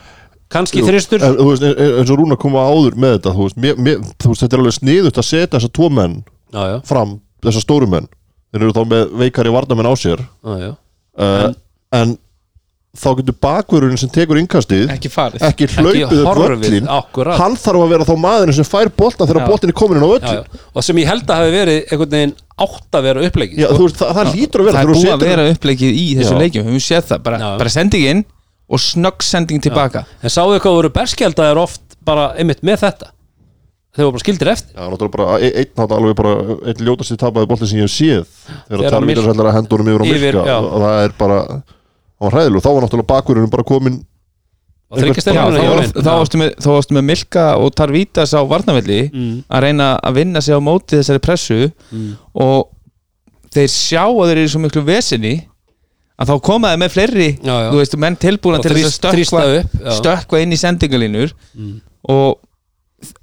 Kanski 0.50 0.82
þristur? 0.82 1.22
En, 1.22 1.36
en- 1.38 1.64
en- 1.70 1.98
eins 2.00 2.10
og 2.10 2.18
Rúna 2.18 2.36
koma 2.40 2.64
áður 2.66 2.96
með 2.98 3.12
þetta 3.18 3.32
þú 3.36 3.44
veist, 3.46 3.58
mér, 3.62 3.76
mér, 3.78 4.00
þú 4.18 4.32
veist, 4.32 4.42
þetta 4.42 4.56
er 4.56 4.62
alveg 4.64 4.74
sniðut 4.80 5.20
að 5.22 5.26
setja 5.28 5.52
þessa 5.58 5.70
tvo 5.78 5.90
menn 5.94 6.16
Já, 6.50 6.62
já, 6.72 6.78
fram 6.90 7.12
þessa 7.46 7.62
stóru 7.62 7.86
menn 7.86 8.08
þeir 8.50 8.64
eru 8.64 8.74
þá 8.74 8.80
með 8.90 9.12
veikari 9.20 9.52
varnamenn 9.54 9.86
á 9.86 9.94
sér 9.94 10.24
já, 10.24 10.56
já. 10.58 10.72
uh, 10.74 11.44
En- 11.46 11.54
en, 12.00 12.16
þá 12.90 13.06
getur 13.20 13.36
bakvörurinn 13.38 13.98
sem 14.00 14.10
tekur 14.10 14.38
innkastið 14.40 14.88
ekki 14.90 15.10
farið 15.14 15.44
ekki 15.46 15.66
hlaupið 15.76 16.22
upp 16.24 16.40
völlin 16.40 16.88
akkurat. 16.90 17.36
hann 17.38 17.54
þarf 17.54 17.84
að 17.84 17.92
vera 17.92 18.06
þá 18.08 18.14
maðurinn 18.24 18.56
sem 18.56 18.66
fær 18.66 18.90
boltan 18.98 19.28
þegar 19.30 19.44
Já. 19.44 19.48
boltin 19.52 19.70
er 19.70 19.76
komin 19.78 20.00
inn 20.00 20.02
á 20.02 20.10
Já, 20.10 20.14
völlin 20.16 20.40
já. 20.40 20.64
Og 20.74 20.86
sem 20.88 20.98
ég 20.98 21.06
held 21.06 21.30
að 21.30 21.38
hafi 21.38 21.52
verið 21.54 21.78
einhvern 21.94 22.16
veginn 22.16 22.34
átt 22.66 22.98
að 22.98 23.06
vera 23.06 23.22
upplegið 23.28 23.62
Já, 23.62 23.68
þú 23.76 23.86
veist, 23.86 24.00
það, 24.02 24.10
það 24.18 24.32
lítur 24.34 24.60
að 24.64 24.66
vera 24.70 24.80
það 24.80 24.82
er 24.82 24.92
búið 24.98 25.14
að 25.14 25.24
vera 25.28 25.46
uppleikið 25.54 26.00
í 26.02 26.06
þessu 26.18 26.34
Já. 26.34 26.40
leikjum 26.42 26.66
við 26.66 26.70
höfum 26.74 26.84
séð 26.88 27.06
það, 27.12 27.22
bara, 27.30 27.38
Já. 27.44 27.48
bara 27.62 27.74
sendingin 27.76 28.24
og 28.70 28.82
snögg 28.82 29.22
sending 29.26 29.62
tilbaka 29.62 30.04
En 30.26 30.34
sáðu 30.34 30.58
hvað 30.58 30.76
voru 30.80 30.90
berskjaldar 30.98 31.62
oft 31.62 31.82
bara 32.06 32.32
einmitt 32.34 32.66
með 32.66 32.82
þetta 32.88 33.12
Þeir 33.94 34.06
voru 34.06 34.14
bara 34.18 34.22
skildir 34.26 34.50
eftir 34.52 34.74
Já, 34.74 34.82
náttúrulega 34.90 35.14
bara 35.16 35.38
e- 35.42 35.54
einn 35.62 35.72
nátt 35.78 35.94
alveg 35.96 36.14
bara 36.18 36.34
einn 36.70 36.84
ljótasti 36.86 37.16
tapaði 37.18 37.48
bolti 37.50 37.66
sem 37.70 37.80
ég 37.80 37.86
hef 37.88 37.94
séð 37.94 38.36
Þegar 38.70 38.94
tarvítar 38.98 39.26
sællar 39.30 39.48
að 39.50 39.56
hendunum 39.58 39.90
yfir 39.94 40.02
á 40.02 40.06
Yfir, 40.10 40.22
Milka 40.26 40.44
já. 40.46 40.58
og 40.62 40.84
það 40.84 41.00
er 41.08 41.14
bara 41.18 41.38
það 42.20 42.26
var 42.28 42.36
hræðileg, 42.36 42.62
þá 42.64 42.70
var 42.74 42.82
náttúrulega 42.84 43.10
bakvörunum 43.14 43.50
bara 43.50 43.64
komin 43.64 44.00
þá, 44.90 44.96
var, 45.70 45.84
þá, 45.94 46.10
varstu 46.10 46.38
með, 46.40 46.50
með 46.98 47.04
Milka 47.06 47.44
og 47.62 47.70
Tarvítas 47.78 48.32
á 48.34 48.40
varnavelli 48.42 49.00
Mm. 49.12 49.44
að 49.48 49.62
reyna 49.62 49.86
að 50.02 50.14
vinna 50.18 50.40
sig 50.42 50.54
á 50.54 50.60
móti 50.60 50.98
þessari 50.98 51.22
pressu 51.22 51.70
Mm. 51.92 52.16
og 52.34 52.68
þeir 53.54 53.70
sjá 53.70 54.02
að 54.10 54.26
þeir 54.30 54.36
eru 54.42 54.48
svo 54.48 54.60
miklu 54.64 54.82
vesinni 54.84 55.46
að 56.20 56.26
þá 56.28 56.40
koma 56.42 56.68
þeir 56.74 56.82
með 56.82 56.92
fleiri 56.96 57.28
Já, 57.42 57.54
já. 57.64 57.70
veist, 57.72 57.96
menn 57.96 58.16
tilbúna 58.16 58.58
Og 58.58 58.62
til 58.66 58.74
þess 58.74 58.98
að 58.98 59.62
já. 59.80 59.90
stökkva 60.00 60.42
inn 60.42 60.52
í 60.52 60.58
sendingalínur 60.60 61.32
Mm. 61.56 61.80
og 62.08 62.38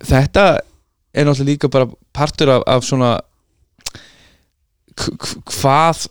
þetta 0.07 0.59
er 1.13 1.25
náttúrulega 1.25 1.45
líka 1.51 1.69
bara 1.69 1.87
partur 2.13 2.49
af, 2.49 2.63
af 2.67 2.83
svona 2.83 3.19
hvað 4.97 6.07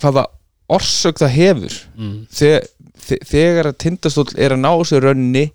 hvaða 0.00 0.24
orsök 0.76 1.18
það 1.20 1.32
hefur 1.36 1.74
Mm. 1.98 2.26
þegar, 2.30 2.66
þe- 3.06 3.22
þegar 3.30 3.68
að 3.70 3.78
tindastóll 3.84 4.34
er 4.38 4.54
að 4.54 4.60
ná 4.64 4.72
sér 4.86 5.02
rönni 5.08 5.46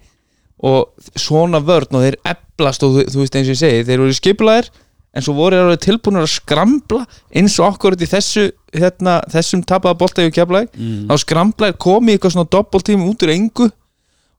og 0.63 0.89
svona 1.19 1.59
vörn 1.63 1.93
og 1.95 2.03
þeir 2.05 2.17
eblast 2.25 2.83
og 2.83 2.95
þú, 2.95 3.05
þú 3.11 3.21
veist 3.23 3.35
eins 3.35 3.47
og 3.49 3.55
ég 3.55 3.61
segi, 3.61 3.85
þeir 3.87 3.99
voru 4.03 4.15
skipulaðir 4.17 4.69
en 5.15 5.21
svo 5.23 5.33
voru 5.37 5.55
þeir 5.55 5.65
alveg 5.65 5.83
tilbúinir 5.85 6.23
að 6.25 6.31
skramla 6.35 7.01
eins 7.35 7.59
og 7.59 7.73
okkur 7.73 7.95
í 7.95 8.07
þessu 8.11 8.45
hérna, 8.75 9.21
þessum 9.31 9.63
tapaða 9.63 9.97
bolta 9.99 10.25
í 10.25 10.31
keflaði 10.35 10.67
Mm. 10.75 11.07
þá 11.07 11.15
skramlaðir 11.23 11.77
komi 11.79 12.11
í 12.13 12.17
eitthvað 12.17 12.35
svona 12.35 12.49
doppeltími 12.51 13.07
út 13.09 13.23
úr 13.23 13.31
engu 13.35 13.69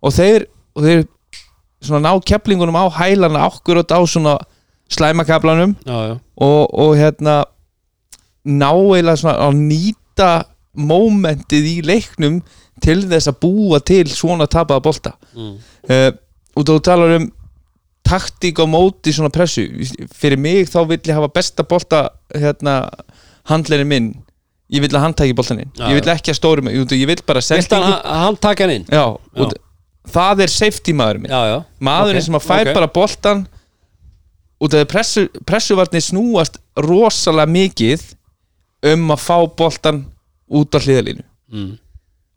og 0.02 0.12
þeir, 0.12 0.46
og 0.76 0.82
þeir 0.84 1.06
svona 1.82 2.02
ná 2.10 2.20
keflingunum 2.24 2.76
á 2.76 2.84
hælana 3.00 3.46
okkur 3.48 3.80
á 3.84 4.00
svona 4.06 4.38
já 5.86 6.18
og, 6.38 6.74
og 6.74 6.96
hérna 6.96 7.44
ná 8.46 8.70
eiginlega 8.72 9.16
svona 9.20 9.38
að 9.48 9.56
nýta 9.68 10.30
mómentið 10.76 11.66
í 11.70 11.74
leiknum 11.86 12.40
til 12.84 13.00
þess 13.08 13.30
að 13.32 13.40
búa 13.40 13.80
til 13.80 14.04
svona 14.12 14.46
tapaða 14.50 14.84
bolta. 14.84 15.14
Mm. 15.36 15.56
uh, 15.88 16.10
og 16.56 16.64
þú 16.68 16.76
talar 16.84 17.16
um 17.18 17.26
taktík 18.06 18.60
á 18.62 18.66
móti 18.70 19.12
svona 19.12 19.32
pressu. 19.34 19.64
Fyrir 20.14 20.38
mig 20.38 20.68
þá 20.70 20.78
vill 20.86 21.00
ég 21.02 21.16
hafa 21.16 21.32
besta 21.34 21.64
bolta 21.66 22.04
hérna 22.34 22.84
handlerinn 23.50 23.90
minn. 23.90 24.08
Ég 24.72 24.82
vill 24.82 24.94
að 24.98 25.04
hann 25.04 25.14
tæki 25.14 25.34
boltaninn 25.38 25.68
Já, 25.78 25.84
ég 25.92 26.00
vill 26.00 26.10
ekki 26.10 26.32
að 26.32 26.38
stóri 26.40 26.62
mig, 26.66 26.74
ég 26.74 27.06
vill 27.06 27.20
bara 27.22 27.38
Vilt 27.38 27.52
hann, 27.54 27.84
sendingu 27.84 28.14
hann 28.18 28.38
taka 28.42 28.64
hann 28.66 28.72
inn? 28.80 28.86
já, 28.90 29.04
og 29.14 29.52
það 30.10 30.42
er 30.42 30.50
safety 30.50 30.94
maður 30.96 31.20
minn. 31.22 31.30
Já, 31.30 31.52
já. 31.52 31.58
Maðurinn 31.86 32.18
Ok, 32.18 32.26
sem 32.26 32.38
að 32.38 32.46
fær 32.48 32.64
ok. 32.64 32.74
bara 32.74 32.88
boltan 32.96 33.44
út 34.58 34.74
af 34.74 34.80
því 34.80 34.88
pressu, 34.90 35.24
pressuvarnir 35.46 36.02
snúast 36.02 36.58
rosalega 36.82 37.52
mikið 37.54 38.02
um 38.90 39.06
að 39.14 39.22
fá 39.22 39.36
boltan 39.62 40.02
út 40.48 40.76
á 40.76 40.78
hliðalínu 40.78 41.24
mm. 41.52 41.70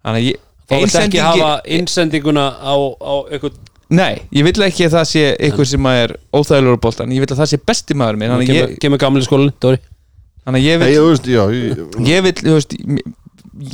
þannig 0.05 0.21
að 0.21 0.29
ég 0.29 0.45
Þá 0.69 0.75
vilt 0.75 0.83
ekki 0.85 1.17
einsendingi- 1.17 1.25
hafa 1.25 1.51
innsendinguna 1.65 2.45
á, 2.61 2.73
á 2.77 3.13
eitthvað 3.33 3.55
nei, 3.89 4.19
ég 4.37 4.45
vil 4.45 4.65
ekki 4.67 4.85
að 4.85 4.97
það 4.99 5.07
sé 5.09 5.23
eitthvað 5.33 5.69
sem 5.71 5.87
er 5.89 6.11
óþægilegur 6.29 6.77
á 6.77 6.83
boltan, 6.83 7.13
ég 7.15 7.23
vil 7.23 7.29
að 7.31 7.39
það 7.41 7.49
sé 7.53 7.61
besti 7.71 7.97
maður 7.97 8.19
minn 8.21 8.33
þannig 8.35 8.51
að 8.51 8.53
kemur, 8.53 8.73
ég, 8.75 8.81
kemur 8.83 9.01
gamli 9.01 9.23
skólinn, 9.25 9.55
Dóri. 9.57 9.79
Þannig 10.45 10.59
að 10.59 10.67
ég 10.67 10.77
Nei, 10.77 10.83
vil 10.85 10.99
þú 10.99 11.07
veist, 11.07 11.31
já 11.33 11.41
ég, 11.55 11.81
ég 12.13 12.21
vil, 12.27 12.35
þú 12.43 12.53
veist 12.59 12.77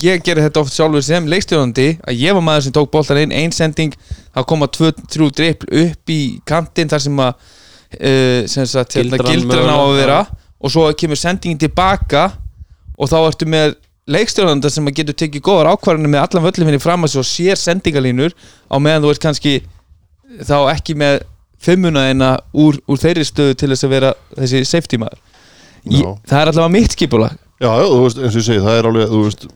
ég 0.06 0.24
gerði 0.26 0.48
þetta 0.48 0.64
oft 0.64 0.74
sjálfur 0.74 1.04
sem 1.06 1.28
leikstjóðandi 1.30 1.88
að 2.08 2.24
ég 2.24 2.38
var 2.38 2.46
maður 2.48 2.66
sem 2.66 2.76
tók 2.80 2.90
boltan 2.94 3.20
inn 3.22 3.36
ein 3.36 3.54
sending, 3.54 3.94
þá 4.34 4.40
koma 4.50 4.70
tvö, 4.72 4.94
þrjú 5.12 5.30
drippl 5.36 5.70
upp 5.84 6.16
í 6.16 6.20
kantinn 6.48 6.90
þar 6.90 7.04
sem 7.06 7.22
að 7.22 7.36
uh, 7.36 8.40
sem 8.50 8.66
sagt, 8.72 8.98
hérna, 8.98 9.20
Gildran 9.20 9.44
gildran 9.44 9.76
á 9.76 9.78
að 9.84 9.98
vera 10.00 10.20
og 10.58 10.74
svo 10.74 10.88
kemur 10.98 11.20
sendingin 11.20 11.60
tilbaka 11.62 12.30
og 12.96 13.12
þá 13.12 13.18
ertu 13.20 13.48
með 13.52 13.76
leikstjóðanda 14.12 14.70
sem 14.70 14.86
að 14.86 15.00
getur 15.00 15.18
tekið 15.18 15.46
góðar 15.46 15.72
ákvarðanir 15.74 16.12
með 16.14 16.26
allan 16.26 16.46
völlum 16.46 16.70
henni 16.70 16.82
fram 16.84 17.08
að 17.08 17.16
svo 17.16 17.24
sér 17.26 17.58
sendingalínur 17.58 18.36
á 18.70 18.76
meðan 18.78 19.06
þú 19.06 19.14
ert 19.14 19.24
kannski 19.24 19.56
þá 20.46 20.58
ekki 20.76 20.98
með 21.00 21.24
fimmuna 21.66 22.08
eina 22.12 22.36
úr, 22.54 22.78
úr 22.86 23.02
þeirri 23.02 23.26
stöðu 23.26 23.58
til 23.58 23.72
þess 23.74 23.88
að 23.88 23.94
vera 23.96 24.14
þessi 24.36 24.64
safety 24.70 25.00
maður. 25.02 25.22
Ég, 25.86 26.06
það 26.30 26.42
er 26.42 26.52
allavega 26.52 26.74
mitt 26.74 26.94
skipulag. 26.94 27.38
Já, 27.62 27.70
þú 27.72 28.02
veist, 28.04 28.20
eins 28.20 28.36
og 28.36 28.42
ég 28.42 28.48
segi, 28.50 28.66
það 28.66 28.80
er 28.80 28.90
alveg, 28.90 29.16
veist 29.26 29.48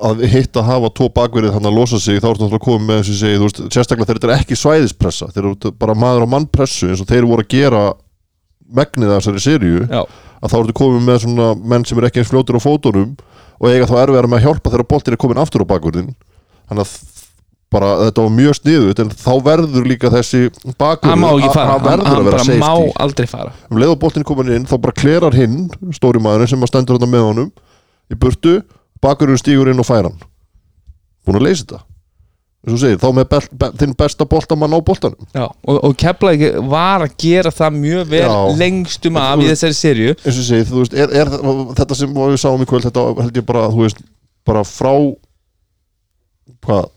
að 0.00 0.22
hitt 0.32 0.56
að 0.56 0.68
hafa 0.70 0.90
tvo 0.96 1.08
bakverið 1.12 1.54
þannig 1.56 1.70
að 1.70 1.76
losa 1.76 1.98
sig 2.00 2.20
þá 2.20 2.28
ertu 2.30 2.46
náttúrulega 2.46 2.64
komið 2.64 2.86
með, 2.86 3.00
eins 3.00 3.08
og 3.10 3.14
ég 3.14 3.20
segi, 3.20 3.40
þú 3.40 3.48
veist 3.48 3.58
sérstaklega 3.74 4.08
þegar 4.08 4.20
þetta 4.20 4.30
er 4.30 4.36
ekki 4.38 4.56
svæðispressa 4.56 5.28
þeir 5.34 5.42
eru 5.42 5.72
bara 5.82 5.96
maður 5.98 6.24
á 6.24 6.32
mannpressu 6.34 6.88
eins 6.88 7.02
og 7.04 7.10
þeir 7.10 7.26
voru 7.28 7.44
að 7.44 7.50
gera 7.52 7.82
megnið 8.80 9.12
af 9.12 9.26
þessari 9.26 9.72
Já. 9.90 10.00
að 10.40 10.54
þá 10.54 10.56
ertu 10.62 10.76
komið 10.80 11.04
með 11.04 11.20
svona 11.26 11.50
menn 11.58 11.84
sem 11.84 12.00
er 12.00 12.08
ekki 12.08 12.22
eins 12.22 12.32
fljótur 12.32 12.56
á 12.56 12.64
fótunum 12.64 13.12
og 13.60 13.70
eiga 13.70 13.88
þá 13.88 13.96
erfiðar 14.02 14.28
með 14.30 14.40
að 14.40 14.46
hjálpa 14.48 14.72
þegar 14.72 14.88
boltin 14.90 15.16
er 15.16 15.20
komin 15.20 15.40
aftur 15.42 15.64
á 15.64 15.70
bakverðin 15.70 16.12
þannig 16.70 16.86
að 16.86 16.94
bara 17.70 17.90
þetta 18.00 18.24
var 18.24 18.32
mjög 18.34 18.56
sniðut 18.58 19.02
en 19.04 19.12
þá 19.14 19.32
verður 19.46 19.86
líka 19.86 20.10
þessi 20.10 20.40
hann 20.80 21.20
hann, 21.70 21.84
verður 21.84 22.08
að 22.16 22.24
vera 22.26 22.40
safety. 22.42 22.58
má 22.64 23.02
aldrei 23.04 23.28
fara. 23.30 23.52
Um 23.70 23.78
leið 23.78 23.92
og 23.94 24.00
boltin 24.02 24.24
er 24.24 24.28
komin 24.30 24.50
inn 24.56 24.66
þá 24.66 24.74
bara 24.82 24.96
klerar 24.96 25.36
hinn 25.38 25.68
stóri 25.94 26.22
maðurinn 26.22 26.50
sem 26.50 26.66
að 26.66 26.72
stendur 26.72 26.98
með 27.06 27.26
honum 27.28 27.52
í 28.10 28.18
burtu, 28.18 28.56
bakurinn 29.02 29.38
stígur 29.38 29.70
inn 29.70 29.78
og 29.78 29.86
fær 29.86 30.08
hann. 30.08 30.18
Búin 31.22 31.38
að 31.38 31.46
leysa 31.46 31.62
þetta 31.62 31.84
segir, 32.76 32.98
þá 33.00 33.08
með 33.16 33.28
bel, 33.32 33.40
be, 33.62 33.68
þinn 33.80 33.92
besta 33.96 34.26
boltamann 34.28 34.74
á 34.76 34.80
boltanum 34.84 35.28
Já, 35.32 35.46
og, 35.48 35.78
og 35.88 35.94
Keflavík 35.96 36.58
var 36.68 37.06
að 37.06 37.14
gera 37.22 37.50
það 37.56 37.78
mjög 37.80 38.10
vel 38.12 38.20
Já. 38.26 38.34
lengstum 38.60 39.16
af 39.16 39.40
í 39.40 39.46
þessari 39.48 39.78
serju 39.78 40.10
eins 40.18 40.26
og 40.28 40.40
þú 40.40 40.44
segir, 40.50 40.66
þú 40.68 40.82
veist, 40.82 40.96
er, 41.00 41.14
er 41.22 41.30
þetta 41.80 41.96
sem 42.02 42.12
við 42.20 42.36
sáum 42.42 42.60
í 42.60 42.68
kvöld, 42.68 42.84
þetta 42.90 43.06
held 43.22 43.40
ég 43.40 43.46
bara 43.48 43.62
þú 43.72 43.80
veist, 43.86 44.02
bara 44.44 44.64
frá 44.68 44.92
hvað 46.66 46.90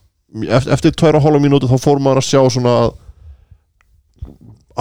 eftir, 0.73 0.91
tværa 0.97 1.19
og 1.21 1.25
hálfa 1.27 1.39
mínútu 1.45 1.69
þá 1.71 1.77
fór 1.79 2.01
maður 2.03 2.19
að 2.23 2.27
sjá 2.33 2.41
svona 2.57 2.75
að 2.83 2.93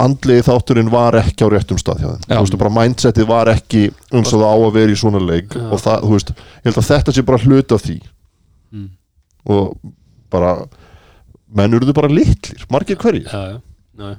andlegi 0.03 0.41
þátturinn 0.47 0.89
var 0.89 1.13
ekki 1.19 1.45
á 1.45 1.53
réttum 1.53 1.77
stað 1.77 1.99
hjá 2.01 2.07
þeim, 2.09 2.23
Já. 2.25 2.35
þú 2.39 2.43
veist, 2.47 2.55
bara 2.63 2.73
mindsetið 2.79 3.27
var 3.29 3.51
ekki 3.51 3.83
eins 4.11 4.31
og 4.33 4.41
það 4.41 4.47
á 4.49 4.57
að 4.57 4.71
vera 4.79 4.95
í 4.95 4.97
svona 4.99 5.21
leik 5.21 5.53
Já. 5.53 5.67
og 5.69 5.83
það, 5.83 5.99
þú 6.07 6.13
veist, 6.15 6.31
ég 6.33 6.65
held 6.69 6.79
að 6.81 6.87
þetta 6.89 7.13
sé 7.13 7.25
bara 7.29 7.43
hluta 7.47 7.77
af 7.79 7.85
því 7.87 7.99
Mm. 8.73 8.87
og 9.53 9.75
bara 10.33 10.53
menn 11.53 11.77
eruðu 11.77 11.95
bara 11.95 12.11
litlir, 12.11 12.67
margir 12.73 12.99
hverjir. 13.01 13.29
Já, 13.29 13.59
já, 13.97 14.13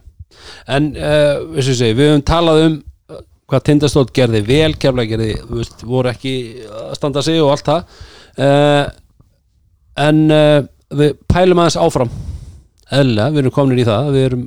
en 0.75 0.91
uh, 0.99 1.37
og 1.43 1.57
ég 1.59 1.69
segi, 1.69 1.95
við 1.99 2.13
höfum 2.13 2.27
talað 2.27 2.61
um 2.65 2.77
uh, 3.11 3.23
hvað 3.51 3.65
Tindastótt 3.69 4.13
gerði 4.17 4.43
vel 4.47 4.75
kefla 4.81 5.07
gerði, 5.11 5.33
veist, 5.51 5.83
voru 5.87 6.13
ekki 6.13 6.35
að 6.69 6.95
standa 6.99 7.25
sig 7.27 7.41
og 7.43 7.55
allt 7.55 7.71
það. 7.71 7.99
Uh, 8.35 8.85
en 10.05 10.23
uh, 10.35 10.61
við 10.95 11.19
pælum 11.31 11.63
aðeins 11.63 11.81
áfram. 11.83 12.13
Eðlilega, 12.95 13.35
við 13.35 13.43
erum 13.43 13.57
komin 13.57 13.81
í 13.81 13.87
það. 13.89 14.09
Við 14.15 14.25
erum 14.29 14.43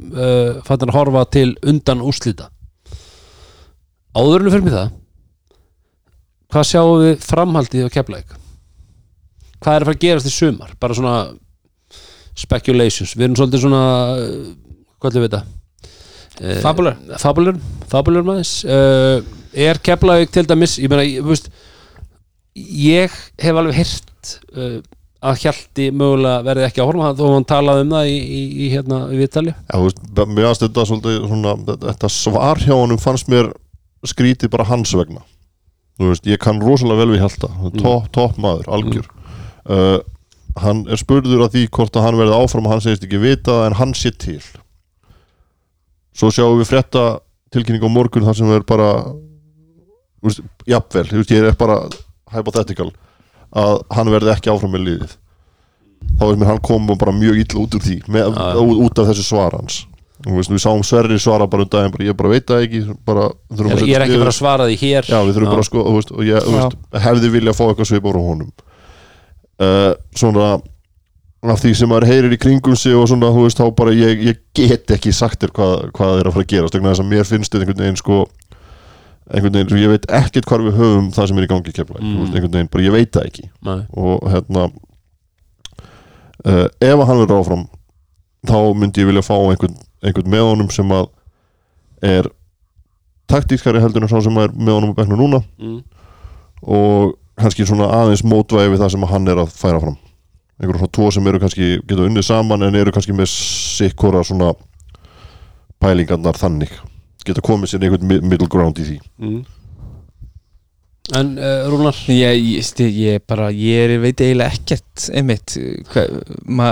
fattin 0.63 0.91
að 0.91 0.95
horfa 0.95 1.23
til 1.33 1.47
undan 1.67 2.03
úrslita. 2.05 2.51
Áðurinu 4.15 4.53
fyrir 4.53 4.67
mig 4.67 4.75
það 4.75 4.91
hvað 6.47 6.67
sjáum 6.69 7.01
við 7.01 7.25
framhaldið 7.25 7.87
á 7.87 7.95
keflæk 7.97 8.29
hvað 9.57 9.73
er 9.73 9.83
að 9.83 9.89
fara 9.89 9.95
að 9.95 10.03
gerast 10.03 10.29
í 10.29 10.33
sumar? 10.33 10.73
Bara 10.79 10.97
svona 10.97 11.15
speculations, 12.37 13.15
við 13.17 13.27
erum 13.27 13.37
svolítið 13.39 13.63
svona 13.65 13.83
uh, 14.17 14.49
hvað 14.97 15.11
ætlum 15.11 15.25
við 15.25 15.31
þetta? 15.31 15.45
Eh, 16.37 16.59
Fabular. 16.61 16.99
Fabulur, 17.17 17.57
fabulur 17.89 18.27
maður. 18.27 18.51
Uh, 18.69 19.37
er 19.57 19.79
Keflavík 19.81 20.33
til 20.33 20.45
dæmis 20.49 20.77
ég 20.77 20.91
meina, 20.91 21.05
ég, 21.07 21.23
þú 21.25 21.33
veist 21.33 21.49
ég 22.57 23.13
hef 23.41 23.57
alveg 23.57 23.77
heyrt 23.77 24.33
uh, 24.53 24.77
að 25.27 25.39
Hjalti 25.41 25.87
mögulega 25.97 26.43
verði 26.45 26.67
ekki 26.67 26.83
að 26.83 26.91
horfa 26.91 27.13
þó 27.17 27.23
hann 27.33 27.47
talaði 27.49 27.85
um 27.85 27.95
það 27.95 28.09
í, 28.11 28.17
í, 28.17 28.41
í 28.65 28.67
hérna 28.73 28.99
í 29.09 29.21
viðtali. 29.21 29.55
Mér 30.29 30.49
aðst 30.51 30.67
þetta 30.67 30.85
svolítið 30.89 31.17
svona, 31.25 31.55
þetta 31.87 32.11
svar 32.13 32.61
hjá 32.61 32.75
honum 32.75 33.01
fannst 33.01 33.31
mér 33.33 33.49
skrítið 34.05 34.53
bara 34.53 34.67
hans 34.69 34.93
vegna. 34.93 35.23
Þú 35.97 36.11
veist, 36.11 36.29
ég 36.29 36.37
kann 36.41 36.61
rosalega 36.61 37.01
vel 37.01 37.15
við 37.15 37.23
Hjalta. 37.23 37.49
Topp 37.81 38.11
top 38.13 38.37
maður, 38.41 38.69
algjör. 38.77 39.09
Uh, 39.65 39.97
hann 40.63 40.83
er 40.91 40.99
spurður 40.99 41.45
að 41.45 41.53
því 41.55 41.63
hvort 41.77 41.97
að 41.99 42.05
hann 42.07 42.17
verði 42.19 42.37
áfram 42.37 42.67
og 42.67 42.73
hann 42.75 42.83
segist 42.83 43.05
ekki 43.07 43.19
vita 43.21 43.59
en 43.67 43.77
hann 43.79 43.93
sé 43.97 44.11
til. 44.15 44.41
Svo 46.17 46.31
sjáum 46.33 46.57
við 46.61 46.71
frétta 46.71 47.05
tilkynning 47.53 47.85
á 47.85 47.89
morgun 47.91 48.25
þar 48.27 48.37
sem 48.39 48.51
er 48.55 48.65
bara 48.67 48.89
þú 50.17 50.29
veist, 50.29 50.41
jafnvel, 50.67 51.05
veist, 51.13 51.33
ég 51.35 51.45
er 51.51 51.57
bara 51.59 51.81
hypothetical 52.33 52.89
að 53.57 53.83
hann 53.95 54.11
verði 54.11 54.33
ekki 54.33 54.51
áfram 54.51 54.73
með 54.75 54.87
liðið. 54.87 55.13
Þá 56.17 56.23
er 56.29 56.39
mér 56.39 56.51
hann 56.53 56.63
kom 56.65 56.89
bara 56.97 57.13
mjög 57.15 57.39
illa 57.43 57.61
út 57.63 57.77
úr 57.77 57.83
því 57.83 57.99
með, 58.07 58.33
Já, 58.33 58.49
já. 58.57 58.65
út, 58.85 58.99
af 59.01 59.11
þessu 59.11 59.25
svar 59.27 59.55
hans. 59.57 59.79
Þú 60.25 60.33
veist, 60.39 60.49
við 60.49 60.61
sáum 60.63 60.81
Sverri 60.85 61.19
svara 61.21 61.45
bara 61.49 61.65
um 61.65 61.69
daginn 61.69 61.93
bara, 61.93 62.05
ég 62.07 62.15
bara 62.17 62.31
veit 62.33 62.47
það 62.49 62.63
ekki 62.65 62.79
bara, 63.05 63.27
ég, 63.53 63.67
að 63.69 63.83
er 63.93 64.05
ekki 64.07 64.21
bara 64.23 64.31
að 64.33 64.37
svara 64.39 64.65
því 64.65 64.77
hér. 64.81 65.09
Já, 65.11 65.17
við 65.21 65.35
þurfum 65.37 65.51
bara 65.53 65.61
að 65.63 65.67
sko 65.69 65.83
veist, 65.93 66.13
og 66.15 66.23
ég 66.25 66.39
Já. 66.41 66.47
veist, 66.55 66.79
hefði 67.05 67.29
vilja 67.35 67.53
að 67.53 67.59
fá 67.59 67.63
eitthvað 67.67 67.89
svip 67.91 68.09
úr 68.09 68.17
honum 68.17 68.49
uh, 69.63 69.93
svona 70.15 70.57
af 71.47 71.61
því 71.61 71.71
sem 71.77 71.89
maður 71.91 72.09
heyrir 72.09 72.33
í 72.33 72.39
kringum 72.41 72.75
sig 72.75 72.95
og 72.97 73.05
svona, 73.07 73.29
þú 73.31 73.45
veist, 73.45 73.59
þá 73.61 73.69
bara 73.77 73.93
ég, 73.95 74.23
ég 74.25 74.39
get 74.57 74.89
ekki 74.97 75.13
sagt 75.15 75.43
þér 75.43 75.53
hvað, 75.55 75.75
hvað 75.95 76.19
er 76.19 76.27
að 76.27 76.35
fara 76.35 76.45
að 76.47 76.51
gera 76.53 76.71
þess 76.73 77.03
að 77.03 77.09
mér 77.11 77.29
finnst 77.29 77.53
þetta 77.53 77.63
einhvern 77.63 77.83
veginn 77.85 77.99
sko 78.01 78.17
einhvern 79.27 79.55
veginn, 79.59 79.81
ég 79.83 79.91
veit 79.93 80.07
ekkert 80.17 80.49
hvar 80.49 80.63
við 80.65 80.79
höfum 80.79 81.11
það 81.15 81.29
sem 81.29 81.39
er 81.39 81.45
í 81.45 81.51
gangi 81.51 81.71
í 81.71 81.75
kefla, 81.77 82.01
Mm. 82.01 82.25
einhvern 82.31 82.53
veginn, 82.57 82.71
bara 82.73 82.83
ég 82.87 82.95
veit 82.95 83.11
það 83.13 83.27
ekki 83.29 83.45
Nei. 83.67 83.79
og 83.93 84.27
hérna 84.33 84.65
uh, 86.47 86.67
ef 86.79 86.95
að 86.97 87.05
hann 87.09 87.21
verður 87.21 87.41
áfram 87.41 87.67
þá 88.47 88.57
myndi 88.79 89.03
ég 89.03 89.09
vilja 89.11 89.25
fá 89.25 89.35
einhvern, 89.37 89.77
einhvern 90.03 90.31
með 90.33 90.47
honum 90.47 90.73
sem 90.73 90.91
að 90.95 91.07
er 92.07 92.29
taktískari 93.27 93.81
heldur 93.83 94.05
en 94.05 94.11
sá 94.11 94.19
sem 94.23 94.37
er 94.41 94.53
með 94.55 94.77
honum 94.77 94.93
á 94.95 94.97
bekknu 95.01 95.17
núna 95.19 95.41
mm. 95.59 95.79
og 96.63 97.15
kannski 97.37 97.65
svona 97.69 97.87
aðeins 98.01 98.23
mótvægi 98.25 98.71
við 98.73 98.81
það 98.83 98.93
sem 98.95 99.07
hann 99.11 99.27
er 99.31 99.41
að 99.43 99.51
færa 99.53 99.81
fram. 99.83 99.97
Einhverjum 100.57 100.81
svona 100.81 100.95
tvo 100.97 101.09
sem 101.13 101.27
eru 101.29 101.39
kannski 101.43 101.67
geta 101.85 102.05
unnið 102.07 102.25
saman 102.25 102.65
en 102.65 102.75
eru 102.79 102.93
kannski 102.95 103.13
með 103.13 103.29
sikkora 103.29 104.23
svona 104.25 104.53
pælingarnar 105.83 106.39
þannig. 106.39 106.71
Geta 107.27 107.43
komið 107.45 107.73
sér 107.73 107.85
einhvern 107.85 108.07
mi- 108.09 108.21
middle 108.31 108.47
ground 108.49 108.79
í 108.81 108.87
því. 108.87 108.97
Mm. 109.21 109.43
en 111.15 111.29
uh, 111.39 111.67
Rúnar? 111.71 111.95
Ég, 112.11 112.41
ég, 112.43 112.71
ég 112.99 113.21
bara, 113.27 113.45
ég 113.55 113.85
er- 113.85 114.01
veit 114.03 114.19
eiginlega 114.19 114.51
ekkert 114.57 115.05
einmitt 115.15 115.53
hva, 115.93 116.03
ma, 116.43 116.71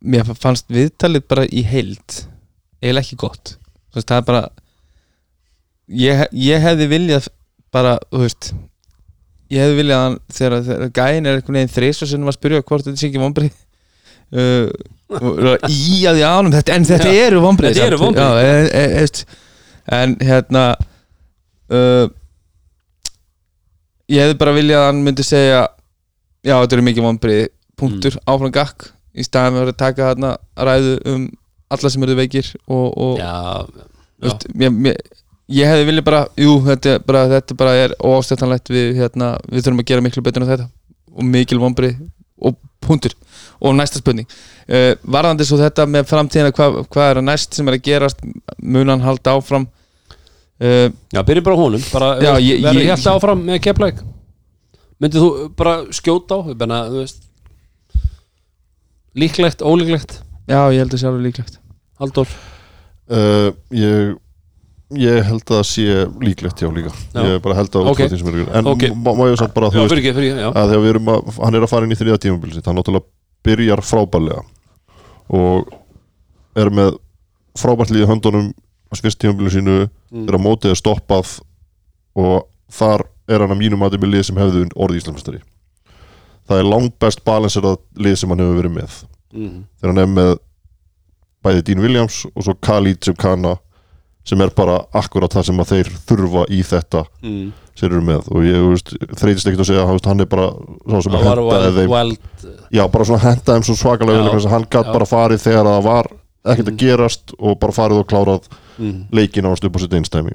mér 0.00 0.30
fannst 0.40 0.70
viðtalið 0.72 1.26
bara 1.28 1.44
í 1.44 1.60
heild 1.68 2.22
eiginlega 2.80 3.02
ekki 3.04 3.18
gott. 3.20 3.56
Veist, 3.92 4.08
það 4.08 4.22
er 4.22 4.26
bara 4.30 4.42
ég, 5.90 6.22
ég 6.32 6.64
hefði 6.64 6.86
viljað 6.94 7.28
bara, 7.74 7.98
þú 8.08 8.22
veist 8.24 8.52
ég 9.50 9.64
hefði 9.64 9.76
viljað 9.80 9.98
að 9.98 10.04
hann 10.06 10.16
þegar, 10.36 10.62
þegar 10.68 10.92
gæin 11.00 11.26
er 11.30 11.36
einhvern 11.40 11.58
veginn 11.60 11.74
þrís 11.74 12.02
og 12.04 12.10
sinnum 12.12 12.30
að 12.30 12.36
spyrja 12.38 12.62
hvort 12.68 12.86
þetta 12.86 13.00
sé 13.02 13.08
ekki 13.10 13.22
vombrið 13.22 13.50
uh, 14.38 14.68
í 15.66 15.98
að 16.06 16.20
því 16.20 16.24
ánum 16.30 16.54
þetta, 16.54 16.76
en 16.78 16.86
þetta 16.90 17.10
Já, 17.14 17.24
eru 17.26 17.40
vombrið 17.44 17.74
þetta 17.74 17.88
eru 17.90 17.98
vonbrigði. 18.04 18.46
en, 18.46 18.68
en, 18.78 18.96
en, 19.00 19.08
en 20.00 20.16
hérna 20.28 20.64
uh, 21.74 22.06
ég 24.10 24.24
hefði 24.24 24.38
bara 24.40 24.54
viljað 24.56 24.82
að 24.84 24.88
hann 24.90 25.02
myndi 25.06 25.26
segja 25.26 25.60
já, 26.46 26.54
þetta 26.56 26.76
eru 26.78 26.86
mikið 26.90 27.06
vombrið 27.08 27.42
punktur, 27.80 28.16
Mm. 28.20 28.26
áfram 28.34 28.52
gakk 28.52 28.88
í 29.16 29.24
staðan 29.24 29.54
með 29.56 29.70
að 29.72 29.76
taka 29.80 30.08
þarna 30.10 30.30
ræðu 30.68 30.94
um 31.10 31.22
alla 31.72 31.90
sem 31.90 32.02
eru 32.06 32.16
veikir 32.18 32.48
og, 32.68 32.86
og 33.00 33.18
já, 33.22 33.32
Þú 34.20 34.26
veist, 34.28 34.42
mér, 34.60 34.72
mér, 34.84 34.98
ég 35.50 35.66
hefði 35.70 35.86
viljað 35.88 36.06
bara 36.06 36.20
jú, 36.38 36.52
þetta, 36.66 36.94
er 36.96 37.04
bara, 37.06 37.24
þetta 37.34 37.56
bara 37.58 37.74
er 37.84 37.94
óástættanlegt 38.06 38.70
við, 38.72 38.92
hérna, 39.00 39.32
við 39.50 39.64
þurfum 39.66 39.82
að 39.82 39.88
gera 39.90 40.04
miklu 40.06 40.22
betur 40.26 40.44
en 40.46 40.50
þetta. 40.52 40.68
Og 41.10 41.26
mikil 41.26 41.58
vombri 41.62 41.90
og 42.40 42.56
punktur. 42.80 43.14
Og 43.60 43.74
næsta 43.76 44.00
spurning. 44.00 44.28
Uh, 44.70 44.94
varðandi 45.04 45.44
svo 45.48 45.58
þetta 45.60 45.84
með 45.90 46.06
framtíðina 46.08 46.54
hvað 46.56 46.78
hva 46.94 47.08
er 47.10 47.20
að 47.20 47.26
næst 47.26 47.58
sem 47.58 47.68
er 47.68 47.76
að 47.76 47.84
gerast? 47.88 48.22
Munan 48.62 49.02
halda 49.04 49.34
áfram? 49.36 49.66
Uh, 50.60 50.88
já, 51.12 51.20
byrjum 51.26 51.44
bara 51.48 51.58
á 51.58 51.62
honum. 51.64 51.84
Bara, 51.92 52.08
Já, 52.22 52.30
já, 52.38 52.46
ég- 52.46 52.62
verður 52.64 52.80
ég- 52.80 52.88
Hjalti 52.92 53.10
áfram 53.12 53.44
með 53.50 53.60
Keflavík? 53.66 54.00
Myndið 55.00 55.24
þú 55.24 55.30
bara 55.56 55.74
skjóta 55.96 56.36
á? 56.36 56.40
Ég 56.52 56.56
benna, 56.60 56.80
líklegt, 59.16 59.62
ólíklegt? 59.64 60.20
Já, 60.48 60.60
ég 60.72 60.82
held 60.82 60.94
að 60.94 61.02
sjálfur 61.02 61.22
líklegt. 61.24 61.58
Halldór? 62.00 62.28
Uh, 63.10 63.50
ég 63.74 64.16
ég 64.98 65.22
held 65.22 65.44
að 65.46 65.56
það 65.60 65.66
sé 65.70 65.84
líklegt 66.20 66.62
já 66.64 66.68
líka 66.74 66.90
Já. 67.14 67.20
ég 67.22 67.42
bara 67.44 67.54
held 67.60 67.70
að 67.70 67.84
út 67.84 67.90
Ok. 67.92 68.00
frá 68.00 68.08
því 68.10 68.18
sem 68.18 68.28
er 68.28 68.56
en 68.58 68.66
Ok. 68.66 68.82
má, 68.96 69.12
ég 69.30 69.36
samt 69.38 69.54
bara 69.54 69.68
já, 69.70 69.76
þú 69.78 69.84
veist 69.84 69.94
fyrir 69.94 70.14
fyrir 70.14 70.40
já 70.40 70.48
að 70.50 70.70
þegar 70.72 70.82
við 70.82 70.90
erum 70.94 71.10
að, 71.14 71.30
hann 71.44 71.54
er 71.54 71.62
að 71.66 71.70
fara 71.70 71.84
inn 71.86 71.92
í 71.94 71.98
þriða 72.00 72.18
tímabil 72.24 72.52
sitt, 72.54 72.66
hann 72.66 72.76
náttúrulega 72.76 73.06
byrjar 73.46 73.82
frábærlega 73.86 74.42
og 75.30 75.70
er 76.58 76.70
með 76.74 76.98
frábært 77.58 77.92
líði 77.94 78.08
höndunum 78.10 78.50
á 78.90 78.94
fyrst 78.98 79.18
tímabilu 79.22 79.50
sínu 79.50 79.88
Mm. 80.10 80.26
þegar 80.26 80.42
mótið 80.42 80.70
er 80.72 80.78
stoppað 80.80 81.40
og 82.18 82.48
þar 82.68 83.04
er 83.30 83.38
hann 83.44 83.52
að 83.54 83.60
mínum 83.62 83.82
aðeins 83.86 84.02
með 84.02 84.10
lið 84.10 84.24
sem 84.26 84.36
hefðu 84.36 84.64
orðið 84.74 84.96
Íslandmestari 85.04 85.40
það 86.50 86.58
er 86.58 86.66
langt 86.66 86.98
best 86.98 87.22
balanserað 87.24 87.76
lið 87.94 88.16
sem 88.18 88.28
hann 88.28 88.42
hefur 88.42 88.58
verið 88.58 88.74
með 88.74 88.96
mm. 89.32 89.60
þegar 89.78 89.92
hann 89.94 90.02
er 90.02 90.10
með 90.16 90.32
bæði 91.46 91.62
Dean 91.68 91.78
Williams 91.84 92.26
og 92.34 92.42
svo 92.42 92.54
Khalid 92.58 93.04
sem 93.06 93.14
kanna 93.14 93.54
sem 94.24 94.40
er 94.44 94.50
bara 94.54 94.78
akkurat 94.94 95.32
það 95.32 95.46
sem 95.48 95.60
að 95.62 95.70
þeir 95.74 95.90
þurfa 96.10 96.42
í 96.52 96.60
þetta 96.66 97.04
Mm. 97.22 97.52
sem 97.74 97.88
eru 97.88 98.00
með 98.04 98.26
og 98.30 98.44
ég 98.44 98.64
veist, 98.68 98.90
þreytist 99.16 99.46
ekkert 99.48 99.62
að 99.64 99.68
segja 99.70 99.86
veist, 99.88 100.06
hann 100.06 100.20
er 100.20 100.26
bara 100.30 100.50
sá 100.52 100.96
sem 101.02 101.12
hendaði 101.12 101.46
wild, 101.48 101.76
þeim 101.78 101.90
wild 101.94 102.18
já, 102.76 102.82
bara 102.92 103.04
svona 103.08 103.22
hendaði 103.24 103.54
þeim 103.56 103.64
svo 103.70 103.76
svakalega 103.80 104.20
Já. 104.20 104.34
að 104.36 104.50
hann 104.52 104.66
gætt 104.70 104.92
bara 104.92 105.08
farið 105.08 105.44
þegar 105.46 105.70
það 105.70 105.82
var 105.88 106.10
ekkert 106.44 106.66
Mhm. 106.68 106.74
að 106.74 106.80
gerast 106.84 107.34
og 107.38 107.58
bara 107.60 107.72
farið 107.72 107.98
og 108.02 108.06
klárað 108.08 108.48
mm. 108.78 109.06
leikin 109.12 109.44
ánast 109.48 109.64
upp 109.64 109.76
á 109.76 109.80
sitt 109.80 109.92
einstæmi 109.96 110.32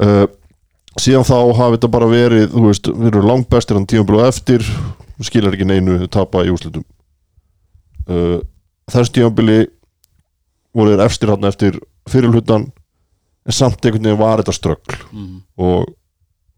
uh, 0.00 0.26
síðan 0.98 1.26
þá 1.26 1.36
hafi 1.58 1.76
þetta 1.78 1.90
bara 1.94 2.06
verið 2.10 2.48
þú 2.54 2.64
veist, 2.68 2.86
við 2.90 3.10
erum 3.12 3.26
langt 3.28 3.48
bestir 3.50 3.76
hann 3.78 3.86
tímabili 3.86 4.18
og 4.22 4.28
eftir 4.30 4.64
skilar 5.22 5.54
ekki 5.54 5.66
neinu 5.66 6.06
tapa 6.10 6.44
í 6.46 6.50
úslitum 6.54 6.84
uh, 8.08 8.38
þess 8.90 9.10
tímabili 9.14 9.66
voru 10.74 10.94
þeir 10.94 11.04
efstir 11.06 11.32
hann 11.34 11.44
eftir 11.48 11.78
fyrirlutan 12.12 12.66
en 13.48 13.52
samt 13.56 13.80
einhvern 13.84 14.04
veginn 14.04 14.20
var 14.20 14.42
þetta 14.42 14.56
ströggl 14.56 14.96
Mm. 15.12 15.42
og, 15.58 15.86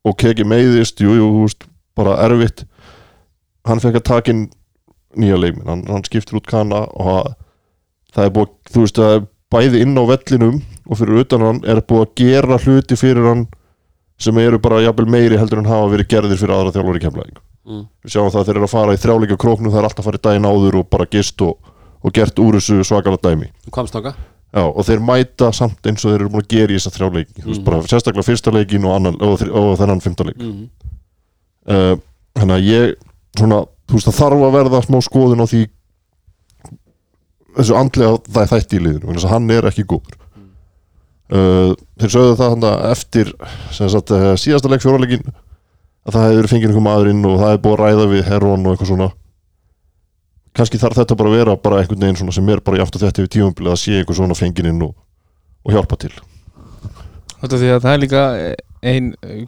og 0.05 0.16
keki 0.18 0.44
meiðist 0.48 1.01
jú, 1.01 1.12
jú, 1.18 1.28
veist, 1.42 1.66
bara 1.96 2.16
erfitt. 2.24 2.64
Hann 3.68 3.80
fekk 3.82 4.01
að 4.01 4.07
taka 4.09 4.32
inn 4.32 4.46
nýja 5.18 5.36
leikminn, 5.38 5.66
hann, 5.68 5.84
hann 5.90 6.05
skiptir 6.07 6.38
út 6.38 6.46
kana 6.48 6.84
og 6.94 7.07
það, 7.11 7.30
það 8.14 8.24
er 8.28 8.34
búið, 8.38 8.53
þú 8.72 8.84
veist 8.86 8.98
það 9.01 9.14
er 9.18 9.24
bæði 9.51 9.80
inn 9.84 9.98
á 9.98 10.05
vellinum 10.07 10.61
og 10.86 10.98
fyrir 11.01 11.20
utan 11.24 11.42
hann 11.46 11.61
er 11.66 11.80
búið 11.82 12.05
að 12.07 12.12
gera 12.22 12.59
hluti 12.62 12.96
fyrir 12.98 13.26
hann 13.26 13.46
sem 14.20 14.36
eru 14.38 14.59
bara 14.62 14.82
jafnvel 14.84 15.09
meiri 15.11 15.38
heldur 15.40 15.59
en 15.62 15.66
hafa 15.70 15.88
verið 15.94 16.09
gerðir 16.12 16.38
fyrir 16.40 16.55
aðra 16.57 16.74
þjálfur 16.76 16.98
í 17.01 17.05
kemlaðing 17.07 17.38
Mm. 17.70 17.82
við 18.03 18.11
sjáum 18.14 18.30
það 18.32 18.40
að 18.40 18.46
þeir 18.48 18.57
eru 18.57 18.64
að 18.66 18.70
fara 18.72 18.92
í 18.96 18.98
þrjáleika 18.98 19.36
króknum 19.38 19.70
það 19.70 19.78
er 19.82 19.86
alltaf 19.90 20.07
farið 20.07 20.22
daginn 20.24 20.46
áður 20.48 20.76
og 20.80 20.86
bara 20.90 21.05
gist 21.12 21.42
og, 21.44 21.59
og 22.03 22.14
gert 22.16 22.38
úr 22.40 22.57
þessu 22.57 22.78
svakalega 22.88 23.28
dæmi. 23.28 23.51
Kvamstanga 23.70 24.14
Já, 24.51 24.62
og 24.66 24.82
þeir 24.82 25.03
mæta 25.07 25.53
samt 25.55 25.86
eins 25.86 26.03
og 26.05 26.11
þeir 26.11 26.20
eru 26.24 26.30
búin 26.32 26.42
að 26.42 26.48
gera 26.51 26.74
í 26.74 26.78
þessa 26.78 26.90
þrjá 26.96 27.09
leiki 27.14 27.42
þú 27.42 27.48
veist, 27.48 27.61
Mhm. 27.61 27.66
bara 27.68 27.82
sérstaklega 27.86 28.26
fyrsta 28.26 28.51
leikin 28.55 28.84
og, 28.88 28.94
annan, 28.96 29.18
og, 29.22 29.44
og 29.46 29.68
þennan 29.78 30.01
fymta 30.03 30.26
leik 30.26 30.40
mm. 30.42 30.64
uh, 31.70 31.92
þannig 32.34 32.57
að 32.57 32.66
ég 32.66 32.94
svona, 33.38 33.61
þú 33.86 33.94
veist, 33.98 34.09
það 34.09 34.18
þarf 34.18 34.46
að 34.48 34.57
verða 34.57 34.82
smá 34.88 34.98
skoðun 35.07 35.44
á 35.44 35.46
því 35.46 35.62
þessu 37.61 37.76
andlega 37.78 38.18
það 38.30 38.42
er 38.42 38.51
þætti 38.55 38.78
í 38.78 38.82
liðinu 38.84 39.14
að 39.20 39.28
hann 39.30 39.55
er 39.55 39.70
ekki 39.70 39.86
góður 39.90 40.18
uh, 41.30 41.70
þeir 42.01 42.14
sögðu 42.16 42.36
það 42.40 42.53
hann 42.57 42.90
eftir 42.90 43.32
sagt, 43.70 44.11
uh, 44.14 44.34
síðasta 44.40 44.70
leik 44.72 44.82
fjóraleikin 44.84 45.24
að 45.30 46.16
það 46.16 46.28
hefur 46.30 46.51
fengið 46.55 46.70
einhver 46.70 46.86
maður 46.86 47.11
inn 47.12 47.26
og 47.28 47.38
það 47.38 47.53
hefur 47.53 47.64
búið 47.66 47.76
að 47.76 47.82
ræða 47.84 48.07
við 48.14 48.28
Heron 48.30 48.66
og 48.66 48.74
eitthvað 48.74 48.92
svona 48.92 49.11
kannski 50.57 50.80
þarf 50.82 50.98
þetta 51.01 51.16
bara 51.18 51.30
að 51.30 51.36
vera 51.38 51.57
bara 51.57 51.82
einhvern 51.82 52.03
veginn 52.07 52.18
svona 52.20 52.34
sem 52.34 52.48
er 52.53 52.61
bara 52.64 52.80
í 52.80 52.82
aftur 52.84 53.05
þetta 53.05 53.22
yfir 53.22 53.34
tímabilið 53.36 53.74
að 53.76 53.80
sé 53.84 54.01
einhver 54.01 54.18
svona 54.18 54.38
fengið 54.38 54.70
inn 54.72 54.82
og, 54.88 54.96
og 55.66 55.76
hjálpa 55.76 56.01
til 56.07 56.12
Þetta 57.40 57.57
því 57.61 57.68
að 57.72 57.84
það 57.86 57.94
er 57.94 58.01
líka 58.03 58.22
ein 58.90 59.07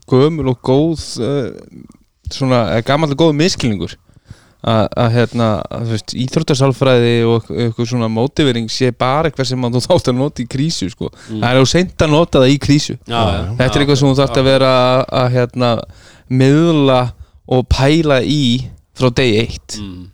gömul 0.08 0.46
og 0.52 0.62
góð 0.64 1.02
uh, 1.20 1.50
svona, 2.32 2.62
gammal 2.86 3.10
og 3.12 3.18
góð 3.20 3.34
miskilningur 3.36 3.96
að, 4.62 4.86
að 5.02 5.08
hérna, 5.16 5.48
þú 5.72 5.90
veist, 5.90 6.14
íþróttasálfræði 6.22 7.14
og 7.26 7.48
eitthvað 7.50 7.88
svona 7.90 8.08
mótivering 8.12 8.68
sé 8.70 8.92
bara 8.94 9.28
eitthvað 9.28 9.48
sem 9.50 9.66
þú 9.74 9.82
þátt 9.88 10.08
að 10.12 10.18
nota 10.20 10.44
í 10.44 10.46
krísu 10.54 10.88
sko. 10.92 11.10
það 11.28 11.48
er 11.50 11.60
á 11.60 11.64
seint 11.66 12.04
að 12.06 12.12
nota 12.14 12.42
það 12.44 12.54
í 12.54 12.60
krísu 12.62 12.94
Já, 12.94 13.18
já. 13.18 13.42
þetta 13.58 13.68
er 13.74 13.84
eitthvað 13.84 13.98
sem 14.00 14.08
þú 14.12 14.20
þarft 14.22 14.40
að 14.40 14.48
vera 14.52 14.70
að, 14.86 15.02
að 15.22 15.28
hérna, 15.36 15.72
miðla 16.30 17.00
og 17.52 17.66
pæla 17.74 18.20
í 18.24 18.42
frá 18.96 19.10
degi 19.18 19.42
eitt 19.44 19.78
Mm. 19.82 20.08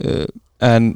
Uh, 0.00 0.26
en 0.62 0.92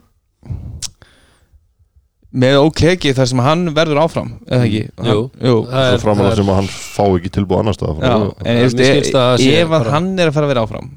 með 2.37 2.59
OKG 2.67 3.13
þar 3.17 3.29
sem 3.31 3.41
hann 3.47 3.63
verður 3.77 4.01
áfram 4.03 4.33
eða 4.45 4.67
ekki? 4.67 4.83
Mm. 4.99 5.07
Jú. 5.09 5.21
hann, 5.23 5.47
jú. 5.49 5.57
Það 5.71 5.87
Svo 5.87 5.95
er- 5.97 6.03
framan 6.05 6.27
það 6.27 6.33
að 6.33 6.41
sem 6.41 6.51
að 6.53 6.59
hann 6.61 6.71
fá 6.75 7.05
ekki 7.17 7.31
tilbúið 7.37 7.63
annar 7.63 7.77
stað 7.79 8.03
Já, 8.03 8.13
en 8.17 8.59
Mér 8.59 8.63
veist, 8.67 8.83
skilst 8.83 9.15
að 9.17 9.27
það 9.31 9.39
sé 9.45 9.53
ef 9.61 9.67
að 9.69 9.75
bara- 9.77 9.95
hann 9.95 10.09
er 10.19 10.29
að 10.31 10.37
fara 10.37 10.47
að 10.49 10.53
vera 10.53 10.65
áfram 10.67 10.91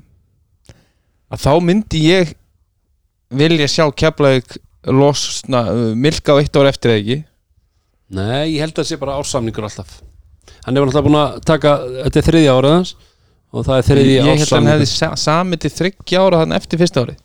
að 1.29 1.43
þá 1.45 1.51
myndi 1.69 2.01
ég 2.09 2.33
vilja 3.29 3.67
sjá 3.69 3.85
Keflavík 3.93 4.57
losna, 4.89 5.61
uh, 5.69 5.93
milka 5.95 6.33
á 6.33 6.39
eitt 6.41 6.55
ár 6.57 6.65
eftir 6.71 6.91
eða 6.95 7.01
ekki? 7.03 7.17
Nei, 8.09 8.55
ég 8.55 8.59
held 8.63 8.73
að 8.73 8.81
það 8.81 8.89
sé 8.89 8.97
bara 8.99 9.17
ársamningur 9.21 9.67
alltaf. 9.67 9.99
Hann 10.65 10.75
hefur 10.75 10.89
alltaf 10.89 11.05
búin 11.05 11.19
að 11.19 11.35
taka 11.45 11.73
Þetta 12.09 12.19
er 12.19 12.25
þriðja 12.25 12.53
árið 12.57 12.73
hans 12.73 12.95
Og 13.53 13.65
það 13.67 13.77
er 13.77 13.85
þriðji 13.85 14.15
ég 14.15 14.25
held 14.25 14.41
að 14.49 14.55
hann 14.57 14.69
hefði 14.73 14.87
ársamningur 14.87 15.15
sa 15.15 15.29
samið 15.29 15.59
til 15.63 15.71
þryggja 15.77 16.23
ára 16.25 16.39
þannig 16.41 16.57
eftir 16.59 16.81
fyrsta 16.81 17.03
ári 17.05 17.15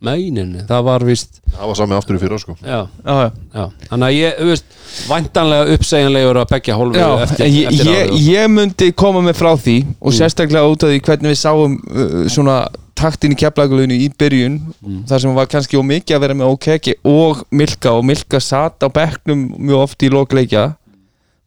Nei, 0.00 0.30
það 0.64 0.84
var 0.86 1.02
víst 1.04 1.40
Það 1.52 1.66
var 1.68 1.76
sami 1.76 1.94
aftur 1.98 2.16
í 2.16 2.20
fyrra 2.22 2.38
sko 2.40 2.54
Já, 2.64 2.78
já, 3.04 3.14
já. 3.20 3.30
já 3.52 3.64
Þannig 3.90 4.06
að 4.06 4.14
ég, 4.16 4.36
þú 4.40 4.46
veist 4.48 4.76
Væntanlega 5.10 5.74
uppsegjanlegur 5.76 6.38
að 6.40 6.46
begja 6.54 6.76
hólfi 6.80 7.02
Já, 7.02 7.08
eftir, 7.26 7.50
ég, 7.52 7.66
eftir 7.68 7.90
ég, 7.92 8.14
ég 8.30 8.46
myndi 8.54 8.88
koma 8.96 9.20
með 9.26 9.36
frá 9.42 9.50
því 9.60 9.74
og 10.00 10.08
Mm. 10.10 10.16
sérstaklega 10.16 10.70
út 10.72 10.86
af 10.86 10.90
því 10.94 11.00
hvernig 11.08 11.34
við 11.34 11.40
sáum 11.42 11.74
uh, 11.84 12.22
svona 12.32 12.56
taktin 13.00 13.32
í 13.32 13.38
keflagulunni 13.42 13.98
í 14.04 14.08
byrjun 14.18 14.56
Mm. 14.80 15.02
þar 15.10 15.20
sem 15.26 15.34
var 15.36 15.46
kannski 15.52 15.76
ómikið 15.78 16.16
að 16.16 16.24
vera 16.24 16.34
með 16.40 16.54
OKG 16.54 16.94
og 17.04 17.44
Milka 17.52 17.92
og 17.92 18.04
Milka 18.08 18.40
satt 18.40 18.80
á 18.80 18.88
bekknum 18.88 19.44
mjög 19.58 19.84
oft 19.84 20.02
í 20.02 20.08
lokleikja 20.12 20.64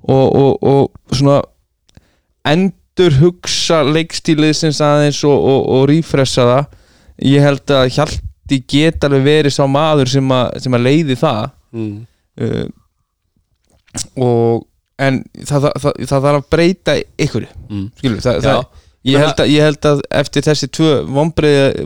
og, 0.03 0.27
og, 0.29 0.53
og 0.61 1.15
svona 1.15 1.41
endur 2.45 3.17
hugsa 3.21 3.81
leikstíliðsins 3.87 4.81
aðeins 4.83 5.23
og, 5.25 5.37
og, 5.41 5.61
og 5.77 5.85
rífressa 5.89 6.45
það 6.49 6.79
ég 7.33 7.45
held 7.45 7.73
að 7.73 7.89
Hjalti 8.43 8.59
get 8.67 9.03
alveg 9.07 9.23
verið 9.23 9.53
sá 9.55 9.63
maður 9.71 10.09
sem, 10.11 10.31
a, 10.35 10.41
sem 10.59 10.73
að 10.75 10.81
leiði 10.83 11.15
það 11.15 11.43
mm. 11.71 11.93
uh, 12.43 12.65
og 14.19 14.65
en 15.03 15.19
það, 15.45 15.67
það, 15.67 15.75
það, 15.83 15.93
það 16.09 16.25
þarf 16.27 16.39
að 16.41 16.47
breyta 16.53 16.95
ykkur 17.25 17.45
Mm. 17.69 17.85
skilur, 17.97 18.19
það, 18.21 18.35
Já. 18.35 18.41
það, 18.43 18.65
ég, 19.09 19.17
held 19.23 19.39
að, 19.43 19.47
ég 19.53 19.63
held 19.67 19.87
að 19.89 20.01
eftir 20.19 20.45
þessi 20.45 20.67
tvö 20.75 20.91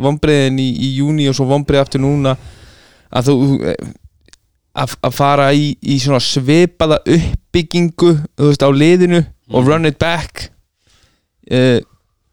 vombriðin 0.03 0.59
í, 0.59 0.67
í 0.83 0.89
júni 0.97 1.27
og 1.29 1.37
svo 1.37 1.45
vombrið 1.47 1.79
aftur 1.83 2.01
núna 2.03 2.33
að 3.15 3.29
þú 3.29 3.35
eh, 3.71 3.91
að, 4.77 4.95
að 5.07 5.15
fara 5.15 5.47
í, 5.55 5.69
í 5.81 5.99
svona 6.03 6.19
svipaða 6.21 6.99
uppbyggingu 7.05 8.11
veist, 8.41 8.65
á 8.65 8.69
liðinu 8.71 9.23
og 9.53 9.61
Mhm. 9.63 9.67
run 9.69 9.85
it 9.87 9.97
back 9.99 10.49
uh, 11.51 11.79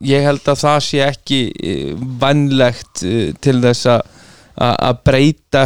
ég 0.03 0.25
held 0.27 0.43
að 0.51 0.59
það 0.65 0.81
sé 0.89 1.05
ekki 1.07 1.39
uh, 1.55 1.93
vannlegt 2.21 3.05
uh, 3.07 3.31
til 3.41 3.61
þess 3.63 3.87
að 3.95 4.03
að- 4.59 4.79
að 4.89 5.03
breyta 5.05 5.65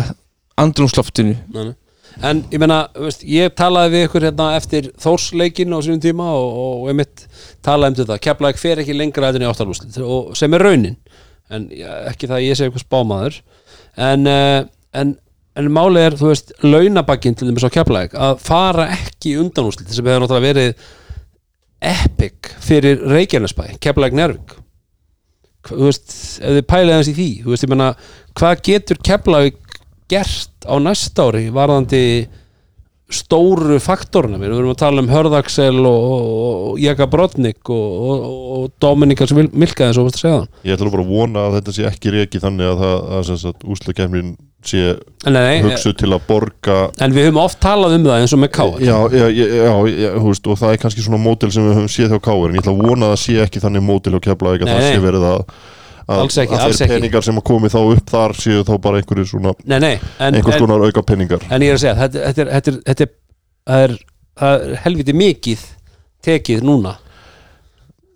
andrumsloftinu 0.59 1.37
Nei. 1.55 1.75
En 2.25 2.41
ég 2.51 2.59
veist, 2.99 3.21
ég 3.23 3.53
talaði 3.55 3.93
við 3.93 4.05
ykkur 4.09 4.25
hérna 4.27 4.47
eftir 4.57 4.89
Þórsleikin 4.99 5.71
á 5.71 5.79
sínum 5.85 6.01
tíma 6.03 6.25
og, 6.35 6.49
og, 6.51 6.73
og 6.83 6.89
einmitt 6.91 7.27
talaði 7.63 7.93
um 7.93 7.99
þetta. 8.01 8.17
Keflavík 8.25 8.59
fer 8.59 8.81
ekki 8.83 8.97
lengra 8.97 9.29
áttalúslit 9.31 10.01
og 10.03 10.33
sem 10.39 10.55
er 10.57 10.65
raunin. 10.67 10.97
En 11.51 11.69
ekki 12.11 12.27
það 12.27 12.37
að 12.41 12.47
ég 12.49 12.59
sé 12.59 12.67
eitthvað 12.67 12.85
spámaður. 12.89 13.39
En, 14.09 14.27
uh, 14.27 14.65
en, 14.99 15.13
en 15.55 15.71
málið 15.71 16.09
er, 16.09 16.17
þú 16.19 16.33
veist, 16.33 16.51
launabakkin 16.65 17.39
til 17.39 17.53
þess 17.53 17.69
á 17.71 17.77
Keflavík 17.77 18.19
að 18.19 18.43
fara 18.49 18.89
ekki 18.97 19.37
í 19.37 19.39
undanúslit 19.45 19.95
sem 19.95 20.11
hefur 20.11 20.25
náttúrulega 20.27 20.49
verið 20.49 20.89
epic 21.79 22.51
fyrir 22.65 23.05
Reykjanesbæ 23.07 23.77
Keflavík 23.79 24.17
Nervik 24.19 24.57
þú 25.71 25.87
veist, 25.87 26.17
ef 26.41 26.59
þið 26.59 26.67
hans 26.97 27.11
í 27.13 27.17
því 27.17 27.31
þú 27.45 27.55
veist, 27.55 27.67
ég 27.67 27.73
meina, 27.73 27.89
hvað 28.39 28.63
getur 28.69 29.01
Keflavík 29.09 29.79
gert 30.09 30.69
á 30.69 30.75
næsta 30.81 31.29
ári 31.29 31.49
varðandi 31.55 32.03
stóru 33.09 33.79
faktorna 33.81 34.37
við 34.41 34.53
erum 34.53 34.73
að 34.75 34.81
tala 34.83 35.01
um 35.05 35.09
Hörðaksel 35.09 35.79
og, 35.81 35.87
og, 36.09 36.27
og 36.73 36.81
Jaka 36.83 37.07
Brodnik 37.09 37.71
og, 37.73 37.87
og, 38.11 38.27
og 38.59 38.67
Dominika 38.83 39.27
sem 39.29 39.41
Milka 39.53 39.87
eins 39.89 39.97
og 40.01 40.09
varst 40.11 40.19
að 40.21 40.25
segja 40.27 40.41
það. 40.43 40.51
Ég 40.69 40.77
ætla 40.77 40.93
bara 40.93 41.07
að 41.07 41.15
vona 41.15 41.47
að 41.47 41.57
þetta 41.59 41.75
sé 41.79 41.87
ekki 41.89 42.13
reiki 42.19 42.43
þannig 42.43 42.69
að, 42.69 42.83
það- 42.85 43.09
að, 43.09 43.33
að, 43.33 43.47
að 43.49 43.73
úslakefnin 43.77 44.35
sé 44.69 44.83
hugsuð 45.65 45.95
til 46.03 46.11
að 46.13 46.23
borga 46.27 46.77
en 47.05 47.13
við 47.15 47.29
höfum 47.29 47.41
oft 47.45 47.61
talað 47.63 47.95
um 47.95 48.07
það 48.09 48.23
eins 48.25 48.33
og 48.35 48.41
með 48.43 48.51
Káar 48.57 48.81
Já, 48.83 48.97
já, 49.15 49.27
já, 49.31 49.47
já, 50.03 50.11
veist, 50.25 50.49
og 50.51 50.59
það 50.59 50.73
er 50.75 50.81
kannski 50.83 51.05
svona 51.07 51.21
mótil 51.23 51.53
sem 51.55 51.63
við 51.65 51.77
höfum 51.79 51.93
séð 51.95 52.15
hjá 52.17 52.21
Káur 52.27 52.51
en 52.51 52.59
ég 52.59 52.65
ætla 52.65 52.75
að 52.75 52.83
vona 52.91 53.07
að 53.09 53.13
það 53.15 53.23
sé 53.23 53.37
ekki 53.45 53.63
þannig 53.63 53.85
mótil 53.87 54.17
hjá 54.17 54.25
Keflavík 54.27 54.65
að 54.67 54.73
Nei, 54.73 54.75
það 54.75 54.89
sé 54.91 55.05
verið 55.07 55.27
að 55.31 55.37
að, 55.39 55.55
Alls 56.09 56.39
ekki, 56.41 56.57
alls 56.57 56.79
ekki. 56.81 56.95
peningar 56.95 57.25
sem 57.27 57.37
að 57.37 57.45
komi 57.51 57.69
þá 57.69 57.81
upp 57.83 58.13
þar 58.13 58.35
séu 58.41 58.63
þá 58.65 58.71
bara 58.81 59.01
einhverju 59.03 59.27
svona 59.29 59.53
nei, 59.65 59.77
nei, 59.83 59.91
en, 60.17 60.39
einhvers 60.39 60.57
en, 60.57 60.63
konar 60.65 60.85
auka 60.87 61.03
peningar. 61.05 61.43
en 61.53 61.65
ég 61.67 61.75
er 61.75 61.77
að 61.77 61.83
segja 61.83 61.99
þetta, 61.99 62.23
þetta, 62.23 62.45
er, 62.45 62.53
þetta, 62.55 62.73
er, 62.73 62.79
þetta 62.87 63.05
er, 63.05 63.13
er, 63.83 63.99
er 64.49 64.81
helviti 64.87 65.17
mikið 65.17 65.67
tekið 66.25 66.65
núna. 66.65 66.95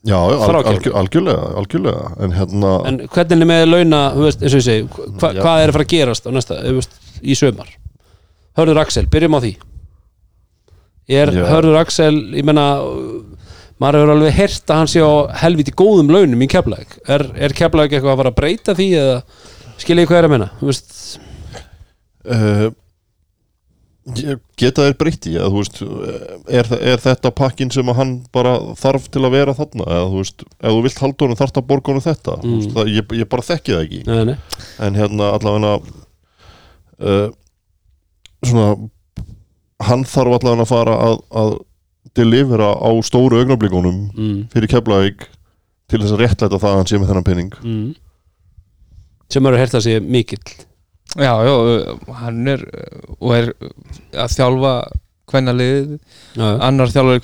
Já, 0.08 0.16
al, 0.18 0.56
algjörlega, 0.98 1.36
algjörlega 1.60 2.08
en 2.24 2.32
hérna, 2.34 2.72
en 2.88 2.96
hvernig 3.12 3.44
er 3.44 3.50
með 3.52 3.68
launa, 3.68 4.00
veist, 4.16 4.40
eins 4.42 4.56
og 4.56 4.62
ég 4.62 4.66
segi 4.66 4.88
hva, 4.88 5.28
hvað 5.36 5.60
er 5.60 5.70
að 5.70 5.76
fara 5.76 5.86
að 5.86 5.92
gerast 5.92 6.26
á 6.26 6.30
næsta, 6.34 6.58
veist, 6.74 6.96
í 7.22 7.36
sömar 7.38 7.70
Hörður 8.58 8.82
Axel, 8.82 9.06
byrjum 9.08 9.36
á 9.36 9.40
því. 9.40 9.52
Er 11.12 11.30
Já. 11.32 11.44
Hörður 11.48 11.78
Axel 11.80 12.16
ég 12.36 12.44
menna 12.44 12.66
maður 13.82 13.98
hefur 14.02 14.14
alveg 14.16 14.36
heyrt 14.38 14.70
að 14.72 14.80
hann 14.82 14.90
sé 14.92 15.02
á 15.02 15.12
helviti 15.42 15.74
góðum 15.82 16.12
launum 16.14 16.44
í 16.46 16.48
Keflæk 16.52 16.98
er, 17.10 17.26
er 17.34 17.56
Keflæk 17.58 17.90
eitthvað 17.96 18.14
að 18.14 18.20
fara 18.22 18.32
að 18.34 18.38
breyta 18.38 18.76
því 18.78 18.88
eða 19.00 19.18
skilja 19.82 20.04
ég 20.06 20.12
hvað 20.12 20.20
er 20.22 20.28
að 20.28 20.34
menna 20.36 20.50
uh, 22.32 22.70
ég- 24.22 24.40
geta 24.58 24.84
þeir 24.86 24.96
breytti 25.00 25.32
að 25.38 25.50
þú 25.54 25.60
veist, 25.62 25.80
er, 26.60 26.70
er 26.92 27.02
þetta 27.02 27.32
pakkin 27.38 27.70
sem 27.74 27.90
hann 27.96 28.14
bara 28.34 28.54
þarf 28.78 29.08
til 29.14 29.24
að 29.26 29.34
vera 29.36 29.54
þarna? 29.58 29.86
Eða 29.88 30.08
þú 30.12 30.22
veist, 30.22 30.46
ef 30.58 30.76
þú 30.76 30.80
vilt 30.86 31.02
halda 31.04 31.26
honum 31.26 31.40
þarf 31.42 31.52
það 31.56 31.62
að 31.64 31.68
borga 31.72 31.92
honum 31.92 32.06
þetta? 32.06 32.36
Mm. 32.42 32.56
veist, 32.60 32.72
það, 32.76 32.90
ég, 32.96 33.14
ég 33.22 33.30
bara 33.34 33.46
þekki 33.50 33.74
það 33.76 33.84
ekki. 33.86 34.02
Nei, 34.08 34.22
nei, 34.30 34.64
en 34.86 34.98
hérna 35.00 35.30
allavega 35.36 35.74
uh, 37.02 37.28
svona 38.46 38.68
hann 39.88 40.04
þarf 40.06 40.38
allavega 40.38 40.66
að 40.66 40.72
fara 40.76 40.96
að, 41.08 41.20
að 41.42 41.54
delivera 42.18 42.72
á 42.76 42.90
stóru 43.06 43.38
augnablikunum 43.40 43.98
mm, 44.12 44.40
fyrir 44.52 44.68
Keflavík 44.72 45.26
til 45.92 46.00
þess 46.02 46.14
að 46.16 46.22
réttlæta 46.24 46.58
það 46.60 46.70
að 46.72 46.78
hann 46.80 46.90
sé 46.90 46.98
með 47.00 47.10
þennan 47.12 47.26
pening. 47.28 47.54
Mm. 47.62 47.88
sem 49.32 49.46
heyrt 49.62 49.74
að 49.78 49.84
sé 49.86 49.94
mikill. 50.04 50.44
Já, 51.16 51.32
já, 51.44 51.52
uh, 51.52 52.12
hann 52.22 52.46
er 52.48 52.62
uh, 52.68 53.16
og 53.20 53.34
er 53.36 53.50
uh, 53.52 53.72
að 54.24 54.34
þjálfa 54.36 54.74
já. 56.36 56.46
annar 56.68 56.92
þjálfari 56.92 57.22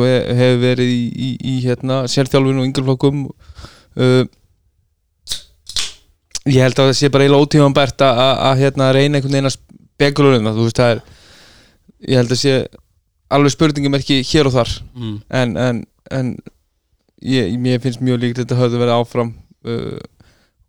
og 0.00 0.04
he- 0.08 0.34
hefur 0.40 0.60
verið 0.64 0.90
í, 0.92 1.00
í, 1.08 1.30
í 1.52 1.54
hérna, 1.64 2.02
sérþjálfun 2.08 2.60
og 2.60 2.68
yngjörflokkum 2.68 3.22
uh, 3.30 4.24
ég 6.48 6.60
held 6.64 6.78
að 6.80 6.90
það 6.90 6.96
sé 7.00 7.10
bara 7.12 7.26
eiginlega 7.26 7.44
ótíðan 7.46 7.76
bært 7.76 8.04
að, 8.04 8.20
að, 8.24 8.34
að 8.50 8.62
hérna, 8.64 8.90
reyna 8.96 9.18
einhvern 9.18 9.34
veginn 9.36 9.50
að 9.50 9.56
spekulunum 9.56 10.46
það, 10.48 10.56
þú 10.60 10.66
veist 10.68 10.80
það 10.80 10.92
er 10.94 11.02
ég 12.10 12.20
held 12.20 12.32
að 12.36 12.40
sé 12.40 12.54
alveg 13.30 13.54
spurningum 13.54 13.98
ekki 13.98 14.22
hér 14.26 14.48
og 14.50 14.56
þar. 14.56 14.72
Mm. 14.96 15.18
en, 15.40 15.56
en, 15.66 15.84
en 16.10 16.32
ég, 17.22 17.58
mér 17.60 17.82
finnst 17.82 18.02
mjög 18.04 18.24
líkt 18.24 18.40
að 18.40 18.46
þetta 18.46 18.58
höfðu 18.62 18.80
verið 18.80 18.96
áfram 18.96 19.34
uh, 19.68 20.00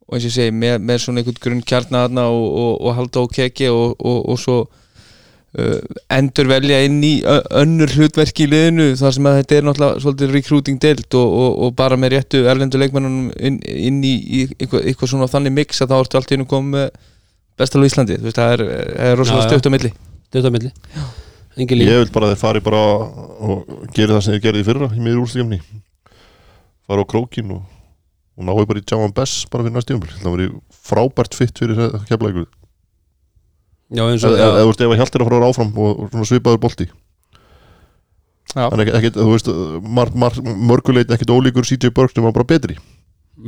og 0.08 0.18
eins 0.18 0.26
og 0.26 0.30
ég 0.30 0.36
segi 0.36 0.54
með, 0.56 0.78
með 0.84 1.02
svona 1.06 1.22
einhvern 1.22 1.42
grunn 1.46 1.66
kjarnaðna 1.72 2.28
og, 2.34 2.46
og, 2.62 2.72
og 2.82 2.96
halda 2.98 3.24
á 3.24 3.26
keki 3.38 3.72
og, 3.72 3.94
og, 3.98 4.18
og 4.34 4.42
svo 4.42 4.58
uh, 4.66 5.80
endur 6.12 6.52
velja 6.52 6.82
inn 6.88 7.00
í 7.08 7.14
önnur 7.62 7.96
hlutverki 7.96 8.46
í 8.46 8.52
liðinu 8.52 8.90
þar 9.00 9.16
sem 9.18 9.32
að 9.32 9.40
þetta 9.40 9.58
er 9.58 9.70
náttúrulega 9.70 10.04
svolítið 10.04 10.36
recruiting 10.36 10.84
deild 10.84 11.08
og, 11.22 11.38
og, 11.46 11.56
og 11.66 11.74
bara 11.80 12.00
með 12.00 12.18
réttu 12.18 12.44
erlendu 12.44 12.82
leikmennunum 12.82 13.32
inn, 13.40 13.62
inn 13.64 14.04
í, 14.04 14.14
í 14.20 14.44
eitthvað, 14.60 14.86
eitthvað 14.92 15.14
svona 15.16 15.32
þannig 15.32 15.58
mix 15.62 15.82
að 15.82 15.96
þá 15.96 15.98
ertu 16.02 16.22
allt 16.22 16.36
í 16.36 16.40
einu 16.40 16.50
komið 16.52 16.78
með 16.78 17.10
bestal 17.62 17.84
á 17.84 17.88
Íslandi, 17.88 18.20
þú 18.20 18.28
veist 18.28 18.40
það 18.40 18.54
er, 18.58 18.68
er 19.08 19.20
rosalega 19.20 19.42
Já, 19.42 19.48
já. 19.48 19.52
stöft 19.52 19.68
á 19.70 19.72
milli. 19.76 19.92
Þetta 20.32 20.52
á 20.52 20.56
milli. 20.56 20.72
Líf 20.72 21.31
ég 21.60 22.02
vil 22.06 22.14
bara 22.16 22.30
að 22.30 22.34
þeir 22.34 22.42
fari 22.42 22.64
bara 22.64 22.82
og 23.44 23.72
gera 23.96 24.16
það 24.16 24.24
sem 24.26 24.38
þeir 24.38 24.46
gerði 24.46 24.64
í 24.64 24.68
fyrra 24.70 24.90
í 24.96 25.02
miður 25.04 25.24
úrstíkjumni 25.26 25.62
fara 26.88 27.04
á 27.04 27.12
krókin 27.12 27.52
og, 27.58 27.62
og 28.38 28.48
náðu 28.48 28.68
bara 28.70 28.82
í 28.82 28.88
Javan 28.88 29.16
Bess 29.16 29.46
bara 29.52 29.66
fyrir 29.66 29.76
næst 29.76 29.92
tíumbil 29.92 30.16
það 30.16 30.36
var 30.36 30.46
frábært 30.92 31.38
fitt 31.38 31.60
fyrir 31.60 31.84
eins 34.08 34.24
eða 34.24 34.32
og, 34.32 34.40
eða, 34.40 34.52
já, 34.56 34.62
þú 34.62 34.70
veist 34.70 34.82
ef 34.82 34.94
að 34.94 35.00
Hjaltir 35.02 35.24
að 35.24 35.28
fara 35.28 35.40
að 35.42 35.50
áfram 35.50 35.72
og, 35.84 36.04
og 36.08 36.28
svipaður 36.30 36.62
bolti. 36.64 36.88
Er 38.56 38.84
ekki, 38.84 38.94
ekkit, 38.98 39.18
þú 39.20 39.34
veist 39.34 39.50
mar, 39.98 40.12
mar, 40.16 40.38
mörguleit 40.72 41.12
ekkit 41.12 41.32
ólíkur 41.32 41.68
CJ 41.68 41.92
Burks 41.96 42.16
sem 42.16 42.24
var 42.24 42.36
bara 42.36 42.48
betri. 42.48 42.78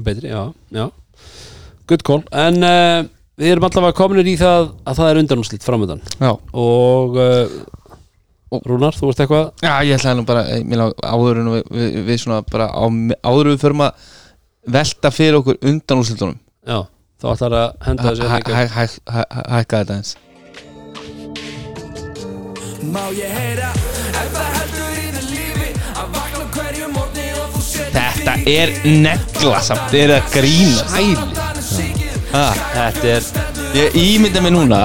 Betri, 0.03 0.31
já, 0.31 0.51
já. 0.75 0.89
Good 1.87 2.03
call, 2.07 2.23
en 2.31 2.59
uh, 2.63 3.05
við 3.39 3.53
erum 3.53 3.67
allavega 3.67 3.97
kominir 3.97 4.29
í 4.31 4.35
það 4.39 4.69
að 4.87 4.99
það 4.99 5.09
er 5.09 5.19
undanúslit 5.19 5.65
framöndan 5.65 6.03
Já, 6.15 6.31
og 6.31 7.17
uh, 7.19 7.55
Rúnar, 8.67 8.93
þú 8.97 9.09
veist 9.09 9.21
eitthvað? 9.23 9.45
Já 9.65 9.73
ég 9.87 9.97
ætlaði 9.97 10.17
nú 10.19 10.25
bara 10.29 10.43
ég 10.51 10.65
meina, 10.69 10.89
áður 11.03 11.39
en 11.43 11.51
við, 11.55 11.63
við, 11.77 11.97
við 12.09 12.19
svona 12.23 12.41
bara 12.51 12.67
á, 12.69 12.83
áður 13.23 13.49
en 13.49 13.55
við 13.55 13.63
förum 13.65 13.85
að 13.87 14.09
velta 14.77 15.11
fyrir 15.11 15.39
okkur 15.41 15.57
undan 15.71 16.03
úrslitunum. 16.03 16.37
Já, 16.67 16.79
þá 17.21 17.25
ætlar 17.33 17.57
að 17.61 17.69
henda 17.87 18.03
þessu 18.11 18.29
Hæ- 18.29 18.35
hækka. 18.35 18.53
hæ- 18.53 18.69
hæ- 18.77 19.01
hæ- 19.15 19.29
hæ- 19.33 19.47
hækka 19.57 19.83
þetta 19.83 19.97
eins 19.99 20.15
Þetta 27.93 28.33
er 28.49 28.71
negla 29.03 29.59
samt, 29.63 29.87
þið 29.91 30.01
eru 30.05 30.15
að 30.17 30.27
grína 30.33 30.83
Sæli 30.91 31.15
Þetta 32.33 33.09
er 33.13 33.23
Ég 33.73 33.97
ímynda 33.99 34.41
mig 34.45 34.53
núna 34.55 34.79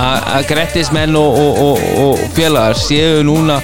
að 0.00 0.46
Grettismenn 0.50 1.16
og, 1.16 1.38
og, 1.38 1.58
og, 1.64 1.90
og 2.04 2.22
félagar 2.36 2.78
séu 2.78 3.22
núna 3.26 3.60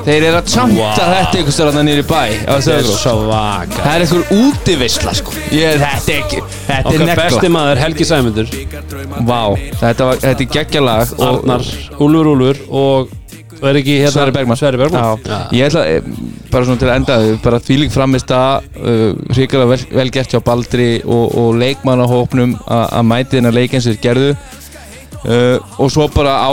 Þeir 0.00 0.24
eru 0.30 0.38
að 0.38 0.46
tjanta 0.48 0.76
Wow. 0.80 0.94
þetta 0.96 1.38
einhvers 1.38 1.58
þarna 1.60 1.82
niður 1.84 2.00
í 2.00 2.04
bæ 2.08 2.20
Þetta 2.46 2.72
er 2.78 2.86
svaka 2.88 3.82
Það 3.84 3.90
er 3.92 4.04
einhver 4.06 4.30
útivisla 4.38 5.12
sko. 5.18 5.34
Ég, 5.52 5.82
Þetta 5.82 6.14
er 6.14 6.22
ekki, 6.22 6.38
þetta 6.40 6.78
er 6.78 6.88
Okkar 6.88 7.04
negla. 7.10 7.16
besti 7.20 7.50
maður 7.52 7.82
Helgi 7.84 8.06
Sæmundur. 8.08 8.54
Vá, 9.28 9.42
þetta, 9.82 10.08
var, 10.08 10.22
þetta 10.24 10.46
er 10.46 10.50
geggjalag 10.56 11.12
Arnar, 11.28 11.66
Úlfur 12.00 12.30
Úlfur 12.32 12.62
og 12.80 13.12
og 13.60 13.66
er 13.70 13.78
ekki 13.80 13.96
hérna 14.00 14.12
Sverri 14.14 14.32
Bergmann. 14.36 14.56
Sverri 14.60 14.80
Bergmann. 14.80 15.04
Já, 15.24 15.40
ég 15.52 15.66
ætla, 15.68 15.82
eh, 15.86 16.02
bara 16.50 16.64
svona 16.64 16.80
til 16.80 16.88
að 16.88 16.96
enda 16.96 17.18
bara 17.44 17.60
þvílík 17.60 17.92
framist 17.94 18.32
að 18.32 18.64
uh, 18.80 19.12
hrikalega 19.36 19.70
vel, 19.74 19.80
vel 20.00 20.10
gert 20.14 20.32
hjá 20.34 20.40
Baldri 20.44 20.88
og, 21.04 21.36
og 21.36 21.54
leikmannahópnum 21.60 22.56
a- 22.66 22.86
að 23.00 23.06
mæti 23.12 23.36
þennan 23.38 23.54
leik 23.56 23.74
eins 23.76 23.86
og 23.86 23.94
þeir 23.96 24.04
gerðu. 24.08 24.32
Uh, 25.20 25.58
og 25.78 25.90
svo 25.92 26.08
bara 26.14 26.38
á 26.40 26.52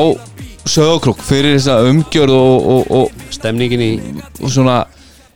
sögokrók 0.68 1.22
fyrir 1.24 1.56
þessa 1.56 1.80
umgjörð 1.88 2.36
og, 2.36 2.70
og, 2.76 2.92
og, 2.92 3.26
Stemningin 3.32 3.84
í 3.84 3.92
og 4.44 4.52
svona 4.52 4.82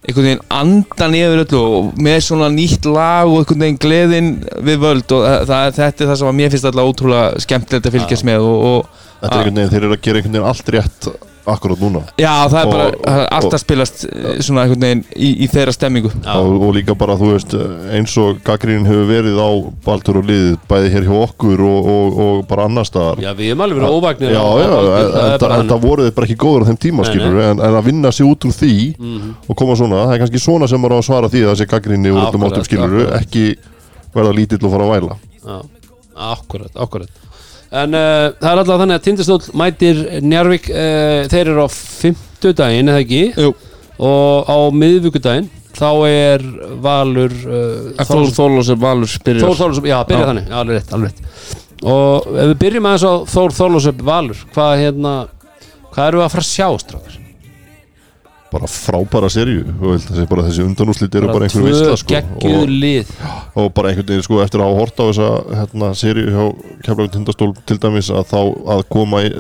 einhvern 0.02 0.26
veginn 0.26 0.42
andan 0.50 1.14
yfir 1.16 1.44
öllu 1.46 1.60
og 1.62 2.00
með 2.02 2.18
svona 2.26 2.48
nýtt 2.52 2.88
lag 2.90 3.30
og 3.30 3.44
einhvern 3.44 3.64
veginn 3.64 3.80
gleðin 3.84 4.30
við 4.66 4.80
völd 4.82 5.14
og 5.16 5.24
það, 5.24 5.44
það, 5.52 5.68
þetta 5.78 6.04
er 6.04 6.10
það 6.12 6.20
sem 6.22 6.32
að 6.32 6.38
mér 6.40 6.52
finnst 6.56 6.68
alltaf 6.72 6.90
ótrúlega 6.92 7.44
skemmtilegt 7.46 7.88
að 7.88 7.96
fylgjast 7.98 8.28
með 8.28 8.48
og, 8.50 8.66
og 8.72 9.08
Þetta 9.22 9.36
er 9.36 9.38
einhvern 9.38 9.60
veginn, 9.62 9.72
þeir 9.76 9.84
eru 9.86 9.94
að 9.96 10.02
gera 10.08 10.22
einhvern 10.22 10.36
veginn 10.36 10.50
allt 10.52 10.74
rétt 10.76 11.10
akkurat 11.46 11.80
núna? 11.82 12.02
Já, 12.22 12.48
það 12.52 12.60
er 12.62 12.66
Og- 12.68 12.72
bara 12.72 12.86
það 12.92 13.20
er 13.22 13.28
allt 13.32 13.46
og- 13.46 13.54
að 13.54 13.62
spilast 13.64 14.04
eh, 14.06 14.40
svona 14.46 14.62
einhvern 14.66 14.82
veginn 14.86 15.04
í, 15.16 15.30
í 15.46 15.48
þeirra 15.50 15.74
stemmingu. 15.74 16.12
Og, 16.36 16.62
og 16.68 16.74
líka 16.76 16.96
bara, 16.98 17.16
þú 17.18 17.32
veist, 17.34 17.56
eins 17.92 18.18
og 18.22 18.42
gaggrínin 18.46 18.86
hefur 18.86 19.08
verið 19.10 19.40
á 19.42 19.50
Baldur 19.86 20.18
og 20.22 20.26
liðið 20.30 20.58
bæði 20.70 20.92
hér 20.94 21.08
hjá 21.10 21.16
okkur 21.26 21.64
og, 21.66 21.90
og, 21.96 22.20
og 22.26 22.48
bara 22.48 22.66
annar 22.70 22.86
staðar. 22.86 23.18
Já, 23.24 23.34
við 23.34 23.50
erum 23.52 23.62
alveg 23.66 23.82
verið 23.82 23.96
óvagnir 23.98 24.32
Já, 24.32 24.42
á- 24.42 24.60
já, 24.62 24.70
á- 24.70 25.38
það 25.42 25.72
er 25.76 25.82
voruð 25.88 26.12
bara 26.16 26.28
ekki 26.28 26.38
góður 26.38 26.64
á 26.64 26.70
þeim 26.72 26.80
tíma 26.86 27.06
skilur 27.10 27.42
en, 27.42 27.60
en 27.60 27.80
að 27.82 27.84
vinna 27.90 28.12
sig 28.12 28.26
út 28.26 28.46
úr 28.46 28.54
því 28.54 28.96
Mhm. 29.00 29.36
og 29.50 29.56
koma 29.58 29.74
svona, 29.76 30.06
það 30.06 30.14
er 30.16 30.20
kannski 30.26 30.40
svona 30.46 30.68
sem 30.70 30.82
á 30.82 30.88
að 30.92 31.04
svara 31.06 31.28
því 31.30 31.42
að 31.46 31.52
þessi 31.56 31.68
gaggrinni 31.72 32.10
úr 32.14 32.22
öllum 32.30 32.46
áttum 32.48 32.64
skilur 32.64 33.12
ekki 33.18 33.56
verða 34.14 34.34
lítill 34.36 34.66
og 34.66 34.72
fara 34.72 34.84
að 34.86 34.94
væla. 34.96 35.16
Já, 35.42 35.62
akkurat, 36.16 36.72
akkurat 36.76 37.10
En 37.72 37.96
uh, 37.96 38.34
það 38.36 38.50
er 38.52 38.60
alltaf 38.62 38.82
þannig 38.82 38.98
að 38.98 39.04
Tindastóll 39.06 39.58
mætir 39.62 40.00
Njarvík 40.26 40.68
uh, 40.74 41.24
þeir 41.32 41.52
eru 41.54 41.64
á 41.64 41.70
fimmtudaginn, 41.72 42.92
eða 42.92 43.04
ekki? 43.06 43.22
Jú. 43.40 43.54
og 44.02 44.50
á 44.52 44.58
miðvíkudaginn 44.76 45.48
þá 45.78 45.90
er 46.10 46.44
Valur 46.84 47.32
uh, 47.32 48.04
Þór 48.04 48.34
Þórlós 48.36 48.72
er 48.74 48.80
Valur 48.82 49.12
spyrir 49.12 49.46
Þór 49.46 49.60
Þorlósöp, 49.62 49.88
já, 49.88 49.98
byrja 50.10 50.28
þannig, 50.32 50.50
já, 50.52 50.58
alveg 50.60 50.80
rétt, 50.82 50.92
alveg 50.98 51.14
rétt. 51.14 51.56
Og 51.82 52.28
ef 52.36 52.50
við 52.52 52.58
byrjum 52.66 52.90
aðeins 52.90 53.08
á 53.08 53.14
Þór 53.32 53.56
Þorlósöp 53.62 54.04
Valur, 54.12 54.44
hvað 54.52 54.74
hérna 54.84 55.16
hvað 55.92 56.18
við 56.18 56.26
að 56.26 56.34
fara 56.36 56.46
að 56.46 56.52
sjá, 56.52 56.68
strafur? 56.84 57.11
Bara 58.52 58.68
frábæra 58.68 59.30
serju 59.32 59.64
þessi, 59.80 60.26
bara 60.30 60.46
þessi 60.48 60.66
undanúslit 60.66 61.16
eru 61.16 61.30
bara 61.32 61.48
einhver 61.48 61.62
tvö 61.62 61.70
veistla 61.70 61.98
sko, 62.02 62.20
og, 62.50 63.62
og 63.64 63.70
bara 63.78 63.92
einhvern 63.92 64.10
veginn 64.10 64.26
sko 64.26 64.42
eftir 64.44 64.64
að 64.64 64.72
hafa 64.72 64.82
hort 64.82 65.00
á 65.00 65.04
þessa 65.04 65.30
hérna, 65.62 65.92
serju 66.02 66.34
hjá 66.36 66.44
Keflavík 66.88 67.14
Tindastól 67.16 67.54
til 67.70 67.80
dæmis 67.86 68.12
að 68.12 68.28
þá 68.34 68.42
að 68.76 68.84
koma 68.92 69.24
í, 69.24 69.32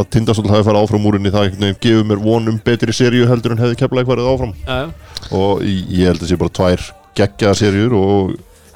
að 0.00 0.08
Tindastól 0.16 0.48
hafi 0.52 0.68
farið 0.70 0.86
áfram 0.86 1.10
úr 1.10 1.20
inni 1.20 1.34
það 1.34 1.50
einhvern 1.50 1.68
veginn 1.68 1.82
gefur 1.84 2.08
mér 2.12 2.24
vonum 2.24 2.58
betri 2.64 2.96
serju 2.96 3.28
heldur 3.28 3.56
en 3.56 3.62
hefði 3.64 3.78
Keflavík 3.82 4.10
farið 4.10 4.32
áfram. 4.32 4.56
Já, 4.64 4.80
já, 4.80 5.28
og 5.36 5.62
ég 5.68 6.08
held 6.08 6.24
að 6.24 6.32
sé 6.32 6.40
bara 6.40 6.56
tvær 6.60 6.88
geggjaða 7.20 7.60
serjur 7.60 8.00
og. 8.00 8.34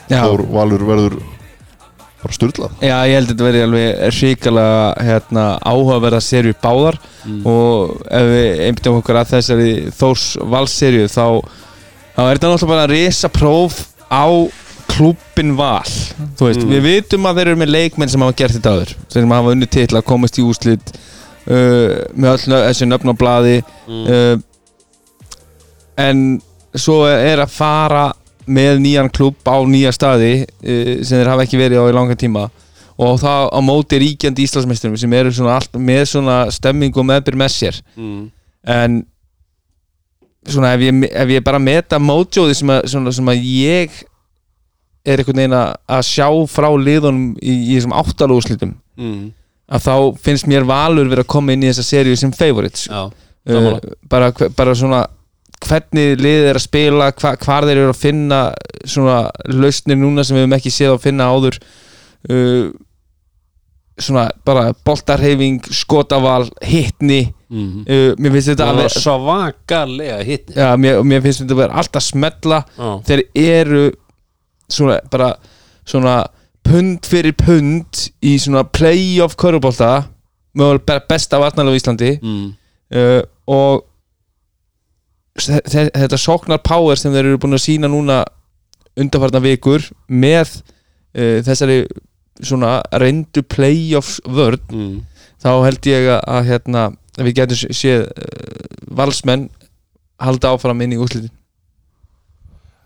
Þór 0.08 0.40
Valur 0.48 0.80
verður 0.88 1.18
bara 2.22 2.34
styrlað 2.36 2.82
Já, 2.82 2.96
ég 3.08 3.14
held 3.18 3.28
að 3.28 3.32
þetta 3.32 3.46
verði 3.48 3.64
alveg 3.66 4.14
ríkala 4.18 4.66
hérna, 5.08 5.44
áhugaverða 5.70 6.20
serju 6.24 6.54
báðar. 6.62 6.98
Og 7.46 7.92
ef 8.10 8.28
við 8.32 8.62
einbjöndum 8.68 8.98
okkur 9.02 9.18
að 9.20 9.32
þessari 9.36 9.68
Þórs 9.98 10.24
Valserju 10.54 11.04
þá, 11.12 11.26
þá 12.16 12.22
er 12.24 12.32
þetta 12.40 12.50
náttúrulega 12.52 12.72
bara 12.72 12.86
að 12.88 12.94
risa 12.96 13.30
próf 13.30 13.78
á 14.10 14.24
klúbbin 14.88 15.52
Val. 15.58 15.84
Þú 16.38 16.48
veist, 16.48 16.64
við 16.66 16.82
vitum 16.88 17.26
að 17.28 17.38
þeir 17.38 17.50
eru 17.52 17.60
með 17.60 17.72
leikmenn 17.74 18.10
sem 18.10 18.22
hafa 18.24 18.36
gert 18.40 18.56
þetta 18.56 18.72
aður 18.74 18.94
sem 19.12 19.34
hafa 19.36 19.52
unnið 19.54 19.70
til 19.76 19.88
að 20.00 20.06
komast 20.08 20.38
í 20.40 20.46
úslit 20.48 20.92
uh, 20.94 22.08
með 22.16 22.30
öll 22.32 22.46
nö- 22.50 22.62
þessi 22.66 22.88
nöfn 22.88 23.12
á 23.12 23.20
blaði 23.20 23.56
uh, 23.60 24.40
en 25.98 26.24
svo 26.78 27.02
er 27.10 27.42
að 27.44 27.52
fara 27.52 28.06
með 28.48 28.80
nýjan 28.84 29.10
klubb 29.14 29.38
á 29.46 29.56
nýja 29.68 29.92
staði 29.94 30.32
uh, 30.44 30.94
sem 31.04 31.20
þeir 31.20 31.30
hafa 31.32 31.44
ekki 31.46 31.60
verið 31.60 31.84
á 31.84 31.90
í 31.90 31.94
langa 31.96 32.16
tíma 32.18 32.48
og 32.98 33.20
það 33.22 33.44
á 33.54 33.60
móti 33.62 34.00
ríkjandi 34.02 34.46
Íslandsmeisturum 34.48 34.96
sem 34.98 35.12
eru 35.14 35.30
svona 35.34 35.58
allt, 35.60 35.78
með 35.78 36.02
svona 36.10 36.40
stemming 36.50 36.96
og 36.98 37.06
meðbyr 37.06 37.38
með 37.38 37.54
sér 37.54 37.80
mm. 37.94 38.24
en 38.74 39.00
svona 40.48 40.72
ef 40.74 40.82
ég, 40.88 41.04
ef 41.12 41.32
ég 41.36 41.44
bara 41.46 41.60
meta 41.62 42.00
mótjóði 42.02 42.56
sem, 42.58 42.72
sem 42.88 43.30
að 43.30 43.46
ég 43.46 44.02
er 45.08 45.20
einhvern 45.22 45.40
veginn 45.40 45.56
að 45.56 46.02
sjá 46.08 46.26
frá 46.50 46.68
liðunum 46.74 47.36
í, 47.38 47.54
í 47.70 47.78
þessum 47.78 47.96
áttalúslitum 48.00 48.76
Mm. 48.98 49.28
að 49.70 49.84
þá 49.84 49.92
finnst 50.18 50.48
mér 50.50 50.64
valur 50.66 51.06
verið 51.06 51.22
að 51.22 51.28
koma 51.30 51.54
inn 51.54 51.62
í 51.62 51.68
þessa 51.68 51.84
seríu 51.86 52.16
sem 52.18 52.32
favorites 52.34 52.88
Já, 52.88 53.04
uh, 53.06 53.76
bara, 54.10 54.32
bara 54.58 54.72
svona 54.74 55.04
hvernig 55.64 56.18
liðið 56.20 56.50
er 56.50 56.58
að 56.58 56.66
spila 56.66 57.12
hva, 57.12 57.32
hvar 57.42 57.66
þeir 57.68 57.80
eru 57.82 57.92
að 57.92 58.02
finna 58.02 58.42
svona 58.84 59.20
lausnir 59.50 59.98
núna 59.98 60.24
sem 60.24 60.36
við 60.36 60.46
hefum 60.46 60.58
ekki 60.58 60.74
séð 60.74 60.94
að 60.96 61.06
finna 61.06 61.30
áður. 61.32 61.58
Uh, 62.28 62.68
svona 63.98 64.28
bara 64.46 64.68
boltarheyfing, 64.86 65.64
skotaval 65.74 66.46
hittni 66.62 67.24
mm. 67.50 67.80
uh, 67.82 68.12
mér 68.18 68.34
finnst 68.36 68.52
þetta 68.52 68.68
að 68.70 68.78
vera 68.78 68.92
svakalega 68.94 70.18
hitt 70.26 70.52
já, 70.54 70.68
mér, 70.78 71.00
mér 71.02 71.24
finnst 71.24 71.42
þetta 71.42 71.56
að 71.56 71.62
vera 71.64 71.80
alltaf 71.82 72.04
smetla 72.06 72.60
Já, 72.76 72.90
þeir 73.08 73.22
eru 73.42 73.80
svona 74.70 75.00
bara 75.10 75.32
svona 75.88 76.20
pund 76.68 77.08
fyrir 77.08 77.34
pund 77.38 78.04
í 78.22 78.36
svona 78.42 78.62
playoff 78.66 79.34
körubólta 79.40 80.04
mögulega 80.58 81.04
besta 81.08 81.40
varnalega 81.40 81.76
á 81.76 81.78
Íslandi. 81.80 82.10
Mm. 82.22 82.48
uh, 82.94 83.22
og 83.48 83.84
þetta 85.46 86.18
sóknar 86.20 86.60
power 86.66 86.98
sem 86.98 87.12
þeir 87.14 87.28
eru 87.32 87.38
búin 87.42 87.56
að 87.58 87.64
sína 87.64 87.88
núna 87.90 88.22
undanfarnar 88.98 89.44
vikur 89.44 89.84
með 90.10 90.56
uh, 90.58 91.38
þessari 91.46 91.82
svona 92.42 92.78
reyndu 93.02 93.42
playoffs 93.42 94.20
vörn 94.26 94.60
Mm. 94.70 94.98
þá 95.42 95.50
held 95.64 95.86
ég 95.86 96.08
að, 96.10 96.20
að 96.34 96.46
hérna, 96.52 96.82
að 97.18 97.26
við 97.28 97.34
getum 97.40 97.58
sé- 97.60 97.74
séð 97.78 98.04
uh, 98.10 98.84
valsmenn 98.98 99.48
halda 100.22 100.50
áfram 100.54 100.80
inn 100.82 100.94
í 100.96 100.98
úrslitin 101.02 101.30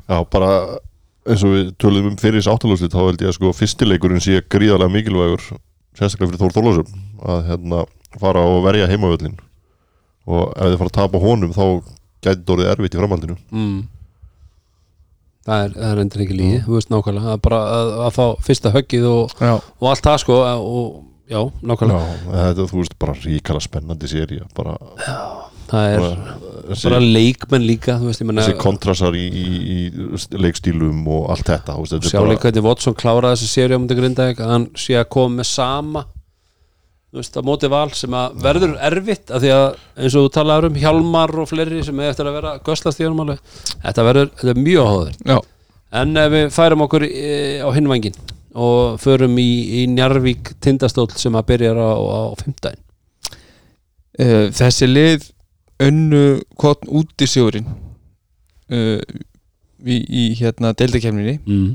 Já, 0.09 0.18
bara 0.28 0.50
eins 1.28 1.44
og 1.46 1.53
við 1.55 1.68
töluðum 1.80 2.11
um 2.12 2.16
fyrir 2.20 2.40
þessi 2.42 2.50
áttalúslit 2.53 2.92
þá 2.92 3.00
held 3.07 3.22
ég 3.22 3.30
að 3.30 3.36
sko 3.38 3.53
fyrstileikurinn 3.57 4.20
sé 4.24 4.40
gríðarlega 4.53 4.92
mikilvægur 4.96 5.44
sérstaklega 5.96 6.32
fyrir 6.32 6.42
Þór 6.42 6.55
Þórlásum 6.57 6.94
að 7.32 7.42
hérna 7.48 7.82
fara 8.20 8.42
og 8.48 8.64
verja 8.66 8.88
heimavöllin 8.90 9.36
og 10.26 10.50
ef 10.57 10.72
þið 10.72 10.78
fara 10.80 10.90
að 10.90 10.96
tapa 10.98 11.20
honum 11.22 11.55
þá 11.55 11.64
gæti 12.22 12.54
orðið 12.54 12.70
erfitt 12.72 12.96
í 12.96 13.00
framhaldinu. 13.02 13.36
Mm. 13.52 13.78
Það 15.42 15.64
er, 15.66 15.72
er 15.90 16.00
endur 16.04 16.22
ekki 16.22 16.34
lígi, 16.38 16.58
þú 16.66 16.76
veist 16.76 16.92
nákvæmlega. 16.92 17.32
Að 17.34 17.40
bara 17.42 17.62
að, 17.78 17.88
að 18.06 18.12
fá 18.18 18.26
fyrsta 18.46 18.70
höggið 18.76 19.08
og, 19.10 19.32
Já, 19.42 19.54
og 19.58 19.88
allt 19.90 20.06
það 20.06 20.20
sko 20.22 20.36
og 20.46 20.84
já, 21.32 21.40
nákvæmlega. 21.66 22.18
Þetta 22.28 22.66
þú 22.70 22.78
veist 22.82 22.94
bara 23.02 23.16
ríkala 23.24 23.62
spennandi 23.64 24.10
séri 24.10 24.38
bara, 24.54 24.76
það 25.72 25.88
er 25.96 26.06
þessi, 26.06 26.86
bara 26.86 27.00
leikmenn 27.02 27.66
líka 27.66 27.98
þú 27.98 28.10
veist, 28.10 28.22
ég 28.22 28.28
menna 28.30 28.46
þessi 28.46 28.60
kontrasar 28.62 29.18
í, 29.18 29.24
í, 29.26 29.46
í 29.74 30.40
leikstílum 30.44 31.02
og 31.10 31.30
allt 31.34 31.48
þetta 31.48 31.74
þú 31.74 31.84
veist, 31.86 31.96
þetta 31.96 32.12
sjá 32.12 32.20
bara- 32.20 32.34
líka 32.36 32.46
hvernig 32.48 32.66
Watson 32.68 32.98
kláraði 33.02 33.40
þessi 33.40 33.50
séri 33.56 33.74
á 33.74 33.80
Grindavík 33.82 34.42
að 34.44 34.52
hann 34.54 34.68
sé 34.78 34.98
að 35.00 35.08
koma 35.16 35.40
með 35.40 35.50
sama 35.50 36.04
þú 37.12 37.20
veist, 37.20 37.34
á 37.36 37.42
móti 37.44 37.68
val 37.68 37.88
sem 37.92 38.14
að 38.16 38.36
verður 38.40 38.70
erfitt 38.88 39.30
af 39.30 39.42
því 39.42 39.50
að 39.52 39.64
eins 40.00 40.14
og 40.16 40.26
þú 40.26 40.30
talaður 40.32 40.70
um 40.70 40.76
Hjálmar 40.80 41.32
og 41.42 41.48
fleiri 41.50 41.82
sem 41.84 41.98
eftir 42.00 42.28
að 42.28 42.38
vera 42.38 42.52
göslast 42.64 43.02
í 43.02 43.04
honum 43.04 43.26
alveg 43.26 43.42
þetta 43.82 44.04
verður, 44.06 44.30
þetta 44.38 44.54
er 44.54 44.62
mjög 44.62 44.86
áhugaður 44.86 45.42
en 46.00 46.22
ef 46.22 46.30
við 46.32 46.46
færum 46.54 46.84
okkur 46.86 47.04
e, 47.04 47.34
á 47.60 47.68
hinvangin 47.76 48.16
og 48.56 48.96
förum 49.00 49.36
í, 49.40 49.50
í 49.82 49.82
Njarvík 49.92 50.54
tindastól 50.64 51.10
sem 51.16 51.36
að 51.36 51.50
byrja 51.52 51.74
á, 51.76 51.92
á 52.00 52.20
fimmtæðin 52.40 52.80
uh, 54.20 54.46
þessi 54.56 54.88
lið 54.88 55.28
önnu 55.82 56.24
kvotn 56.60 56.92
út 56.96 57.24
í 57.24 57.28
sigurinn 57.28 57.68
uh, 58.72 59.00
í, 59.84 59.96
í 60.00 60.24
hérna 60.40 60.72
deildakefninni 60.78 61.38
mm. 61.44 61.68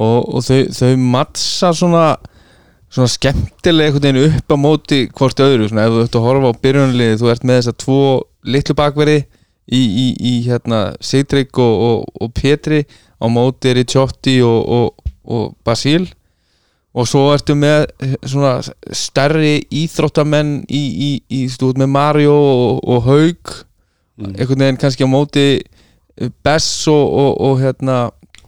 og, 0.00 0.18
og 0.32 0.48
þau, 0.48 0.72
þau 0.72 0.96
mattsa 1.04 1.72
svona 1.76 2.06
svona 2.92 3.10
skemmtilega 3.10 3.90
einhvern 3.90 4.18
veginn 4.18 4.36
upp 4.38 4.54
á 4.54 4.56
móti 4.60 5.00
hvort 5.10 5.42
öðru, 5.42 5.68
svona 5.70 5.86
ef 5.86 5.94
þú 5.94 6.04
ert 6.04 6.18
að 6.18 6.26
horfa 6.26 6.52
á 6.52 6.60
byrjunarliði, 6.66 7.18
þú 7.20 7.32
ert 7.32 7.46
með 7.46 7.58
þessa 7.60 7.76
tvo 7.82 7.98
litlu 8.46 8.76
bakveri 8.78 9.16
í, 9.66 9.80
í, 9.80 10.06
í 10.20 10.34
hérna 10.46 10.82
Sigdreik 11.02 11.58
og, 11.58 11.74
og, 11.88 12.22
og 12.22 12.32
Petri 12.36 12.84
á 13.18 13.26
móti 13.32 13.74
Ricciotti 13.76 14.38
og, 14.46 14.60
og, 14.78 15.10
og 15.26 15.52
Basil 15.66 16.06
og 16.96 17.08
svo 17.10 17.26
ertu 17.34 17.56
með 17.58 17.90
svona 18.24 18.58
stærri 18.94 19.58
íþróttamenn 19.82 20.62
í, 20.70 20.84
í, 21.08 21.10
í 21.28 21.46
ert 21.52 21.82
með 21.82 21.90
Mario 21.92 22.36
og, 22.36 22.84
og 22.86 23.08
Haug 23.10 23.56
Mm. 24.16 24.32
einhvern 24.32 24.62
veginn 24.64 24.78
kannski 24.80 25.04
á 25.04 25.08
móti 25.12 25.42
Bess 26.40 26.86
og, 26.88 27.04
og, 27.20 27.32
og 27.40 27.58
hérna 27.60 27.96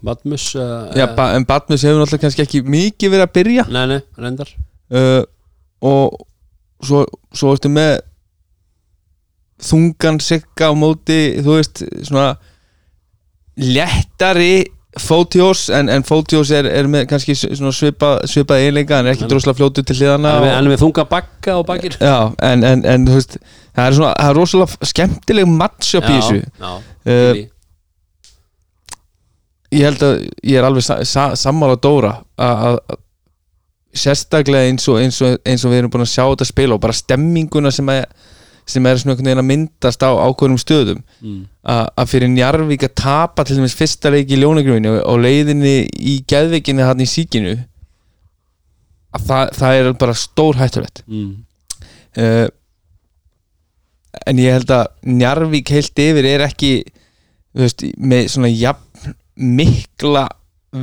Matmus 0.07 0.44
uh, 0.57 0.90
Já, 0.96 1.07
ba 1.16 1.30
en 1.36 1.44
Batmus 1.49 1.82
hefur 1.86 1.99
náttúrulega 2.03 2.22
kannski 2.26 2.44
ekki 2.44 2.61
mikið 2.70 3.12
verið 3.14 3.26
að 3.26 3.32
byrja. 3.38 3.64
Nei, 3.74 3.84
nei, 3.94 4.01
reyndar. 4.18 4.53
Uh, 4.88 5.22
og 5.84 6.20
svo, 6.86 7.05
svo 7.34 7.53
ertu 7.57 7.70
með 7.72 7.96
þungan 9.68 10.20
sigga 10.22 10.70
á 10.70 10.72
móti 10.78 11.18
þú 11.42 11.57
veist, 11.59 11.82
svona 12.07 12.36
léttari 13.59 14.66
Fótiós, 14.99 15.68
en, 15.70 15.86
en 15.92 16.03
Fótiós 16.03 16.49
er, 16.57 16.66
er 16.74 16.86
með 16.90 17.05
kannski 17.11 17.34
svona 17.38 17.70
svipa, 17.76 18.09
svipað 18.26 18.62
eiginleika 18.64 18.96
hann 18.99 19.07
er 19.07 19.14
ekki 19.14 19.26
En- 19.26 19.30
droslega 19.30 19.59
fljótu 19.61 19.84
til 19.86 19.94
hliðana 19.99 20.32
En 20.38 20.42
og, 20.42 20.49
en 20.57 20.70
við 20.72 20.80
þunga 20.80 21.05
bakka 21.11 21.55
og 21.61 21.66
bakir. 21.68 21.94
Já, 22.03 22.32
en, 22.49 22.64
en, 22.66 22.82
en 22.88 23.05
þú 23.07 23.18
veist 23.18 23.36
það 23.76 23.84
er 23.84 23.96
svona, 23.99 24.14
það 24.18 24.30
er 24.32 24.38
rosalega 24.40 24.88
skemmtileg 24.90 25.51
matchup 25.53 26.09
í 26.09 26.16
þessu. 26.16 26.40
já, 26.40 26.72
Uh, 27.09 27.12
uh, 27.14 27.38
ég 29.74 29.84
held 29.84 30.02
að 30.06 30.16
ég 30.42 30.56
er 30.58 30.64
alveg 30.68 30.84
sa 30.86 30.96
sa 31.04 31.28
sammála 31.36 31.76
Dóra 31.82 32.14
að 32.38 32.64
að- 32.70 32.98
sérstaklega 33.98 34.68
eins 34.68 34.84
og, 34.88 34.98
eins, 35.02 35.16
og, 35.24 35.38
eins 35.48 35.64
og 35.64 35.72
við 35.72 35.78
erum 35.82 35.90
búin 35.90 36.04
að 36.04 36.12
sjá 36.12 36.24
þetta 36.28 36.46
spila 36.46 36.76
og 36.76 36.82
bara 36.84 36.94
stemminguna 36.94 37.70
sem 37.74 37.88
er, 37.90 38.04
sem 38.68 38.84
er 38.86 38.98
svona 39.00 39.14
einhvern 39.14 39.26
veginn 39.30 39.40
að 39.42 39.48
myndast 39.48 40.04
á 40.04 40.10
ákveðnum 40.12 40.60
stöðum 40.60 41.00
mm. 41.24 41.38
að 41.72 41.88
að 42.02 42.10
fyrir 42.12 42.30
Njarvík 42.34 42.84
að 42.86 42.94
tapa 43.00 43.44
til 43.48 43.56
dæmis 43.58 43.74
fyrsta 43.78 44.12
leik 44.12 44.30
í 44.30 44.38
ljónagrunni 44.38 44.92
og, 44.92 45.00
og 45.08 45.18
leiðinni 45.24 45.74
í 45.98 46.14
geðvikinni 46.30 46.84
hann 46.86 47.00
í 47.02 47.08
síkinu 47.08 47.56
að 49.16 49.24
það, 49.30 49.52
það 49.58 49.80
er 49.80 49.90
bara 50.04 50.16
stór 50.20 50.60
hættulegt 50.60 51.02
Mm. 51.08 51.32
uh, 52.20 52.46
en 54.28 54.40
ég 54.40 54.52
held 54.56 54.70
að 54.74 54.86
Njarvík 55.16 55.70
heilt 55.72 56.00
yfir 56.04 56.26
er 56.28 56.44
ekki 56.46 56.72
veist, 57.56 57.82
með 57.96 58.28
svona 58.34 58.50
jafn 58.52 58.84
mikla 59.39 60.26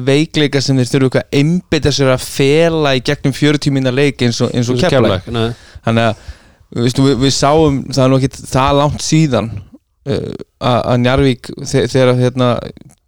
veikleika 0.06 0.62
sem 0.64 0.80
þeir 0.80 0.90
þurfu 0.90 1.10
eitthvað 1.10 1.26
að 1.26 1.38
einbytta 1.40 1.92
sér 1.94 2.16
að 2.16 2.24
fela 2.26 2.96
í 2.98 3.04
gegnum 3.06 3.36
40 3.36 3.76
minna 3.76 3.94
leik 3.94 4.24
eins 4.26 4.42
og, 4.42 4.56
og 4.56 4.82
keflæk 4.82 5.28
þannig 5.30 6.08
að 6.08 6.24
þú 6.72 6.86
veist, 6.88 7.02
við, 7.06 7.16
við 7.22 7.36
sáum 7.36 7.78
það 7.92 8.02
er 8.04 8.12
nú 8.12 8.20
ekki 8.20 8.48
það 8.50 8.80
langt 8.80 9.06
síðan 9.06 9.52
uh, 9.54 10.34
að 10.66 10.98
Njarvík 11.04 11.52
þe 11.62 11.86
þegar 11.94 12.18
hérna, 12.20 12.50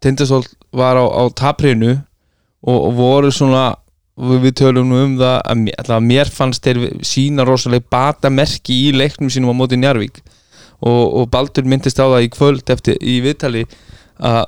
Tindasól 0.04 0.44
var 0.76 1.00
á, 1.02 1.06
á 1.10 1.24
taprinu 1.34 1.96
og, 1.96 2.78
og 2.78 2.94
voru 3.00 3.34
svona 3.34 3.72
við, 4.18 4.52
tölum 4.62 4.92
nú 4.92 5.02
um 5.04 5.16
það 5.20 5.38
að 5.42 5.64
mér, 5.64 5.92
að 5.98 6.08
mér 6.12 6.34
fannst 6.34 6.66
þeir 6.66 6.84
sína 7.06 7.46
rosalega 7.48 7.90
bata 7.90 8.32
merki 8.34 8.84
í 8.88 8.94
leiknum 8.96 9.32
sínum 9.34 9.54
á 9.54 9.60
móti 9.60 9.80
Njarvík 9.82 10.22
og, 10.86 11.04
og 11.22 11.26
Baldur 11.34 11.66
myndist 11.66 11.98
á 11.98 12.06
það 12.06 12.28
í 12.28 12.32
kvöld 12.34 12.74
eftir 12.74 13.02
í 13.02 13.18
viðtali 13.26 13.66
að 14.18 14.46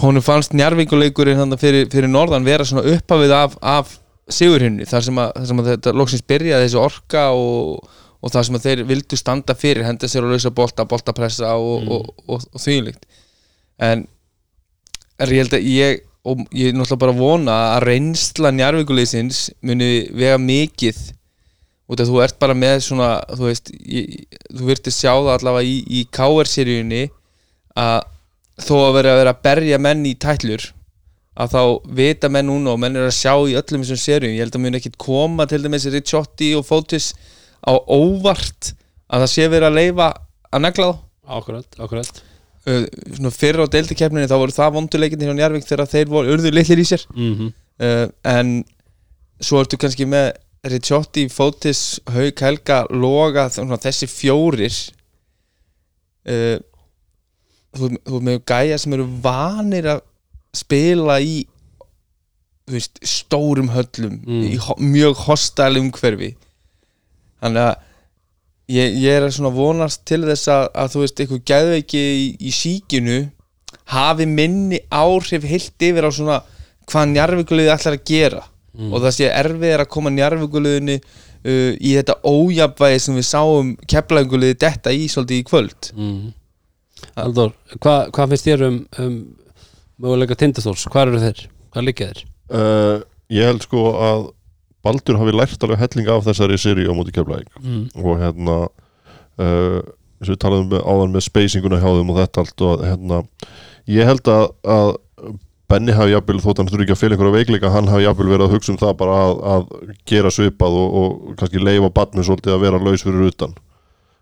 honum 0.00 0.24
fannst 0.24 0.56
Njarvíkuleikurinn 0.56 1.38
hann 1.40 1.58
fyrir, 1.60 1.86
fyrir 1.92 2.10
norðan 2.10 2.46
vera 2.46 2.66
svona 2.68 2.84
upphafið 2.96 3.36
af, 3.36 3.54
af 3.62 3.94
sigurhinnu 4.32 4.86
þar 4.88 5.06
þar 5.06 5.46
sem 5.48 5.62
að 5.62 5.70
þetta 5.72 5.94
loksins 5.96 6.26
byrjaði 6.26 6.66
þessi 6.66 6.80
orka 6.80 7.28
og, 7.36 7.86
og 8.20 8.34
það 8.34 8.48
sem 8.48 8.58
að 8.58 8.66
þeir 8.66 8.82
vildu 8.90 9.20
standa 9.20 9.56
fyrir 9.58 9.86
henda 9.86 10.10
sér 10.10 10.26
að 10.26 10.34
lausa 10.34 10.52
bolta, 10.54 10.86
boltapressa 10.88 11.54
og, 11.56 11.86
og, 11.86 12.10
og, 12.26 12.46
og 12.52 12.62
þvílíkt 12.62 13.06
en 13.86 14.06
er 15.22 15.32
ég 15.32 15.44
held 15.44 15.56
að 15.56 15.68
ég 15.70 16.02
og 16.26 16.42
ég 16.50 16.72
er 16.72 16.74
náttúrulega 16.74 17.02
bara 17.04 17.14
að 17.14 17.20
vona 17.22 17.56
að 17.76 17.84
reynsla 17.86 18.50
njárvíkuleysins 18.54 19.44
muni 19.64 20.08
vega 20.10 20.40
mikið 20.42 20.98
út 21.86 22.02
af 22.02 22.10
þú 22.10 22.18
ert 22.24 22.38
bara 22.42 22.56
með 22.58 22.80
svona 22.88 23.10
þú 23.30 23.46
veist, 23.46 23.70
ég, 23.86 24.26
þú 24.50 24.66
virti 24.66 24.90
sjá 24.90 25.12
það 25.12 25.32
allavega 25.36 25.70
í, 25.70 25.76
í 25.86 26.02
KR-seríunni 26.10 27.04
að 27.78 28.08
þó 28.62 28.74
að 28.86 28.94
vera 28.98 29.14
að 29.14 29.20
vera 29.20 29.34
að 29.34 29.42
berja 29.46 29.78
menn 29.82 30.04
í 30.08 30.14
tætlur 30.20 30.70
að 31.36 31.52
þá 31.52 31.62
vita 31.98 32.30
menn 32.32 32.48
núna 32.48 32.72
og 32.72 32.80
menn 32.80 32.96
er 32.96 33.10
að 33.10 33.16
sjá 33.18 33.34
í 33.44 33.56
öllum 33.58 33.82
þessum 33.84 34.00
seríum. 34.00 34.36
Ég 34.36 34.46
held 34.46 34.56
að 34.56 34.62
mun 34.64 34.78
ekkit 34.78 34.96
koma 35.00 35.44
til 35.48 35.60
dæmis 35.64 35.84
Ricciotti 35.92 36.54
og 36.56 36.64
Fótis 36.64 37.10
á 37.60 37.76
óvart 37.76 38.72
að 39.12 39.26
það 39.26 39.32
sé 39.34 39.50
verið 39.52 39.68
að 39.68 39.76
leifa 39.76 40.08
að 40.48 40.64
negla 40.64 40.88
þá. 40.88 41.02
Akkurat, 41.36 41.78
akkurat. 41.82 42.22
Uh, 42.66 42.86
svona 43.18 43.34
fyrir 43.34 43.62
á 43.62 43.72
deildikeppninni 43.74 44.30
þá 44.30 44.38
voru 44.40 44.54
það 44.54 44.72
vonduleikinni 44.78 45.28
hjá 45.28 45.36
Njarvík 45.36 45.68
þegar 45.68 45.90
þeir 45.90 46.08
voru 46.10 46.32
urðu 46.34 46.54
litlir 46.54 46.82
í 46.82 46.88
sér. 46.88 47.04
Mm 47.14 47.52
uh, 47.84 48.08
en 48.24 48.56
svo 49.42 49.60
ertu 49.60 49.78
kannski 49.80 50.06
með 50.08 50.32
Ricciotti, 50.66 51.26
Fótis, 51.30 52.00
Hauk, 52.10 52.40
Helga 52.42 52.80
Loga, 52.90 53.46
þessi 53.52 54.08
fjórir. 54.10 54.78
Uh, 56.26 56.56
þú, 57.80 57.90
þú 58.08 58.20
með 58.28 58.40
gæja 58.50 58.78
sem 58.82 58.96
eru 58.96 59.06
vanir 59.24 59.90
að 59.96 60.00
spila 60.56 61.18
í 61.20 61.36
veist, 62.70 62.98
stórum 63.06 63.68
höllum 63.74 64.20
Mm. 64.26 64.42
í 64.50 64.56
ho 64.58 64.74
mjög 64.82 65.20
hostile 65.26 65.78
umhverfi 65.80 66.32
þannig 67.42 67.62
að 67.62 67.76
ég, 68.74 68.96
ég 69.04 69.20
er 69.20 69.30
svona 69.30 69.52
vonast 69.54 70.02
til 70.08 70.22
þess 70.26 70.48
að, 70.50 70.64
að 70.74 70.92
þú 70.94 71.02
veist, 71.04 71.20
eitthvað 71.20 71.44
gæðveiki 71.52 72.02
í, 72.02 72.26
í 72.40 72.50
síkinu 72.50 73.18
hafi 73.92 74.26
minni 74.26 74.80
áhrif 74.90 75.46
heilt 75.46 75.86
yfir 75.86 76.08
á 76.08 76.10
svona 76.10 76.40
hvað 76.90 77.12
njarvíkuliði 77.12 77.70
ætlar 77.74 77.98
að 77.98 78.04
gera 78.10 78.42
og 78.92 79.00
það 79.04 79.14
sé 79.16 79.28
erfið 79.32 79.76
að 79.80 79.88
koma 79.88 80.10
njarvíkuliðinu 80.12 80.96
uh, 81.00 81.72
í 81.80 81.94
þetta 81.96 82.18
ójafvægi 82.28 82.98
sem 83.00 83.14
við 83.16 83.24
sáum 83.30 83.70
keflaðinguliði 83.88 84.58
detta 84.66 84.92
í 84.92 85.06
svolítið 85.08 85.38
í 85.38 85.46
kvöld 85.48 85.92
mm. 85.94 86.18
Aldur, 87.16 87.52
hvað 87.80 88.10
hva 88.16 88.26
finnst 88.30 88.46
þér 88.48 88.64
um, 88.68 88.78
um 89.02 89.18
möguleika 90.02 90.36
tindastóls, 90.38 90.86
hvað 90.92 91.10
eru 91.12 91.20
þeir? 91.24 91.44
Hvað 91.74 91.86
liggja 91.90 92.08
þeir? 92.12 92.24
uh, 92.52 92.98
Ég 93.32 93.48
held 93.50 93.64
sko 93.66 93.84
að 93.98 94.26
Baldur 94.86 95.16
hafi 95.18 95.32
lært 95.34 95.64
alveg 95.66 95.80
helling 95.82 96.08
af 96.14 96.26
þessari 96.28 96.58
seri 96.62 96.84
á 96.86 96.92
móti 96.94 97.14
keflæk 97.16 97.48
Mm. 97.58 97.88
og 97.98 98.20
hérna 98.20 98.58
uh, 98.68 99.80
eins 100.20 100.28
og 100.30 100.34
við 100.36 100.38
talaðum 100.44 100.76
áðan 100.78 101.16
með 101.16 101.24
spacinguna 101.26 101.80
hjá 101.82 101.88
þeim 101.98 102.12
og 102.14 102.20
þetta 102.22 102.44
allt 102.44 102.62
og 102.68 102.84
hérna 102.86 103.18
ég 103.90 104.06
held 104.08 104.30
að, 104.30 104.46
að 104.64 104.92
Benny 105.66 105.90
hafi 105.98 106.12
jafnvel 106.14 106.38
þótt 106.44 106.60
hann 106.62 106.68
þurfi 106.70 106.84
ekki 106.86 106.94
að 106.94 107.00
fylgja 107.00 107.16
einhverja 107.16 107.34
veikleika 107.40 107.72
hann 107.74 107.88
hafi 107.90 108.04
jafnvel 108.06 108.28
verið 108.30 108.46
að 108.46 108.52
hugsa 108.54 108.72
um 108.72 108.78
það 108.78 108.92
bara 109.02 109.16
að, 109.24 109.32
að 109.56 109.64
gera 110.06 110.30
svipað 110.30 110.76
og, 110.78 110.94
og 111.00 111.34
kannski 111.40 111.58
leifa 111.66 111.90
badmið 111.98 112.28
svolítið 112.28 112.54
að 112.54 112.62
vera 112.68 112.80
laus 112.86 113.02
fyrir 113.02 113.26
utan 113.32 113.56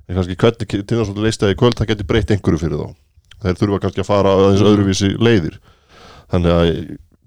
en 0.09 0.19
kannski 0.19 0.37
hvernig 0.37 0.69
tinnar 0.75 1.07
svolítið 1.09 1.27
leist 1.27 1.43
það 1.43 1.55
í 1.55 1.59
kvöld 1.61 1.79
það 1.79 1.91
geti 1.93 2.07
breytt 2.09 2.35
einhverju 2.35 2.61
fyrir 2.61 2.83
þá. 2.83 2.89
Þeir 3.45 3.59
þurfa 3.61 3.81
kannski 3.85 4.03
að 4.03 4.09
fara 4.11 4.35
aðeins 4.35 4.65
öðruvísi 4.65 5.11
leiðir. 5.21 5.59
Þannig 6.33 6.55
að 6.55 6.71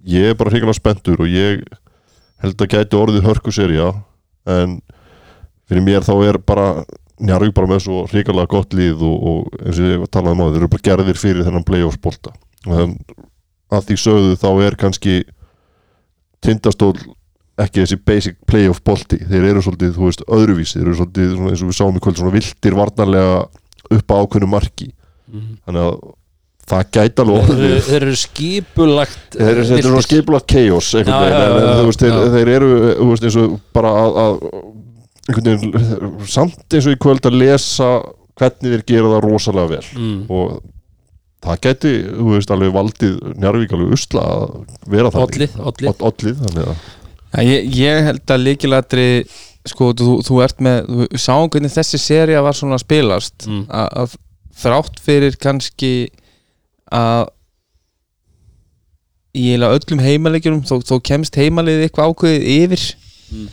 ég 0.07 0.32
er 0.32 0.38
bara 0.39 0.53
hringalega 0.53 0.78
spenntur 0.78 1.23
og 1.23 1.32
ég 1.32 1.65
held 2.43 2.61
að 2.61 2.71
gæti 2.73 2.97
orðið 2.97 3.28
hörku 3.28 3.53
serja 3.53 3.91
en 4.47 4.78
fyrir 5.67 5.86
mér 5.86 6.05
þá 6.07 6.15
er 6.30 6.41
bara 6.41 6.69
Njarvík 7.17 7.55
bara 7.57 7.65
með 7.71 7.80
svo 7.88 8.03
hrigalega 8.05 8.51
gott 8.51 8.75
líð 8.78 8.99
og, 9.01 9.15
og 9.25 9.61
eins 9.63 9.80
og 9.82 9.88
ég 9.89 10.03
talaði 10.13 10.36
um 10.36 10.41
á 10.45 10.49
þeir 10.51 10.59
eru 10.59 10.67
bara 10.69 10.86
gerðir 10.86 11.17
fyrir 11.17 11.47
þennan 11.47 11.63
og 11.88 11.95
þannig 12.75 13.15
að 13.73 13.88
því 13.88 13.97
sögðu 14.01 14.36
þá 14.38 14.49
er 14.67 14.78
kannski 14.80 15.15
tindastól 16.45 16.93
ekki 17.58 17.82
þessi 17.84 17.97
basic 18.05 18.38
playoff 18.49 18.84
bolti. 18.86 19.18
Þeir 19.26 19.49
eru 19.51 19.64
svolítið, 19.66 19.95
þú 19.95 20.05
veist, 20.10 20.24
öðruvísi. 20.28 20.78
Þeir 20.78 20.88
eru 20.88 20.99
svolítið, 20.99 21.32
svona, 21.34 21.53
eins 21.53 21.64
og 21.66 21.72
við 21.72 21.78
sáum 21.80 21.97
í 21.97 22.03
kvöld, 22.03 22.20
svona 22.22 22.36
vildir 22.36 22.78
varnarlega 22.78 23.39
upp 23.97 24.14
á 24.14 24.16
ákveðnu 24.22 24.49
marki. 24.51 24.91
Mhm. 25.28 25.58
þannig 25.68 25.84
að 25.84 25.95
það 26.68 26.84
gæti 26.95 27.24
alveg 27.24 27.49
Þeir, 27.49 27.82
þeir 27.88 28.05
eru 28.05 28.20
skipulagt 28.20 29.36
Þeir 29.36 29.49
eru 29.51 29.66
er 29.78 29.84
svona 29.88 30.05
skipulagt 30.05 30.47
chaos 30.51 30.91
Já, 30.93 31.01
veginn, 31.01 31.12
já, 31.12 31.41
en, 31.43 31.68
já, 31.68 31.84
veist, 31.88 32.03
þeir, 32.03 32.16
þeir 32.36 32.51
eru 32.53 32.70
þú 32.86 33.10
veist, 33.12 33.28
eins 33.28 33.38
og 33.41 33.58
bara 33.76 33.91
að, 34.03 34.18
að 34.24 34.39
veginn 35.38 36.26
samt 36.32 36.78
eins 36.78 36.88
og 36.88 36.95
í 36.95 37.01
kvöld 37.03 37.28
að 37.28 37.38
lesa 37.41 37.91
hvernig 38.38 38.74
þeir 38.76 38.84
gera 38.88 39.14
það 39.16 39.24
rosalega 39.26 39.72
vel. 39.74 39.86
Mm. 39.97 40.20
og 40.32 40.58
það 41.47 41.62
gæti, 41.68 41.93
þú 42.08 42.30
veist, 42.34 42.53
alveg 42.53 42.76
valdið 42.76 43.18
Njarvík 43.38 43.76
alveg 43.76 43.97
usla 43.97 44.24
að 44.38 44.45
vera 44.91 45.12
það 45.14 45.28
Ollið, 45.28 45.60
ollið 46.12 46.72
Já, 47.36 47.41
ég, 47.43 47.67
ég 47.75 48.05
held 48.07 48.32
að 48.34 48.43
líkilatri 48.45 49.07
sko, 49.67 49.89
þú, 49.99 50.13
þú 50.23 50.38
ert 50.45 50.61
með 50.63 50.86
þú 50.88 51.07
sáum 51.19 51.49
hvernig 51.51 51.73
þessi 51.73 51.99
seria 51.99 52.41
var 52.45 52.55
svona 52.55 52.78
að 52.80 52.86
spilast 52.86 53.47
Mm. 53.49 53.65
að, 53.67 53.88
þrátt 54.57 55.01
fyrir 55.03 55.36
kannski 55.43 55.91
að 56.91 57.28
í 59.38 59.51
öllum 59.75 59.99
heimaleikjum 60.01 60.61
þó, 60.65 60.80
þó 60.88 60.95
kemst 61.05 61.36
heimaliðið 61.38 61.88
eitthvað 61.88 62.13
ákveðið 62.13 62.47
yfir 62.55 62.86
Mm. 63.28 63.47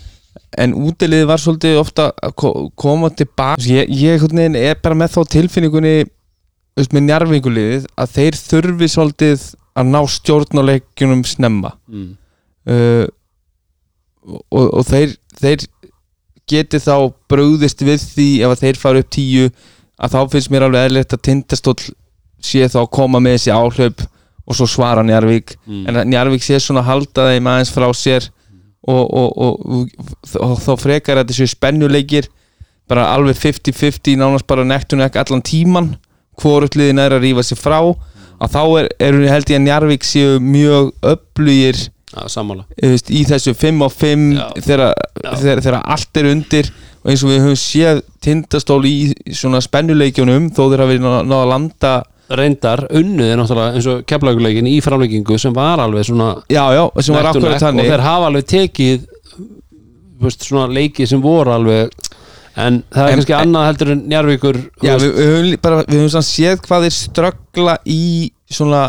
en 0.62 0.74
útiliðið 0.86 1.26
var 1.26 1.40
svolítið 1.42 1.78
ofta 1.80 2.04
að 2.22 2.34
ko- 2.38 2.70
koma 2.78 3.08
tilbaka 3.10 3.58
ég, 3.66 3.88
ég 3.90 4.20
er 4.60 4.76
bara 4.78 4.94
með 4.94 5.16
þá 5.16 5.20
tilfinningunni 5.34 5.94
með 6.94 7.02
njarvinguliðið 7.08 7.88
að 7.98 8.12
þeir 8.14 8.38
þurfi 8.38 8.88
svolítið 8.92 9.48
að 9.74 9.90
ná 9.90 9.98
stjórnuleikjunum 10.14 11.24
snemma 11.26 11.72
mm. 11.90 12.06
uh, 12.70 13.06
og, 14.24 14.64
og 14.64 14.84
þeir, 14.88 15.14
þeir 15.40 15.66
geti 16.50 16.80
þá 16.82 16.96
brugðist 17.30 17.84
við 17.84 18.02
því 18.14 18.28
ef 18.46 18.60
þeir 18.60 18.80
fara 18.80 19.02
upp 19.04 19.12
tíu 19.14 19.48
að 19.94 20.16
þá 20.16 20.18
finnst 20.32 20.52
mér 20.52 20.66
alveg 20.66 20.88
eðlilegt 20.88 21.16
að 21.16 21.24
tindastóll 21.28 21.78
sé 22.44 22.66
þá 22.68 22.80
að 22.82 22.92
koma 22.98 23.20
með 23.22 23.38
þessi 23.38 23.54
áhlaup 23.54 24.04
og 24.44 24.56
svo 24.58 24.66
svara 24.68 25.04
Njarvík 25.06 25.54
Mm. 25.64 25.84
en 25.88 26.10
Njarvík 26.10 26.42
sé 26.44 26.58
svona 26.60 26.82
að 26.82 26.90
halda 26.90 27.28
þeim 27.32 27.46
aðeins 27.48 27.72
frá 27.72 27.86
sér 27.96 28.28
og, 28.84 29.04
og, 29.08 29.30
og, 29.40 30.58
þá 30.60 30.72
frekar 30.76 31.20
að 31.20 31.30
þessu 31.32 31.48
spennuleikir 31.54 32.28
bara 32.88 33.06
alveg 33.14 33.38
50-50 33.40 34.18
nánast 34.20 34.46
bara 34.46 34.64
nektu 34.64 34.98
nekk 35.00 35.16
allan 35.16 35.40
tíman 35.42 35.94
hvorugt 36.36 36.76
liðin 36.76 37.00
er 37.00 37.16
að 37.16 37.24
rífa 37.24 37.42
sig 37.46 37.58
frá 37.58 37.78
að 37.80 38.50
þá 38.52 38.62
er, 38.82 38.88
er 39.00 39.18
held 39.30 39.48
ég 39.48 39.60
að 39.60 39.64
Njarvík 39.64 40.04
séu 40.04 40.36
mjög 40.42 40.92
öflugir 41.14 41.80
sammála. 42.32 42.64
Í 42.80 43.22
þessu 43.28 43.54
5 43.58 43.84
á 43.84 43.88
5 43.90 44.24
Já. 44.38 44.46
þegar, 44.64 45.78
allt 45.82 46.20
er 46.20 46.30
undir 46.30 46.70
og 47.04 47.12
eins 47.12 47.22
og 47.24 47.30
við 47.32 47.42
höfum 47.44 47.60
séð 47.60 48.02
tindastól 48.24 48.80
í 48.88 49.12
svona 49.36 49.60
spennuleikjunum 49.64 50.50
þó 50.56 50.62
þeir 50.72 50.84
hafi 50.86 50.98
náð 51.02 51.16
náð 51.28 51.40
að 51.42 51.50
landa 51.52 51.94
Reyndar, 52.34 52.86
unnuð 52.96 53.28
er 53.28 53.36
náttúrulega 53.36 53.76
eins 53.76 53.86
og 53.92 53.98
keflaugleikin 54.08 54.68
í 54.70 54.78
framleikingu 54.82 55.36
sem 55.38 55.52
var 55.54 55.82
alveg 55.84 56.06
svona 56.08 56.30
já, 56.48 56.62
já, 56.72 56.84
sem 57.04 57.12
var 57.18 57.28
akkurat 57.28 57.52
nekk 57.52 57.58
og 57.58 57.66
þannig. 57.66 57.90
þeir 57.92 58.04
hafa 58.06 58.30
alveg 58.30 58.46
tekið 58.48 59.04
veist, 60.24 60.46
svona 60.48 60.70
leiki 60.72 61.06
sem 61.10 61.20
voru 61.20 61.52
alveg 61.52 61.92
en 62.56 62.80
það 62.88 63.04
er 63.04 63.10
En- 63.10 63.18
kannski 63.18 63.36
annað 63.36 63.66
heldur 63.68 63.92
en 63.92 64.02
Njarvíkur 64.08 64.60
þú 64.62 64.88
já, 64.88 64.94
við, 65.02 65.12
við 65.18 65.30
höfum 65.34 65.60
bara, 65.66 65.82
við 65.84 66.00
höfum 66.00 66.26
séð 66.30 66.64
hvað 66.64 66.86
þeir 66.86 66.96
ströggla 66.96 67.76
í 67.84 68.00
svona 68.48 68.84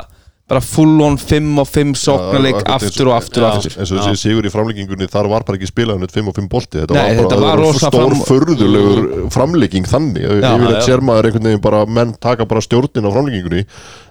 bara 0.47 0.61
full 0.61 0.99
on 1.01 1.15
5 1.17 1.57
og 1.57 1.65
5 1.67 1.93
sóknarleik 1.97 2.59
eins 2.59 2.83
aftur 2.85 3.07
og 3.09 3.15
aftur 3.17 3.41
og 3.47 3.55
aftur. 3.55 3.73
eins 3.81 3.91
og 3.91 3.97
þessi 4.05 4.19
sigur 4.29 4.45
í 4.45 4.51
framleggingunni 4.53 5.07
þar 5.09 5.25
var 5.31 5.41
bara 5.47 5.57
ekki 5.57 5.69
spilað 5.71 5.97
hann 5.97 6.11
5 6.13 6.27
og 6.29 6.35
5 6.37 6.49
bolti. 6.51 6.77
Þetta 6.83 6.93
Nei, 6.93 7.01
var 7.01 7.15
þetta 7.23 7.39
bara 7.39 7.47
var 7.49 7.61
rosa 7.63 7.89
stór 7.89 8.13
fram- 8.13 8.21
förðulegur 8.29 9.31
framlegging 9.33 9.87
þannig. 9.89 10.21
Já, 10.21 10.35
yfir 10.37 10.67
já. 10.69 10.75
að 10.75 10.83
sér 10.85 11.01
maður 11.01 11.29
einhvern 11.31 11.47
veginn 11.49 11.63
bara 11.65 11.79
menn 11.89 12.13
taka 12.21 12.45
bara 12.45 12.61
stjórnin 12.61 13.07
á 13.09 13.11
framleggingunni 13.15 13.63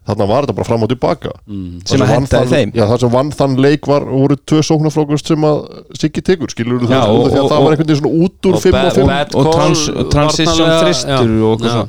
þarna 0.08 0.26
var 0.32 0.42
þetta 0.48 0.56
bara 0.58 0.68
fram 0.72 0.82
og 0.82 0.90
tilbaka. 0.90 1.30
Mm, 1.46 1.86
Sem 1.86 2.00
að 2.02 2.10
þann- 2.26 2.50
þeim. 2.50 2.72
já, 2.74 2.82
það 2.90 2.98
sem 3.04 3.10
vann 3.14 3.30
þann 3.30 3.54
leik 3.62 3.86
var 3.86 4.00
voru 4.10 4.36
tvö 4.36 4.58
sóknarflókust 4.66 5.26
sem 5.30 5.38
að 5.46 5.62
Siggi 6.00 6.20
tekur 6.20 6.50
skilur 6.50 6.80
þú 6.82 6.90
það? 6.90 7.14
og- 7.14 7.30
því 7.30 7.38
að 7.38 7.44
og- 7.44 7.50
það 7.54 7.62
var 7.62 7.70
einhvern 7.70 7.86
veginn 7.86 8.02
svona 8.02 8.24
út 8.26 8.50
úr 8.50 8.54
og 8.54 8.60
5 8.66 8.72
bad- 8.72 8.86
og 8.90 8.94
5 8.98 9.06
bad 9.06 9.34
og 9.38 9.52
trans, 9.54 9.86
transition 10.10 10.66
varnarlega, 10.66 10.82
þristur 10.82 11.42
og 11.46 11.88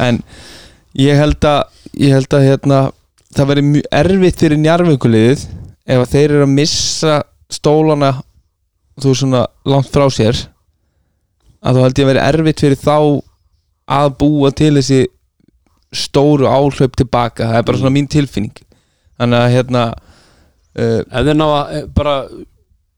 en 0.00 0.22
ég 0.94 1.16
held 1.16 1.40
að 1.40 1.64
ég 1.96 2.12
held 2.12 2.28
að 2.28 2.44
hérna 2.44 2.92
það 3.36 3.50
verður 3.50 3.68
mjög 3.70 3.88
erfitt 4.00 4.42
fyrir 4.42 4.60
njarvíkuliðið 4.62 5.44
ef 5.86 6.08
þeir 6.12 6.24
eru 6.26 6.44
að 6.46 6.54
missa 6.56 7.16
stólana 7.52 8.12
þú 8.96 9.10
veist 9.10 9.22
svona 9.22 9.42
langt 9.68 9.92
frá 9.92 10.06
sér. 10.12 10.40
Að 11.60 11.78
þá 11.78 11.82
held 11.84 12.00
ég 12.00 12.06
að 12.06 12.10
verður 12.12 12.26
erfitt 12.40 12.64
fyrir 12.64 12.80
þá 12.80 12.96
að 13.96 14.10
búa 14.20 14.50
til 14.56 14.72
þessi 14.78 15.00
stóru 15.96 16.48
áhlaup 16.50 16.96
tilbaka 16.98 17.46
það 17.46 17.60
er 17.60 17.68
bara 17.68 17.80
svona 17.80 17.94
mín 17.94 18.10
tilfinning. 18.10 18.56
Þannig 19.16 19.42
að 19.42 19.54
hérna 19.54 19.86
uh, 19.94 21.00
ef 21.00 21.26
þeir 21.28 21.38
ná 21.38 21.46
að 21.46 21.74
eh, 21.76 21.88
bara 21.96 22.16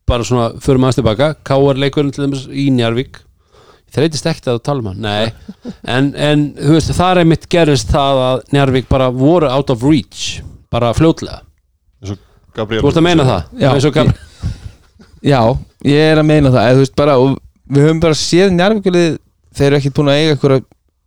bara 0.09 0.25
svona 0.25 0.51
fyrir 0.65 0.81
maður 0.83 1.03
tilbaka 1.03 1.33
K.R. 1.47 1.81
leikurinn 1.83 2.13
til 2.15 2.25
dæmis 2.25 2.47
í 2.49 2.71
Njarvík 2.75 3.21
þreytist 3.95 4.27
ekkert 4.31 4.51
að 4.53 4.61
tala 4.69 4.83
um 4.85 4.89
hann. 4.93 5.01
Nei, 5.05 5.73
en, 5.89 6.11
en 6.15 6.45
þú 6.59 6.77
veist 6.77 6.93
það 6.99 7.21
er 7.23 7.29
mitt 7.33 7.47
gerist 7.53 7.91
það 7.95 8.23
að 8.29 8.43
Njarvík 8.57 8.89
bara 8.91 9.11
voru 9.15 9.51
out 9.53 9.71
of 9.75 9.83
reach 9.87 10.41
bara 10.73 10.93
fljótlega, 10.97 11.41
Gabriel 12.57 12.83
þú 12.83 12.91
ert 12.93 12.99
að 13.01 13.07
meina 13.07 13.25
það? 13.29 13.45
Já. 13.63 13.69
eins 13.75 13.87
og 13.89 13.95
Gab- 13.95 14.17
Já, 15.33 15.41
ég 15.89 16.03
er 16.13 16.21
að 16.23 16.27
meina 16.29 16.51
það. 16.55 16.65
Eða, 16.69 16.75
þú 16.79 16.83
veist, 16.85 16.97
bara, 16.99 17.15
og 17.23 17.39
við 17.69 17.87
höfum 17.89 18.03
bara 18.03 18.19
séð 18.19 18.53
njárvíkulið 18.57 19.15
þeir 19.59 19.67
eru 19.73 19.79
ekkert 19.81 19.97
búin 19.99 20.11
að 20.13 20.19
eiga 20.21 20.35
eitthvað 20.37 20.59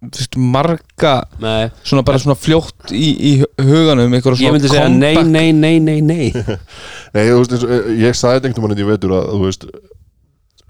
veist, 0.02 0.36
marga 0.56 1.12
nei, 1.44 1.70
svona 1.86 2.04
bara 2.08 2.20
svona 2.24 2.36
fljótt 2.42 2.92
í, 2.98 3.10
í 3.30 3.32
huganum 3.62 4.16
eitthvað 4.18 4.40
ég 4.42 4.42
svona 4.42 4.56
myndi 4.58 4.72
segja 4.72 4.88
nei, 4.90 5.14
comeback. 5.16 5.32
nei, 5.32 5.52
nei, 5.54 5.80
nei, 5.80 6.02
nei. 6.02 6.58
Nei, 7.16 7.26
þú 7.28 7.38
veist, 7.42 7.54
eins 7.56 7.66
og, 7.68 7.74
eh, 7.76 7.90
ég 8.02 8.18
sagði 8.18 8.40
þetta 8.40 8.50
einhvern 8.52 8.72
veginn 8.74 8.86
í 8.86 8.90
vetur 8.90 9.14
að 9.20 9.30
þú 9.36 9.42
veist 9.46 9.66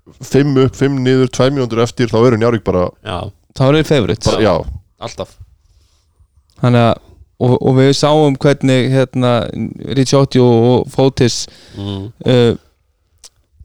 5 0.08 0.58
upp, 0.66 0.76
5 0.76 1.00
niður, 1.06 1.30
2 1.30 1.52
mínútur 1.56 1.82
eftir 1.84 2.10
þá 2.12 2.18
eru 2.28 2.38
Njarvík 2.42 2.64
bara, 2.66 2.88
já, 3.06 3.20
þá 3.58 3.62
eru 3.68 3.78
þeir 3.82 3.88
favorites 3.92 4.32
bara 4.32 4.42
já, 4.44 4.54
alltaf 5.02 5.36
þannig 6.62 6.88
að 6.90 7.00
og, 7.42 7.54
og 7.58 7.78
við 7.80 7.92
sáum 7.98 8.36
hvernig 8.38 8.92
hérna, 8.94 9.30
Ricciotti 9.98 10.38
og 10.44 10.84
Fotis 10.94 11.48
mm. 11.74 12.04
uh, 12.30 12.52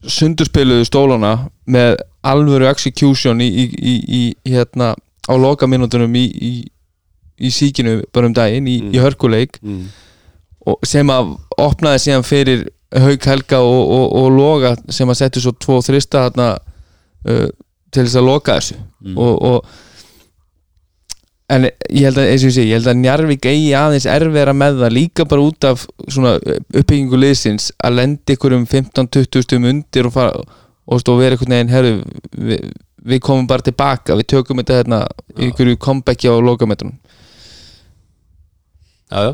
sundurspiluðu 0.07 0.87
stólana 0.87 1.32
með 1.68 1.97
alvöru 2.26 2.68
execution 2.70 3.41
í, 3.45 3.49
í, 3.49 3.66
í, 3.76 3.93
í 4.47 4.55
hérna 4.55 4.95
á 5.26 5.32
lokamínútunum 5.37 6.14
í, 6.16 6.24
í, 6.24 6.53
í 7.37 7.51
síkinu 7.53 7.99
bara 8.14 8.30
um 8.30 8.37
daginn 8.37 8.68
í, 8.70 8.78
Mm. 8.87 8.95
í 8.95 9.03
hörkuleik 9.03 9.59
Mm. 9.62 9.89
og 10.66 10.80
sem 10.87 11.07
að 11.11 11.34
opnaði 11.59 11.99
síðan 12.07 12.24
fyrir 12.26 12.64
Hauk 12.95 13.26
Helga 13.26 13.59
og, 13.66 13.91
og, 13.97 14.07
og 14.20 14.28
Loga 14.34 14.76
sem 14.95 15.11
að 15.11 15.20
setja 15.22 15.43
svo 15.43 15.53
tvo 15.59 15.80
þrista 15.82 16.28
þarna 16.28 16.53
uh, 16.55 17.49
til 17.91 18.05
þess 18.05 18.20
að 18.20 18.28
loka 18.28 18.57
þessu. 18.61 18.78
Mm. 19.07 19.18
og, 19.18 19.43
og 19.43 19.59
en 21.53 21.68
ég 21.68 22.09
held 22.09 22.18
að, 22.18 22.28
eins 22.32 22.43
og 22.43 22.51
ég 22.51 22.55
sé, 22.57 22.64
ég 22.66 22.78
held 22.80 22.91
að 22.91 23.01
Njarvík 23.03 23.47
eigi 23.47 23.72
aðeins 23.78 24.09
erfera 24.11 24.55
með 24.57 24.80
það 24.82 24.95
líka 24.97 25.26
bara 25.30 25.45
út 25.47 25.66
af 25.68 25.84
svona 26.09 26.37
uppbyggingu 26.43 27.20
liðsins 27.20 27.68
að 27.87 28.01
lenda 28.01 28.34
ykkur 28.34 28.57
um 28.57 28.66
15-20 28.66 29.47
stum 29.47 29.68
undir 29.70 30.09
og 30.09 30.16
fara 30.16 30.47
og 30.87 31.03
vera 31.18 31.34
einhvern 31.34 31.55
veginn, 31.55 31.72
herru 31.72 31.93
við, 32.30 32.68
við 33.07 33.22
komum 33.22 33.47
bara 33.51 33.64
tilbaka, 33.66 34.14
við 34.18 34.28
tökum 34.34 34.62
þetta 34.62 34.80
hérna 34.80 35.01
í 35.37 35.51
ykkur 35.51 35.72
comebacki 35.82 36.30
á 36.30 36.34
lokametrunum 36.39 36.99
já, 39.11 39.18
já, 39.22 39.32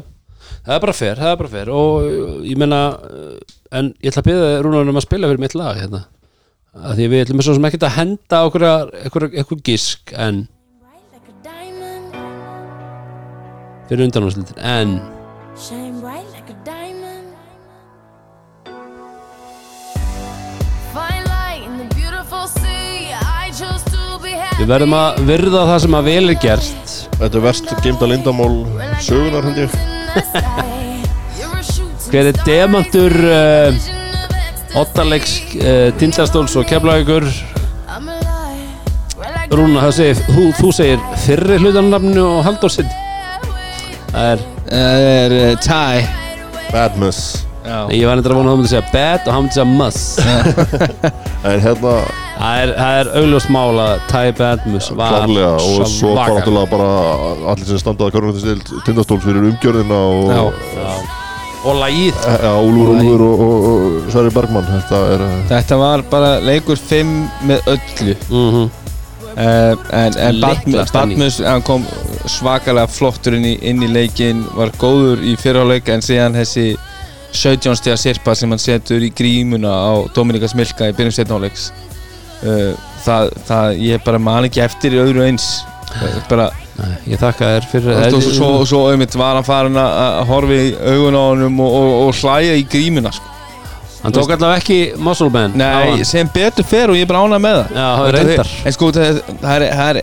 það 0.63 0.75
er 0.77 0.83
bara 0.87 0.97
fair 0.97 1.21
það 1.21 1.35
er 1.35 1.39
bara 1.43 1.53
fair. 1.53 1.71
Og 1.75 2.09
uh, 2.09 2.41
ég 2.47 2.59
meina 2.61 2.81
uh, 2.97 3.37
en 3.73 3.93
ég 3.99 4.11
ætla 4.13 4.25
að 4.25 4.31
byrja 4.31 4.65
Rúnar 4.65 4.91
um 4.91 5.01
að 5.01 5.07
spila 5.07 5.31
fyrir 5.31 5.43
mitt 5.43 5.59
lag 5.59 5.79
hérna. 5.81 6.05
Að 6.73 6.99
því 6.99 7.07
við 7.13 7.25
ætlum 7.27 7.45
svo 7.45 7.55
sem 7.59 7.69
ekkert 7.69 7.89
að 7.89 7.97
henda 7.99 8.45
okkur 8.49 8.69
eitthvað 8.71 9.65
gisk 9.67 10.15
en 10.17 10.47
fyrir 13.91 14.07
undanúrslitin 14.07 14.63
en 14.65 14.95
við 24.63 24.71
verðum 24.71 24.95
að 24.95 25.25
virða 25.27 25.65
það 25.67 25.81
sem 25.85 25.97
að 25.99 26.09
vel 26.09 26.23
er 26.23 26.39
gert. 26.41 26.95
Þetta 27.19 27.35
er 27.35 27.45
verst 27.51 27.75
geimda 27.83 28.09
lindamál 28.09 28.55
sögunar 29.03 29.51
ég 29.59 30.02
hver 32.13 32.29
er 32.29 32.41
demantur 32.47 33.15
uh, 33.25 33.73
Ottaleiks 34.83 35.37
uh, 35.61 35.89
Tindastóls 36.01 36.57
og 36.61 36.67
Keflavíkur? 36.69 37.29
Rúna, 39.53 39.83
það 39.85 39.95
segir, 39.99 40.21
þú, 40.33 40.45
þú 40.57 40.69
segir 40.73 41.01
fyrri 41.27 41.61
hlutanarnafnu 41.61 42.23
og 42.25 42.43
Halldórsinn 42.47 42.93
það 44.13 44.27
er, 44.33 44.45
Það 44.73 45.07
er 45.13 45.35
uh, 45.37 45.55
Ty. 45.61 46.05
Badmus 46.73 47.23
ég 47.93 48.09
var 48.09 48.19
eitthvað 48.19 48.33
að 48.33 48.39
vona 48.41 48.51
að 48.51 48.53
það 48.53 48.59
myndi 48.59 48.73
segja 48.73 48.89
bad 48.91 49.27
og 49.27 49.35
hann 49.37 49.45
myndi 49.45 49.55
segja 49.55 49.69
muss 49.71 50.01
en 51.53 51.63
hérna 51.63 51.95
það 52.43 52.61
er, 52.63 52.75
það 52.77 52.99
er 53.01 53.11
augljóst 53.23 53.51
mál 53.55 53.81
að 53.83 54.05
Ty 54.11 54.35
Badmus 54.39 54.91
var 54.99 55.17
klárlega 55.17 55.55
og 55.55 55.65
svo 55.87 55.87
svakalega. 55.87 56.37
náttúrulega 56.43 56.71
bara 56.75 56.91
allir 57.53 57.69
sem 57.71 57.81
standaði 57.83 58.15
körnumhættistild 58.17 58.87
tindastóls 58.87 59.27
fyrir 59.27 59.51
umgjörðina 59.53 60.05
og 60.13 60.31
Já. 60.35 60.45
Og 61.63 61.77
lagið. 61.79 62.17
Já, 62.43 62.53
Úlfur 62.59 62.89
Úlfur 62.91 63.21
og, 63.23 63.43
og, 63.47 63.67
og 63.71 64.07
Sverri 64.11 64.31
Bergmann 64.35 64.65
Þetta 64.67 65.03
er 65.15 65.21
uh, 65.23 65.35
Þetta 65.47 65.77
var 65.79 66.03
bara 66.11 66.31
leikur 66.43 66.81
5 66.81 67.13
með 67.47 67.69
öllu. 67.77 68.17
Mm 68.33 68.57
uh, 68.59 68.71
En, 69.95 70.17
en 70.19 70.43
hann 71.47 71.63
kom 71.65 71.87
svakalega 72.27 72.91
flottur 72.91 73.39
inn 73.39 73.47
í, 73.47 73.55
inn 73.63 73.79
í 73.87 73.93
leikin 73.95 74.43
Var 74.59 74.75
góður 74.83 75.23
í 75.23 75.37
fyrirháleik 75.39 75.89
En 75.95 76.03
síðan 76.03 76.35
þessi 76.41 76.73
17 77.33 77.79
stiga 77.79 77.97
sirpa 77.97 78.35
sem 78.37 78.51
hann 78.53 78.61
setur 78.61 79.01
í 79.07 79.13
grímuna 79.15 79.71
á 79.73 79.93
Dominikas 80.13 80.53
Milka 80.59 80.91
í 80.91 80.97
byrjum 80.99 81.15
setnáleiks 81.17 81.71
það, 82.43 83.31
það, 83.49 83.79
ég 83.87 84.05
bara 84.07 84.21
man 84.23 84.49
ekki 84.49 84.63
eftir 84.65 84.99
öðru 85.03 85.27
eins. 85.29 85.49
Uh, 85.93 86.19
bara 86.31 86.51
Ég 87.07 87.21
þakka 87.21 87.49
þér 87.51 87.67
fyrir 87.69 87.99
og 87.99 88.15
svo, 88.25 88.31
svo, 88.33 88.47
svo 88.67 88.79
auðvitað 88.89 89.21
var 89.21 89.37
hann 89.37 89.45
farin 89.47 89.77
að 89.79 90.23
horfa 90.31 90.57
í 90.57 90.71
augun 90.81 91.19
á 91.19 91.23
honum 91.29 91.61
og, 91.63 91.75
og, 91.77 91.91
og 92.07 92.17
hlæja 92.17 92.57
í 92.59 92.65
grímuna 92.73 93.13
sko. 93.13 93.29
Hann 94.03 94.15
tók 94.17 94.33
allavega 94.35 94.59
ekki 94.59 94.79
muscle 94.99 95.29
band 95.31 95.55
Nei, 95.61 96.01
sem 96.09 96.27
betur 96.35 96.67
fer 96.67 96.91
og 96.91 96.99
ég 96.99 97.05
er 97.05 97.11
bara 97.13 97.21
ánað 97.23 97.45
með 97.45 97.59
það. 97.61 97.77
Já, 97.77 97.87
það 98.01 98.57
En 98.67 98.75
sko, 98.75 98.89
það, 98.97 99.21
er, 99.53 99.67
er, 99.69 100.01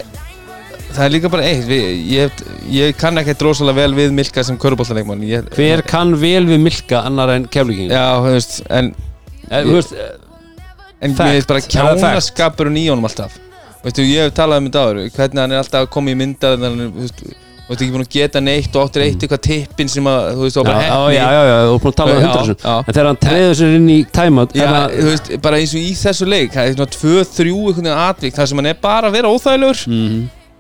það 0.94 1.04
er 1.08 1.14
líka 1.18 1.34
bara 1.34 1.50
eitt 1.50 1.68
við, 1.68 1.90
ég, 2.14 2.46
ég 2.78 2.96
kann 3.02 3.20
ekki 3.20 3.36
rosalega 3.44 3.82
vel 3.82 3.98
við 3.98 4.16
Milka 4.22 4.46
sem 4.48 4.62
körubóltaleikmann 4.62 5.26
ég, 5.28 5.52
Hver 5.58 5.84
kann 5.90 6.16
vel 6.22 6.46
við 6.48 6.64
Milka 6.70 7.04
annar 7.10 7.34
en 7.34 7.50
keflíking? 7.52 7.92
Já, 7.92 8.06
þú 8.24 8.38
veist, 8.38 8.60
en, 8.70 8.94
Eh, 9.50 9.64
Þú 9.66 9.76
veist, 9.80 9.94
eh, 9.98 10.10
en 11.02 11.14
Fact. 11.16 11.26
mér 11.30 11.38
veist 11.39 11.47
bara 11.47 11.62
kjánaskapurinn 11.74 12.78
í 12.82 12.88
honum 12.91 13.06
alltaf 13.10 13.38
Veistu, 13.84 14.04
ég 14.04 14.26
hef 14.28 14.34
talað 14.36 14.58
um 14.60 14.66
þetta 14.68 14.82
áður 14.84 14.97
Hvernig 15.16 15.39
hann 15.39 15.52
er 15.56 15.62
alltaf 15.62 15.86
að 15.86 15.93
koma 15.93 16.12
í 16.12 16.16
mynda 16.20 16.50
Þannig 16.60 16.82
að 16.84 16.97
veist, 17.00 17.22
þú 17.24 17.70
veist 17.70 17.84
ekki 17.86 17.93
búin 17.93 18.04
að 18.04 18.10
geta 18.18 18.41
neitt 18.43 18.74
Og 18.76 18.82
áttir 18.89 19.04
eitt 19.06 19.22
eitthvað 19.24 19.41
tippin 19.45 19.91
sem 19.93 20.10
að 20.12 20.26
Þú 20.36 20.41
veist, 20.43 20.58
já, 20.60 20.64
bara 20.68 20.82
já, 20.82 20.89
heppni 20.89 21.16
já, 21.16 21.28
já, 21.32 21.43
já, 21.47 21.60
þú 21.70 21.76
er 21.78 21.84
búin 21.86 21.93
að 21.93 21.97
tala 22.02 22.12
um 22.12 22.20
hundra 22.26 22.41
þessu 22.41 22.56
já. 22.60 22.74
En 22.84 22.97
þegar 22.97 23.08
hann 23.12 23.20
treður 23.24 23.54
sér 23.62 23.76
inn 23.78 23.88
í 23.93 23.97
timeout 24.20 24.56
Já, 24.60 24.66
er 24.68 24.97
þú 24.97 25.06
veist, 25.14 25.30
bara 25.45 25.62
eins 25.64 25.76
og 25.80 25.86
í 25.86 25.93
þessu 26.02 26.28
leik 26.34 26.52
Það 26.58 26.68
er 26.68 26.76
svona 26.76 26.91
tvö, 26.97 27.14
þrjú 27.38 27.62
veginn 27.70 27.91
atvík 27.95 28.36
Það 28.36 28.50
sem 28.52 28.60
hann 28.60 28.70
er 28.74 28.82
bara 28.84 29.08
að 29.08 29.16
vera 29.16 29.32
óþægilegur 29.32 29.84
Mhm. 29.95 30.18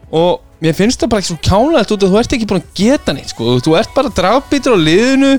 Og 0.09 0.31
mér 0.63 0.77
finnst 0.79 1.03
það 1.03 1.11
bara 1.11 1.21
ekki 1.25 1.33
svo 1.33 1.41
kjánlega 1.49 1.89
Þú 1.91 2.13
ert 2.23 2.37
ekki 2.37 2.47
búin 2.49 2.63
að 2.63 2.71
geta 2.79 3.13
neitt 3.19 3.29
sko. 3.35 3.57
Þú 3.67 3.75
ert 3.81 3.91
bara 3.99 4.09
dragbítur 4.15 4.73
á 4.73 4.79
liðinu 4.79 5.33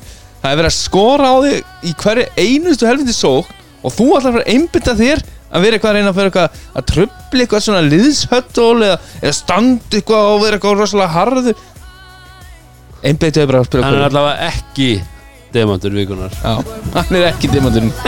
Það 0.44 0.52
er 0.52 0.60
verið 0.60 0.68
að 0.70 0.76
skora 0.76 1.32
á 1.32 1.36
þig 1.48 1.88
Í 1.88 1.94
hverju 2.04 2.26
einustu 2.44 2.86
helviti 2.90 3.16
sók 3.16 3.48
Og 3.84 3.94
þú 3.96 4.06
ætlar 4.16 4.30
að 4.30 4.34
fara 4.38 4.44
að 4.46 4.50
einbytta 4.54 4.94
þér 4.98 5.22
Að 5.50 5.64
vera 5.64 5.76
eitthvað 5.78 5.90
að 5.90 5.96
reyna 5.98 6.10
að 6.12 6.18
fyrir 6.20 6.30
eitthvað 6.30 6.50
Að 6.80 6.84
tröfli 6.90 7.44
eitthvað 7.44 7.64
svona 7.66 7.82
liðshöttól 7.86 8.78
Eða, 8.86 8.98
eða 9.22 9.36
standa 9.40 9.96
eitthvað 9.98 10.28
og 10.34 10.42
vera 10.44 10.58
eitthvað 10.58 10.78
rosalega 10.82 11.14
harðu 11.16 11.54
Einbyttu 13.00 13.40
er 13.40 13.48
bara 13.48 13.62
að 13.64 13.68
spila 13.70 13.86
Hann 13.86 13.94
er 13.96 14.02
hverju. 14.02 14.10
allavega 14.10 14.50
ekki 14.50 14.90
demantur 15.54 15.94
vikunar 15.96 16.34
Já, 16.44 16.52
hann 16.94 17.16
er 17.16 17.24
ekki 17.32 17.48
dimandurinn 17.50 17.94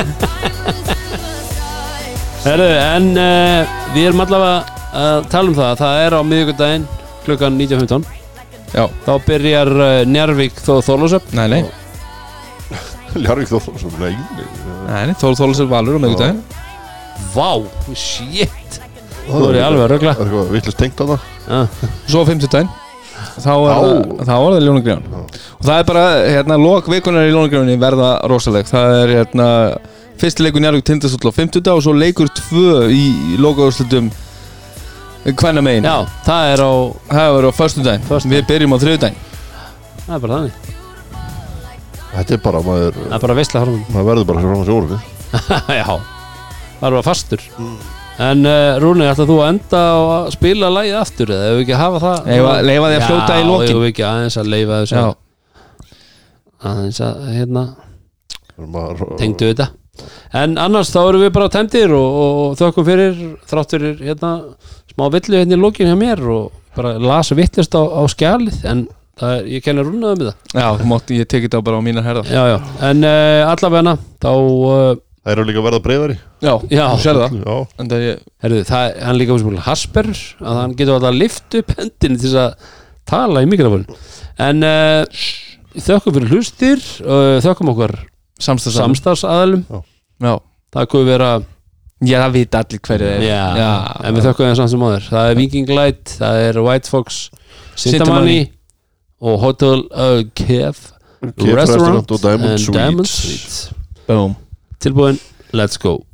Herru, 2.42 2.66
en 2.66 3.06
uh, 3.16 3.72
við 3.94 4.08
erum 4.10 4.22
allavega 4.24 4.80
að 4.98 5.28
tala 5.32 5.48
um 5.52 5.54
það. 5.56 5.76
Það 5.78 6.00
er 6.04 6.12
á 6.18 6.20
miðvikudaginn 6.26 6.86
klukkan 7.24 7.54
19.15 7.58 8.06
Já, 8.72 8.84
Þá 9.06 9.12
byrjar 9.28 9.70
uh, 9.76 9.90
Njarvík 10.10 10.58
þó 10.64 10.72
Þorlósöp 10.84 11.30
nei, 11.38 11.46
nei. 11.52 11.62
Ljarvík 13.22 13.50
Þórsson 13.52 13.94
Nei, 14.00 14.10
nei, 14.12 14.46
Nei, 14.92 15.14
Þór 15.16 15.36
Þólasur 15.38 15.68
Valur 15.70 15.96
á 15.96 16.00
miðgudaginn 16.04 16.40
Vá, 17.32 17.48
shit. 17.96 18.78
Þú 19.28 19.42
er 19.48 19.56
ég 19.60 19.64
alveg 19.66 19.84
að 19.86 19.90
rögla 19.94 20.12
Það 20.18 20.22
er 20.22 20.30
eitthvað 20.30 20.50
vittlust 20.56 20.80
tengt 20.80 21.00
á 21.00 21.04
það. 21.12 21.26
Svo 22.10 22.24
á 22.24 22.26
50 22.28 22.52
daginn 22.52 22.70
Þá 23.32 23.52
er, 23.52 23.70
það, 23.70 23.94
þá 24.26 24.32
er 24.34 24.42
það 24.56 24.64
Ljónagrján 24.66 25.04
Og 25.14 25.62
það 25.62 25.76
er 25.78 25.86
bara, 25.88 26.02
hérna, 26.26 26.58
lok 26.60 26.90
vikunar 26.90 27.28
í 27.28 27.32
Ljónagrjáni 27.32 27.76
verða 27.80 28.10
rosaleg. 28.32 28.66
Það 28.68 28.96
er, 28.98 29.12
hérna, 29.20 29.46
fyrsti 30.20 30.44
leikur 30.46 30.64
Njarvík 30.64 30.84
tindastóll 30.90 31.30
á 31.32 31.38
50 31.38 31.64
dag 31.64 31.78
Og 31.78 31.86
svo 31.86 31.94
leikur 31.96 32.32
tvö 32.42 32.88
í 32.92 33.38
lokaúrslutum 33.40 34.10
Hvenna 35.38 35.62
megin 35.62 35.86
Já, 35.86 36.02
það 36.26 36.52
er 36.56 36.64
á 36.66 36.72
Það 37.14 37.38
er 37.38 37.46
á 37.48 37.52
förstu 37.54 37.86
daginn 37.86 38.06
Föstudaginn. 38.10 38.36
Við 38.36 38.48
byrjum 38.50 38.74
á 38.74 38.78
þriðu 38.82 39.02
daginn 39.06 39.20
Það 40.02 40.16
er 40.18 40.24
bara 40.26 40.38
þannig 40.40 40.80
Þetta 42.12 42.34
er 42.36 42.40
bara, 42.44 42.60
maður, 42.66 42.96
Það 43.08 43.16
er 43.16 43.22
bara 43.24 43.36
veistlega 43.38 43.64
horfum 43.64 43.82
maður 43.94 44.08
verður 44.10 44.26
bara 44.28 44.42
frá 44.44 44.54
þessu 44.60 44.74
orðu 44.76 44.98
Já, 45.80 45.84
það 45.88 46.86
er 46.86 46.92
bara 46.92 47.02
fastur. 47.06 47.44
En 48.22 48.42
uh, 48.44 48.74
Rúni, 48.82 49.06
ætlar 49.08 49.28
þú 49.30 49.36
að 49.40 49.48
enda 49.54 49.78
á 49.80 50.00
að 50.18 50.26
spila 50.34 50.68
lagið 50.74 50.96
aftur 51.00 51.32
eða 51.32 51.46
hefur 51.48 51.62
ekki 51.64 51.72
að 51.76 51.80
hafa 51.82 52.00
það? 52.02 52.26
Leyfa- 52.28 52.56
leyfa 52.68 52.90
því 52.90 52.98
að 52.98 53.06
fljóta 53.08 53.38
í 53.40 53.46
lokin. 53.48 53.64
Já, 53.64 53.72
hefur 53.72 53.86
ekki 53.88 54.04
aðeins 54.10 54.36
að 54.42 54.50
leifa 54.52 54.80
þessu? 54.82 54.98
Já, 54.98 55.94
aðeins 56.72 57.00
að, 57.06 57.22
hérna, 57.38 57.62
tengdu 59.18 59.48
þetta. 59.52 59.68
En 60.42 60.56
annars 60.60 60.90
þá 60.92 61.00
erum 61.08 61.22
við 61.24 61.32
bara 61.36 61.48
tæmdir 61.52 61.92
og, 61.96 62.18
og 62.22 62.54
þökkum 62.60 62.86
fyrir 62.88 63.18
þrátt 63.50 63.74
fyrir 63.76 63.98
hérna, 64.04 64.30
smá 64.92 65.06
villu 65.12 65.38
hérna 65.40 65.56
í 65.56 65.60
lokin 65.60 65.90
hjá 65.90 65.96
mér 66.00 66.22
og 66.32 66.52
bara 66.76 66.94
lasa 67.00 67.36
vittlust 67.38 67.74
á, 67.76 67.82
á 67.84 68.00
skjalið. 68.08 68.60
En 68.68 68.84
er, 69.20 69.46
ég 69.52 69.64
kenni 69.64 69.84
Rúnaðu 69.86 70.18
með 70.22 70.28
það. 70.30 70.36
Já, 70.56 70.66
þú 70.80 70.90
mátti, 70.92 71.18
ég 71.20 71.28
tekið 71.30 71.48
þetta 71.50 71.64
bara 71.68 71.80
á 71.80 71.82
mínar 71.84 72.06
herðar. 72.06 72.30
Já, 72.32 72.42
já, 72.48 72.58
en 72.90 73.04
uh, 73.04 73.52
allavega 73.52 73.96
þá, 74.22 74.30
uh, 74.32 75.00
Það 75.22 75.32
eru 75.36 75.42
líka 75.46 75.60
að 75.60 75.66
verða 75.68 75.82
breyðari 75.84 76.14
Já, 76.42 76.52
Já. 76.66 76.84
þú 76.90 77.02
sér 77.04 77.18
það. 77.20 77.34
Já, 77.46 77.56
En 77.78 77.90
það 77.92 78.06
er, 78.08 78.22
herðu, 78.42 78.62
það, 78.66 78.86
hann 79.06 79.18
líka 79.20 79.36
fyrir 79.38 79.66
Hasper, 79.68 80.08
að 80.42 80.56
hann 80.58 80.72
getur 80.80 80.96
alltaf 80.96 81.12
að 81.12 81.20
lifta 81.20 81.60
upp 81.62 81.74
hendinni 81.78 82.18
til 82.18 82.32
þess 82.32 82.40
að 82.42 82.72
tala 83.12 83.42
í 83.44 83.48
mikrofónin 83.50 83.86
en 84.42 84.66
uh, 84.66 85.22
þökkum 85.78 86.16
fyrir 86.16 86.32
hlustir 86.32 86.82
uh, 87.04 87.38
þökkum 87.44 87.70
okkar 87.74 87.94
samstæðsam 88.42 88.90
samstafsaðalum 88.90 89.62
Já, 90.22 90.34
það 90.74 90.88
kuð 90.94 91.06
vera 91.10 91.30
já, 92.02 92.16
það 92.18 92.34
vita 92.38 92.62
allir 92.62 92.82
hverju 92.88 93.12
það 93.12 93.28
er 93.28 93.62
Já, 93.62 93.70
en 94.02 94.16
við 94.16 94.26
þökkum 94.28 94.48
þeim 94.48 94.58
samt 94.58 94.72
sem 94.74 94.84
áður. 94.88 95.06
Það 95.12 95.30
er 95.30 95.38
Viking 95.38 95.72
Light, 95.78 96.16
það 96.18 96.40
er 96.48 96.60
White 96.66 96.92
Fox 96.92 97.20
Sintamani 97.78 98.38
og 99.22 99.38
Hotel 99.40 99.84
uh, 99.94 100.24
Kev 100.34 100.74
Kev 101.38 101.56
Restaurant 101.56 102.10
og 102.10 102.18
Diamond 102.22 102.50
and 102.50 102.58
Suite. 102.58 102.78
Diamond 102.78 103.06
Suite 103.06 103.74
Boom. 104.06 104.34
Tilbúin, 104.80 105.18
let's 105.54 105.78
go. 105.78 106.04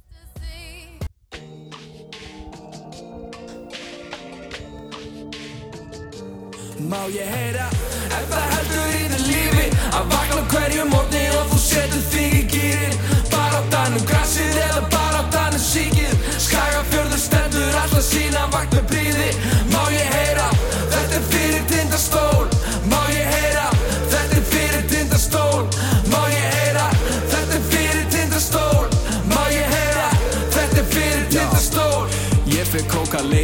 Má 6.89 7.01
ég 7.09 7.27
heyra 7.27 7.88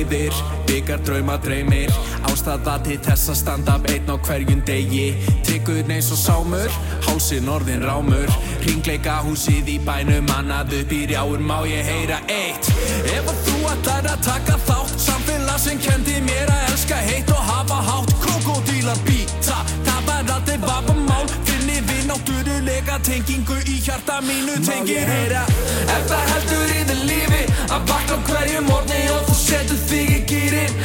leiðir, 0.05 0.35
byggar 0.67 1.01
drauma 1.05 1.37
dreymir. 1.39 1.91
Ástæða 2.29 2.79
til 2.85 2.99
þess 3.05 3.31
að 3.31 3.39
standa 3.39 3.77
upp 3.79 3.89
einn 3.91 4.11
á 4.11 4.17
hverjum 4.17 4.63
degi. 4.67 5.15
Tryggur 5.45 5.91
eins 5.91 6.11
og 6.13 6.19
sámur, 6.19 6.71
hálsinn 7.07 7.49
orðin 7.49 7.85
rámur. 7.85 8.29
Ringleika 8.65 9.21
húsið 9.25 9.69
í 9.69 9.79
bænum, 9.85 10.29
annað 10.37 10.81
upp 10.81 10.93
í 10.93 11.07
rjáur 11.11 11.41
Má 11.41 11.65
ég 11.69 11.85
heyra 11.85 12.21
eitt. 12.29 12.71
Ef 13.05 13.29
að 13.29 13.41
þú 13.47 13.57
ætlar 13.73 14.11
að 14.13 14.21
taka 14.25 14.59
þátt 14.67 14.99
Samfélag 15.01 15.59
sem 15.61 15.81
kendi 15.81 16.21
mér 16.25 16.53
að 16.53 16.71
elska 16.73 17.01
heitt 17.09 17.31
og 17.31 17.43
hafa 17.51 17.81
hátt. 17.89 18.15
Krokodílar 18.25 19.01
býta, 19.09 19.65
það 19.85 20.07
var 20.09 20.33
aldrei 20.37 20.59
við 20.59 21.54
náttúrulega 22.09 22.99
tengingu 23.07 23.57
í 23.69 23.79
hjarta 23.85 24.21
mínu 24.25 24.59
Tengi 24.67 25.01
heyra, 25.09 25.45
ef 25.89 26.05
það 26.11 26.35
heldur 26.35 26.75
í 26.75 26.83
þið 26.91 27.07
lífi 27.13 27.45
Að 27.75 27.89
vakna 27.91 28.21
hverju 28.29 28.67
morgni 28.69 29.01
og 29.15 29.25
þú 29.31 29.41
setur 29.45 29.81
þig 29.89 30.15
í 30.19 30.21
gýrin 30.31 30.85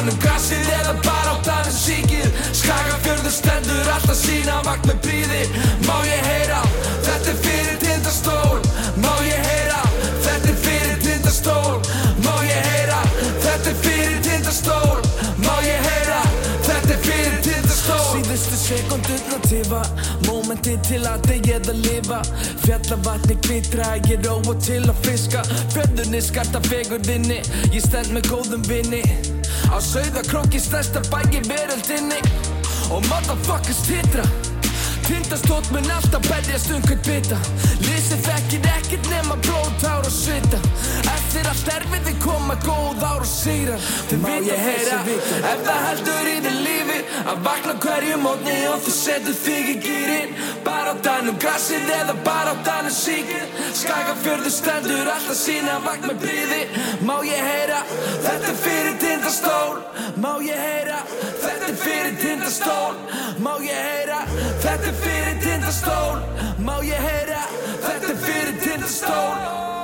danum 0.00 0.16
grassið 0.22 0.68
eða 0.78 0.92
danum 1.04 1.72
síkið. 1.74 2.28
Skagafjörður 2.56 3.34
stendur 3.34 3.90
alltaf 3.94 4.18
sína 4.18 4.60
vakt 4.66 4.86
með 4.88 5.00
príði 5.06 5.42
Má 5.86 5.96
ég 6.08 6.28
heyra, 6.28 6.60
þetta 7.06 7.32
er 7.32 7.40
fyrir 7.46 7.80
tindastól. 7.84 8.60
Má 9.00 9.12
ég 9.26 9.50
heyra, 9.50 9.82
þetta 10.26 10.54
er 10.54 10.62
fyrir 10.66 11.02
tindastól. 11.06 11.82
Má 12.24 12.32
ég 12.48 12.70
heyra, 12.70 13.02
þetta 13.44 13.74
er 13.74 13.82
fyrir 13.84 14.24
tindastól 14.28 14.89
sekundurna 18.70 19.38
tifa 19.46 19.80
Mómentið 20.26 20.82
til 20.86 21.00
að 21.08 21.24
degja 21.28 21.58
eða 21.58 21.74
lifa 21.80 22.20
Fjallavatni 22.64 23.38
kvitra, 23.46 23.94
ég 24.08 24.22
róa 24.26 24.54
til 24.62 24.82
að 24.84 25.02
fiska. 25.06 25.42
Fjörðunni 25.74 26.22
skarta 26.24 26.62
fegurðinni 26.68 27.40
Ég 27.74 27.82
stend 27.86 28.14
með 28.14 28.30
góðum 28.30 28.64
vinni 28.68 29.02
Á 29.70 29.76
sauðakróki 29.82 30.62
stærsta 30.62 31.02
bæki 31.10 31.42
veröldinni 31.50 32.22
Og 32.90 33.04
motherfuckers 33.10 33.84
titra 33.88 34.26
Tindastótt 35.10 35.70
mun 35.74 35.90
alltaf 35.90 36.22
berjast 36.28 36.70
um 36.70 36.82
hvern 36.86 37.00
bita. 37.02 37.38
Lýsið 37.82 38.20
þekkir 38.28 38.68
ekkert 38.76 39.08
nema 39.10 39.36
blóð, 39.42 39.72
tár 39.82 40.06
og 40.06 40.14
svita. 40.14 40.60
Eftir 41.16 41.48
allt 41.50 41.70
erfiði 41.74 42.14
koma 42.22 42.54
góð 42.62 43.02
ár 43.02 43.24
og 43.24 43.26
sigrar. 43.26 43.82
Þið 44.10 44.22
vita 44.28 44.58
heyra 44.58 45.00
Ef 45.50 45.64
það 45.66 45.80
heldur 45.86 46.28
í 46.30 46.36
þið 46.44 46.56
lífi 46.66 46.98
Að 47.30 47.42
vakna 47.46 47.74
hverju 47.84 48.16
mótni 48.22 48.56
og 48.70 48.80
þú 48.84 48.94
setur 48.96 49.36
þig 49.38 49.70
í 49.70 49.76
gýrin 49.84 50.32
Bara 50.66 50.94
á 50.94 51.02
dænum 51.06 51.38
grassið 51.42 51.92
eða 51.96 52.16
bara 52.26 52.54
á 52.54 52.62
dænum 52.66 52.94
síkir 52.94 53.46
Skagafjörður 53.80 54.50
stendur 54.50 55.08
alltaf 55.08 55.38
sína 55.38 55.76
með 55.84 56.16
bríði. 56.24 56.60
Má 57.06 57.20
ég 57.26 57.38
heyra? 57.44 57.80
Þetta 58.24 58.50
er 58.50 58.58
fyrir 58.64 58.96
tindastól. 59.02 59.78
Má 60.20 60.32
ég 60.44 60.58
heyra? 60.58 60.98
Þetta 61.44 61.68
er 61.68 61.78
fyrir 61.84 62.16
tindastól. 62.20 62.98
Má 63.40 63.52
ég 63.62 63.78
heyra? 63.78 64.20
Þetta 64.64 64.90
er 64.90 64.99
fyrir 65.04 65.36
tindastól. 65.44 66.14
Má 66.66 66.76
ég 66.82 67.00
heyra? 67.08 67.42
Þetta 67.86 68.12
er 68.12 68.22
fyrir 68.26 68.56
tindastól 68.64 69.79